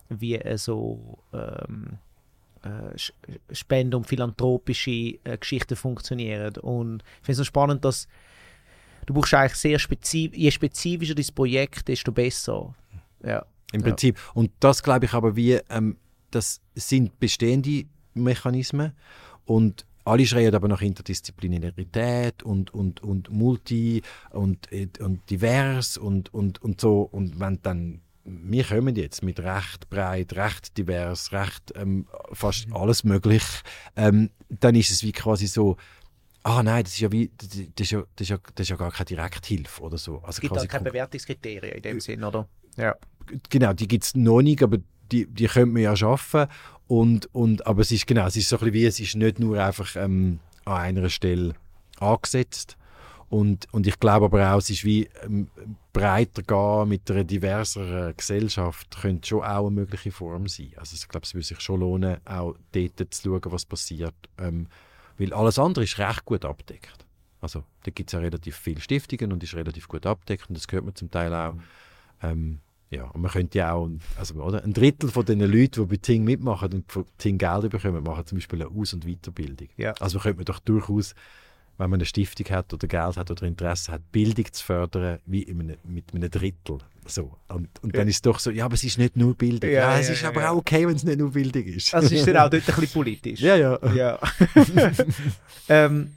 [0.09, 1.99] wie so ähm,
[2.62, 6.56] äh, Spende- und philanthropische äh, Geschichten funktionieren.
[6.58, 8.06] Und ich finde es noch spannend, dass
[9.06, 12.74] du brauchst eigentlich sehr spezif je spezifischer das Projekt, desto besser.
[13.24, 13.44] Ja.
[13.72, 13.86] Im Ja.
[13.86, 14.18] Prinzip.
[14.34, 15.96] Und das glaube ich aber wie, ähm,
[16.30, 17.84] das sind bestehende
[18.14, 18.92] Mechanismen
[19.44, 26.32] und alle schreien aber nach Interdisziplinarität und, und, und Multi und, äh, und divers und,
[26.32, 27.02] und, und so.
[27.02, 28.00] Und wenn dann,
[28.43, 33.43] wir kommen jetzt mit recht breit, recht divers, recht ähm, fast alles möglich,
[33.97, 35.76] ähm, dann ist es wie quasi so,
[36.43, 38.76] ah nein, das ist ja wie, das ist ja, das ist ja, das ist ja
[38.76, 40.18] gar keine Direkthilfe oder so.
[40.18, 42.49] Also Es gibt quasi halt keine Bewertungskriterien in dem Sinn, oder?
[42.76, 42.95] Ja.
[43.49, 44.78] genau, die gibt es noch nicht, aber
[45.11, 46.47] die, die könnte man ja schaffen.
[46.87, 49.39] Und, und, aber es ist genau, es ist so ein bisschen wie, es ist nicht
[49.39, 51.55] nur einfach ähm, an einer Stelle
[51.99, 52.76] angesetzt.
[53.31, 55.49] Und, und ich glaube aber auch, es ist wie ähm,
[55.93, 60.72] breiter gehen mit einer diverseren Gesellschaft, könnte schon auch eine mögliche Form sein.
[60.76, 64.14] Also ich glaube, es würde sich schon lohnen, auch dort zu schauen, was passiert.
[64.37, 64.66] Ähm,
[65.16, 67.07] weil alles andere ist recht gut abdeckt.
[67.41, 70.66] Also da gibt es ja relativ viele Stiftungen und ist relativ gut abdeckt und das
[70.66, 71.55] gehört man zum Teil auch.
[72.22, 72.59] Ähm,
[72.91, 74.64] ja, und man könnte ja auch, also, oder?
[74.64, 78.26] ein Drittel von den Leuten, die bei Ting mitmachen und von Ting Geld bekommen, machen
[78.26, 79.68] zum Beispiel eine Aus- und Weiterbildung.
[79.76, 79.93] Ja.
[80.01, 81.14] Also könnte man doch durchaus,
[81.81, 85.43] wenn man eine Stiftung hat oder Geld hat oder Interesse hat, Bildung zu fördern, wie
[85.43, 86.78] in einem, mit einem Drittel.
[87.07, 87.33] So.
[87.49, 89.70] Und, und dann ist es doch so, ja, aber es ist nicht nur Bildung.
[89.70, 90.51] Ja, Ja, es ja, ist ja, aber ja.
[90.51, 91.95] auch okay, wenn es nicht nur Bildung ist.
[91.95, 93.41] Also ist dann auch dort ein bisschen politisch.
[93.41, 93.78] ja, ja.
[93.95, 94.18] Ja.
[95.70, 96.12] ähm,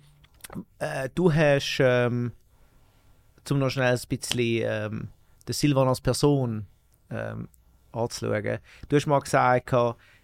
[0.80, 2.34] äh, du hast, ähm,
[3.46, 5.08] zum noch schnell ein bisschen ähm,
[5.48, 6.66] den Silvan als Person
[7.10, 7.48] ähm,
[7.94, 8.60] anzuschauen.
[8.90, 9.74] Du hast mal gesagt,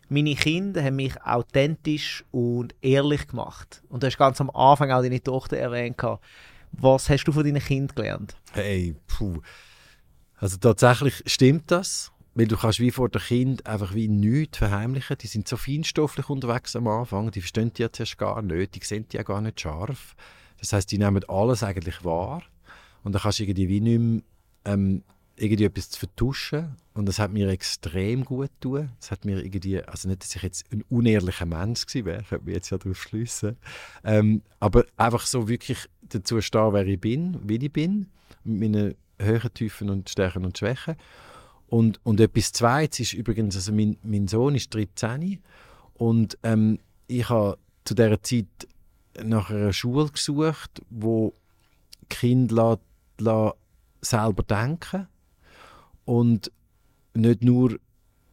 [0.09, 3.83] meine Kinder haben mich authentisch und ehrlich gemacht.
[3.89, 6.01] Und du hast ganz am Anfang auch deine Tochter erwähnt.
[6.71, 8.35] Was hast du von deinen Kindern gelernt?
[8.53, 9.41] Hey, puh.
[10.35, 15.17] Also tatsächlich stimmt das, weil du kannst wie vor dem Kind einfach wie nichts verheimlichen.
[15.17, 18.85] Die sind so feinstofflich unterwegs am Anfang, die verstehen die ja zuerst gar nicht, die
[18.85, 20.15] sehen die ja gar nicht scharf.
[20.59, 22.43] Das heißt, die nehmen alles eigentlich wahr
[23.03, 24.21] und dann kannst du irgendwie wie nicht mehr,
[24.65, 25.03] ähm,
[25.39, 28.91] irgendwie etwas zu vertuschen und das hat mir extrem gut getan.
[28.99, 32.45] Das hat mir irgendwie, also nicht, dass ich jetzt ein unehrlicher Mensch gewesen wäre, könnte
[32.45, 33.57] mich jetzt ja darauf schliessen,
[34.03, 38.07] ähm, aber einfach so wirklich dazu stehen, wer ich bin, wie ich bin,
[38.43, 40.95] mit meinen Höhen, Tiefen und Stärken und Schwächen.
[41.67, 45.39] Und, und etwas Zweites ist übrigens, also mein, mein Sohn ist 13
[45.93, 48.47] und ähm, ich habe zu dieser Zeit
[49.23, 51.33] nach einer Schule gesucht, wo
[52.09, 52.79] Kinder la,
[53.19, 53.53] la
[54.01, 55.07] selber denken
[56.09, 56.51] und
[57.13, 57.77] nicht nur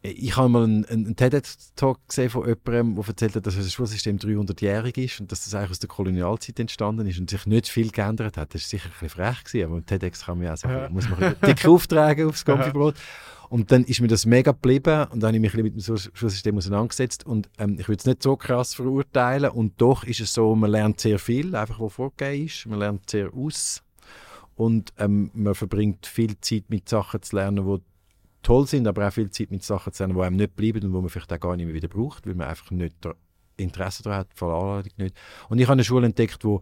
[0.03, 4.18] ich habe mal einen, einen TED-Talk gesehen von jemandem, der erzählt hat, dass das Schulsystem
[4.18, 7.91] 300-jährig ist und dass das eigentlich aus der Kolonialzeit entstanden ist und sich nicht viel
[7.91, 8.55] geändert hat.
[8.55, 10.68] Das war sicher ein bisschen frech, gewesen, aber mit TEDx kann man ja auch so,
[10.68, 10.89] Ja.
[10.91, 12.95] muss man dick auftragen aufs Konfibrot.
[13.49, 16.07] Und dann ist mir das mega geblieben und dann habe ich mich ein bisschen mit
[16.07, 20.20] dem Schulsystem auseinandergesetzt und ähm, ich würde es nicht so krass verurteilen und doch ist
[20.20, 23.83] es so, man lernt sehr viel, einfach was vorgegeben ist, man lernt sehr aus
[24.57, 27.83] und ähm, man verbringt viel Zeit mit Sachen zu lernen, die
[28.43, 30.93] toll sind, aber auch viel Zeit mit Sachen zu lernen, die einem nicht bleiben und
[30.93, 32.95] wo man vielleicht auch gar nicht mehr wieder braucht, weil man einfach nicht
[33.57, 35.17] Interesse daran hat, vor Anladung nicht.
[35.49, 36.61] Und ich habe eine Schule entdeckt, wo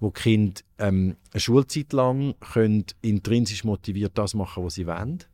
[0.00, 5.24] wo die Kinder ähm, eine Schulzeit lang können intrinsisch motiviert das machen, was sie wollen.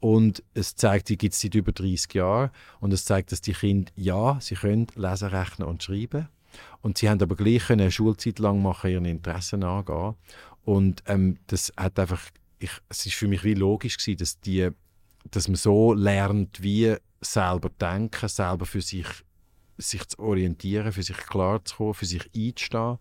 [0.00, 2.50] Und es zeigt, die gibt es seit über 30 Jahren.
[2.80, 6.28] Und es zeigt, dass die Kinder, ja, sie können lesen, rechnen und schreiben.
[6.82, 10.14] Und sie haben aber gleich eine Schulzeit lang machen, ihren Interessen nachgehen.
[10.64, 12.22] Und ähm, das hat einfach,
[12.58, 14.70] ich, es ist für mich wie logisch gewesen, dass die,
[15.30, 19.06] dass man so lernt, wie selber denken, selber für sich,
[19.78, 22.98] sich zu orientieren, für sich klar zu kommen, für sich einzustehen.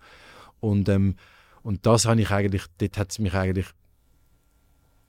[0.60, 1.16] Und, ähm,
[1.62, 3.68] und das habe ich eigentlich, dort hat es mich eigentlich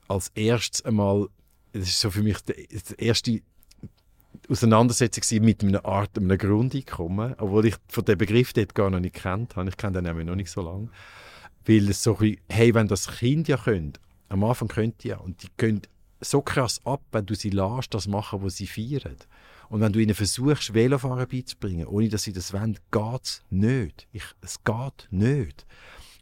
[0.07, 1.27] als erstes einmal,
[1.73, 2.67] das ist so für mich die,
[2.97, 3.41] erste
[4.49, 9.15] Auseinandersetzung mit einer Art, einem Grundeinkommen, obwohl ich von dem Begriff dort gar noch nicht
[9.15, 9.69] kennt habe.
[9.69, 10.89] Ich kenne den nämlich noch nicht so lange.
[11.65, 15.17] Weil es so ein hey, wenn das Kind ja könnt, am Anfang könnt die ja,
[15.17, 15.81] und die können
[16.21, 19.17] so krass ab, wenn du sie lässt, das machen, was sie feiern.
[19.69, 24.07] Und wenn du ihnen versuchst, Velofahren beizubringen, ohne dass sie das wollen, geht es nicht.
[24.11, 25.65] Ich, es geht nicht.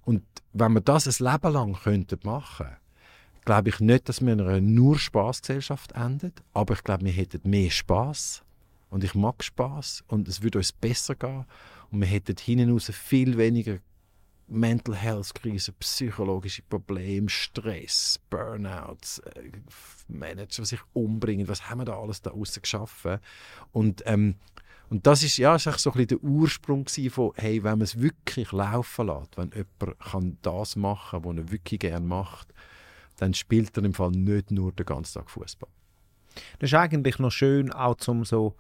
[0.06, 2.68] Und wenn wir das ein Leben lang könnten machen
[3.46, 7.50] glaube ich nicht, dass wir in einer nur Spaßgesellschaft endet, aber ich glaube, wir hätten
[7.50, 8.44] mehr Spaß
[8.90, 11.46] und ich mag Spaß und es würde uns besser gehen
[11.92, 13.78] und wir hätten hinten raus viel weniger
[14.54, 19.52] Mental Health Krise, psychologische Probleme, Stress, Burnouts, äh,
[20.08, 23.20] Manager, die sich umbringen, was haben wir da alles da außen geschaffen?
[23.72, 24.36] Und, ähm,
[24.90, 28.00] und das ist ja ist so ein bisschen der Ursprung von, hey, wenn man es
[28.00, 32.54] wirklich laufen lässt, wenn jemand kann das machen kann, was er wirklich gerne macht,
[33.18, 35.70] dann spielt er im Fall nicht nur den ganzen Tag Fußball.
[36.60, 38.56] Das ist eigentlich noch schön, auch zum so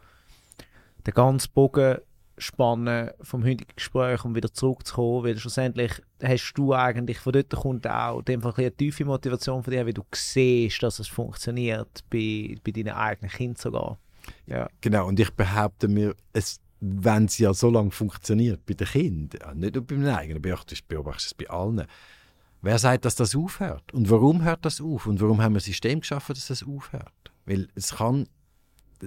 [1.06, 1.98] den ganzen Bogen
[2.38, 7.88] spannen vom heutigen Gespräch, um wieder zurückzukommen, weil schlussendlich hast du eigentlich, von dort kommt
[7.88, 12.72] auch einfach eine tiefe Motivation von dir, wie du siehst, dass es funktioniert, bei, bei
[12.72, 13.98] deinen eigenen Kindern sogar.
[14.48, 14.68] Ja.
[14.82, 19.60] Genau, und ich behaupte mir, es, wenn es ja so lange funktioniert bei den Kindern,
[19.60, 21.86] nicht nur bei meinen eigenen, beobachtest du es bei allen,
[22.62, 23.94] wer sagt, dass das aufhört?
[23.94, 25.06] Und warum hört das auf?
[25.06, 27.14] Und warum haben wir ein System geschaffen, dass das aufhört?
[27.46, 28.28] Weil es kann,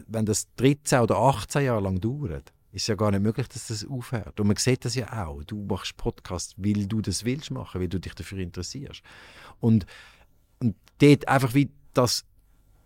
[0.07, 3.89] wenn das 13 oder 18 Jahre lang dauert, ist ja gar nicht möglich, dass das
[3.89, 4.39] aufhört.
[4.39, 5.43] Und man sieht das ja auch.
[5.45, 9.03] Du machst Podcast, weil du das willst machen, weil du dich dafür interessierst.
[9.61, 9.87] Und,
[10.61, 12.27] und dort einfach wie das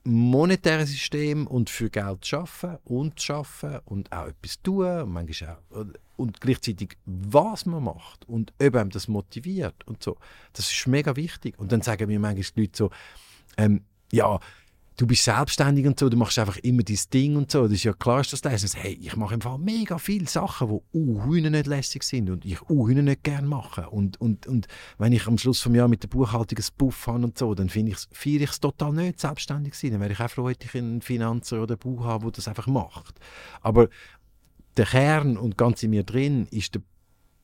[0.05, 5.85] monetäre System und für Geld schaffen und schaffen und auch etwas tun und auch,
[6.17, 10.17] und gleichzeitig was man macht und ob einem das motiviert und so
[10.55, 12.91] das ist mega wichtig und dann sagen mir manchmal die Leute so
[13.59, 14.41] ähm, ja
[15.01, 17.63] du bist selbstständig und so, du machst einfach immer dein Ding und so.
[17.63, 18.77] Das ist ja klar, dass das ist.
[18.77, 22.69] Hey, ich mache im Fall mega viele Sachen, die uh, nicht lässig sind und ich
[22.69, 23.89] uh, nicht gerne mache.
[23.89, 24.67] Und, und, und
[24.99, 27.71] wenn ich am Schluss des Jahres mit der Buchhaltung ein Buff habe und so, dann
[27.71, 29.93] finde ich feiere ich es total nicht, selbstständig sein.
[29.93, 32.49] Dann wäre ich auch froh, hätte ich einen Finanzer oder einen Buch haben, der das
[32.49, 33.19] einfach macht.
[33.63, 33.89] Aber
[34.77, 36.83] der Kern und ganz in mir drin ist der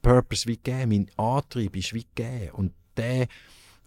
[0.03, 2.51] Purpose wie gegeben, mein Antrieb ist wie gegeben.
[2.53, 3.29] Und der,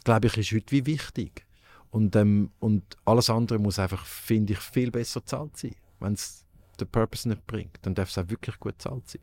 [0.04, 1.46] glaube ich, ist heute wie wichtig.
[1.92, 5.76] Und, ähm, und alles andere muss einfach, finde ich, viel besser bezahlt sein.
[6.00, 6.46] Wenn es
[6.80, 9.22] den Purpose nicht bringt, dann darf es auch wirklich gut bezahlt sein.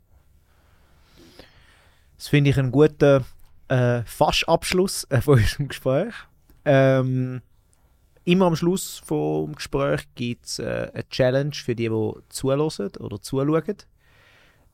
[2.16, 3.24] Das finde ich einen guten
[3.68, 6.14] äh, Fast-Abschluss äh, von unserem Gespräch.
[6.64, 7.43] Ähm,
[8.24, 13.20] immer am Schluss des Gesprächs gibt es äh, eine Challenge für die, die zuhören oder
[13.20, 13.76] zuschauen.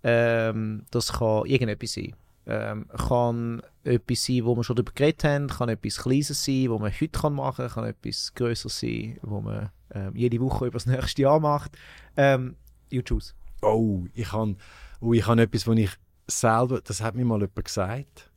[0.04, 2.16] Ähm, das kann irgendetwas sein.
[2.46, 6.78] Ähm, kann etwas sein, wo wir schon darüber geredet haben, kann etwas Kleines sein, wo
[6.78, 10.86] man heute machen kann, kann etwas Größeres sein, wo man ähm, jede Woche über das
[10.86, 11.76] nächste Jahr macht.
[12.16, 12.56] Ähm,
[12.90, 13.34] you choose.
[13.62, 14.56] Oh, ich habe
[15.00, 15.90] oh, hab etwas, wo ich
[16.26, 18.30] selber, das hat mir mal jemand gesagt,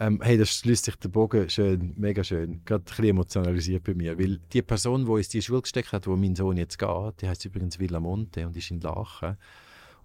[0.00, 3.94] ähm, hey, das schließt sich der Bogen schön, mega schön, gerade ein bisschen emotionalisiert bei
[3.94, 7.20] mir, weil die Person, die uns die Schule gesteckt hat, wo mein Sohn jetzt geht,
[7.20, 9.36] die heißt übrigens Villa Monte und ist in Lachen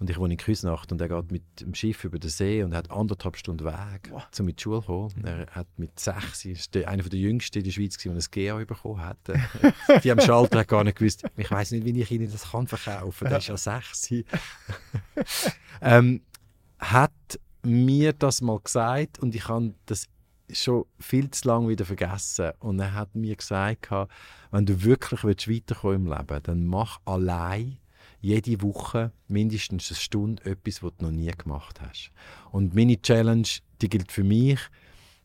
[0.03, 2.75] und ich wohne in Küsnacht und er geht mit dem Schiff über den See und
[2.75, 4.27] hat anderthalb Stunden Weg, wow.
[4.37, 5.13] um in die Schule zu kommen.
[5.15, 5.25] Mhm.
[5.25, 8.65] Er hat mit sechs, ist der, einer der Jüngsten in der Schweiz, der ein GA
[8.65, 9.17] bekommen hat.
[10.03, 12.67] die am Schalter hat gar nicht gewusst, ich weiß nicht, wie ich ihnen das kann
[12.67, 13.29] verkaufen kann.
[13.29, 14.11] Der ist ja sechs.
[15.81, 16.21] ähm,
[16.79, 20.09] hat mir das mal gesagt und ich habe das
[20.51, 22.51] schon viel zu lange wieder vergessen.
[22.59, 23.87] Und er hat mir gesagt,
[24.51, 27.77] wenn du wirklich weiterkommen im Leben, dann mach allein
[28.23, 32.11] jede Woche mindestens eine Stunde etwas, was du noch nie gemacht hast.
[32.51, 33.47] Und meine Challenge,
[33.81, 34.59] die gilt für mich.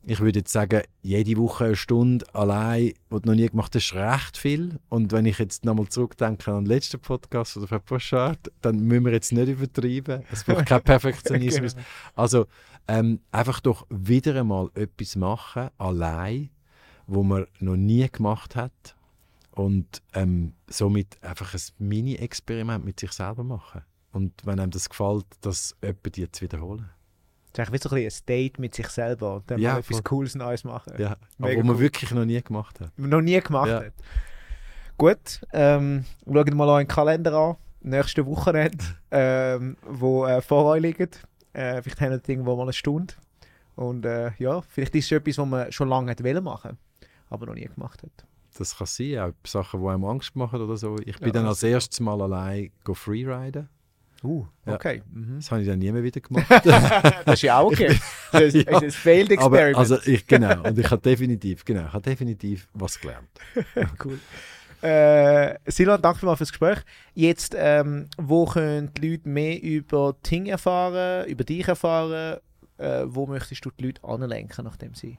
[0.03, 3.93] Ich würde jetzt sagen, jede Woche eine Stunde allein, was du noch nie gemacht hast,
[3.93, 4.81] ist recht viel.
[4.89, 9.05] Und wenn ich jetzt nochmal zurückdenke an den letzten Podcast oder Frau Poschardt, dann müssen
[9.05, 10.25] wir jetzt nicht übertreiben.
[10.33, 11.75] Es braucht kein Perfektionismus.
[11.77, 11.87] genau.
[12.17, 12.47] Also
[12.89, 16.51] ähm, einfach doch wieder einmal etwas machen, allein,
[17.07, 18.98] wo man noch nie gemacht hat
[19.59, 23.83] und ähm, somit einfach ein Mini-Experiment mit sich selber machen.
[24.13, 26.89] Und wenn einem das gefällt, das jemand die zu wiederholen.
[27.53, 30.05] Das ist eigentlich wie so ein, Date mit sich selber und dann ja, mal etwas.
[30.05, 30.93] Cooles Neues machen.
[30.97, 32.97] Ja, aber wo man wirklich noch nie gemacht hat.
[32.97, 33.85] Noch nie gemacht ja.
[33.87, 33.95] hat.
[34.97, 37.57] Gut, ähm, schauen mal einen Kalender an.
[37.81, 41.27] Nächste Wochenende, ähm, wo äh, vor euch liegt.
[41.53, 43.15] Äh, vielleicht haben wir irgendwo mal eine Stunde.
[43.75, 46.77] Und äh, ja, vielleicht ist es etwas, was man schon lange machen wollte,
[47.29, 50.77] aber noch nie gemacht hat das kann sein, auch Sachen, die einem Angst machen oder
[50.77, 50.97] so.
[51.05, 53.69] Ich bin ja, dann als erstes Mal allein go freeriden.
[54.23, 54.97] Uh, okay.
[54.97, 55.37] Ja, mhm.
[55.37, 56.47] Das habe ich dann nie mehr wieder gemacht.
[56.65, 57.99] das ist ja auch okay.
[58.33, 59.77] Das ist, ja, ein Failed Experiment.
[59.77, 63.29] Aber, also ich, genau, und ich habe definitiv, genau, ich habe definitiv was gelernt.
[64.05, 64.19] cool.
[64.83, 66.79] Äh, Silvan, danke mal fürs Gespräch.
[67.15, 72.39] Jetzt, ähm, wo können die Leute mehr über Ting erfahren, über dich erfahren?
[72.77, 75.19] Äh, wo möchtest du die Leute anlenken, nachdem sie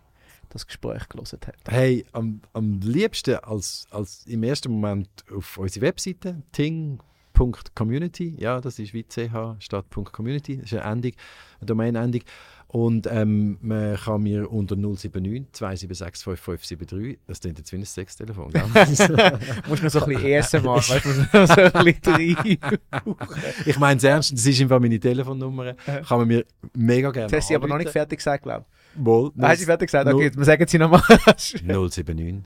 [0.49, 1.55] das Gespräch gelesen hat?
[1.69, 8.35] Hey, am, am liebsten als, als im ersten Moment auf unsere Webseite ting.community.
[8.37, 10.57] Ja, das ist wie ch statt .community.
[10.57, 11.11] Das ist eine Endung,
[11.59, 12.21] eine Domain-Endung.
[12.71, 18.51] Und ähm, man kann mir unter 079 276 5573, das klingt jetzt wie ein Sextelefon,
[18.51, 18.61] gell?
[19.67, 22.59] Musst du so ein bisschen ASMR, weißt du, so ein bisschen
[23.65, 26.45] Ich meine es ernst, das ist einfach meine Telefonnummer, kann man mir
[26.75, 28.78] mega gerne Das hast du aber noch nicht fertig gesagt, glaube ich.
[28.95, 29.31] Wohl.
[29.39, 30.07] Hast du fertig gesagt?
[30.07, 31.01] Okay, jetzt wir sagen sie nochmal.
[31.63, 32.43] 079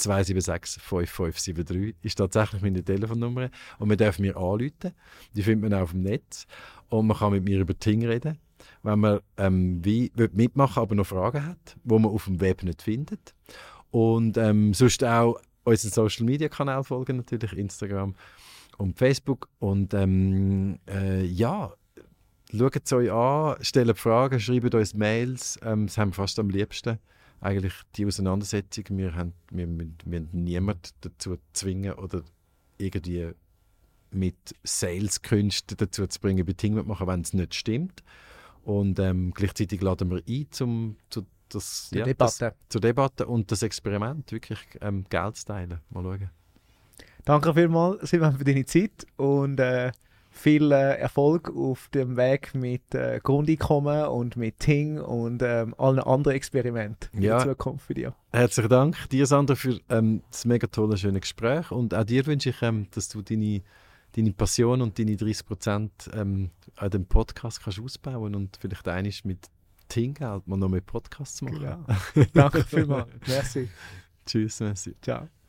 [0.00, 4.92] 276 5573 ist tatsächlich meine Telefonnummer und man darf mir anrufen.
[5.34, 6.46] Die findet man auch auf dem Netz
[6.88, 8.38] und man kann mit mir über Ting reden,
[8.82, 12.62] wenn man ähm, wie will mitmachen, aber noch Fragen hat, wo man auf dem Web
[12.62, 13.34] nicht findet.
[13.90, 18.14] Und ähm, sonst auch unseren Social Media Kanal folgen natürlich Instagram
[18.78, 21.72] und Facebook und ähm, äh, ja
[22.56, 26.50] schaut es euch an, stellt Fragen, schreibt uns Mails, ähm, das haben wir fast am
[26.50, 26.98] liebsten
[27.40, 28.84] eigentlich die Auseinandersetzung.
[28.90, 32.22] Wir haben, wir, wir, wir niemanden dazu zwingen oder
[32.78, 33.32] irgendwie
[34.10, 38.02] mit Saleskünsten dazu zu bringen, Bedingungen zu machen, wenn es nicht stimmt.
[38.62, 42.56] Und ähm, gleichzeitig laden wir ein zum, zu, das, Die ja, das, Debatte.
[42.68, 45.80] zur Debatte und das Experiment wirklich ähm, Geld zu teilen.
[45.90, 46.30] Mal schauen.
[47.24, 49.92] Danke vielmals, Simon, für deine Zeit und äh,
[50.40, 55.98] viel äh, Erfolg auf dem Weg mit äh, Grundeinkommen und mit Ting und ähm, allen
[56.00, 57.38] anderen Experimenten in Ja.
[57.44, 58.08] der Zukunft für dich.
[58.32, 61.70] Herzlichen Dank dir, Sandra, für ähm, das mega tolle, schöne Gespräch.
[61.70, 63.62] Und auch dir wünsche ich, ähm, dass du deine,
[64.16, 69.24] deine Passion und deine 30 Prozent ähm, an dem Podcast kannst ausbauen und vielleicht einiges
[69.24, 69.38] mit
[69.88, 71.58] Ting-Geld mal noch mehr Podcasts machen.
[72.14, 72.26] Genau.
[72.32, 73.08] Danke vielmals.
[73.26, 73.68] Merci.
[74.26, 74.94] Tschüss, merci.
[75.02, 75.39] Ciao.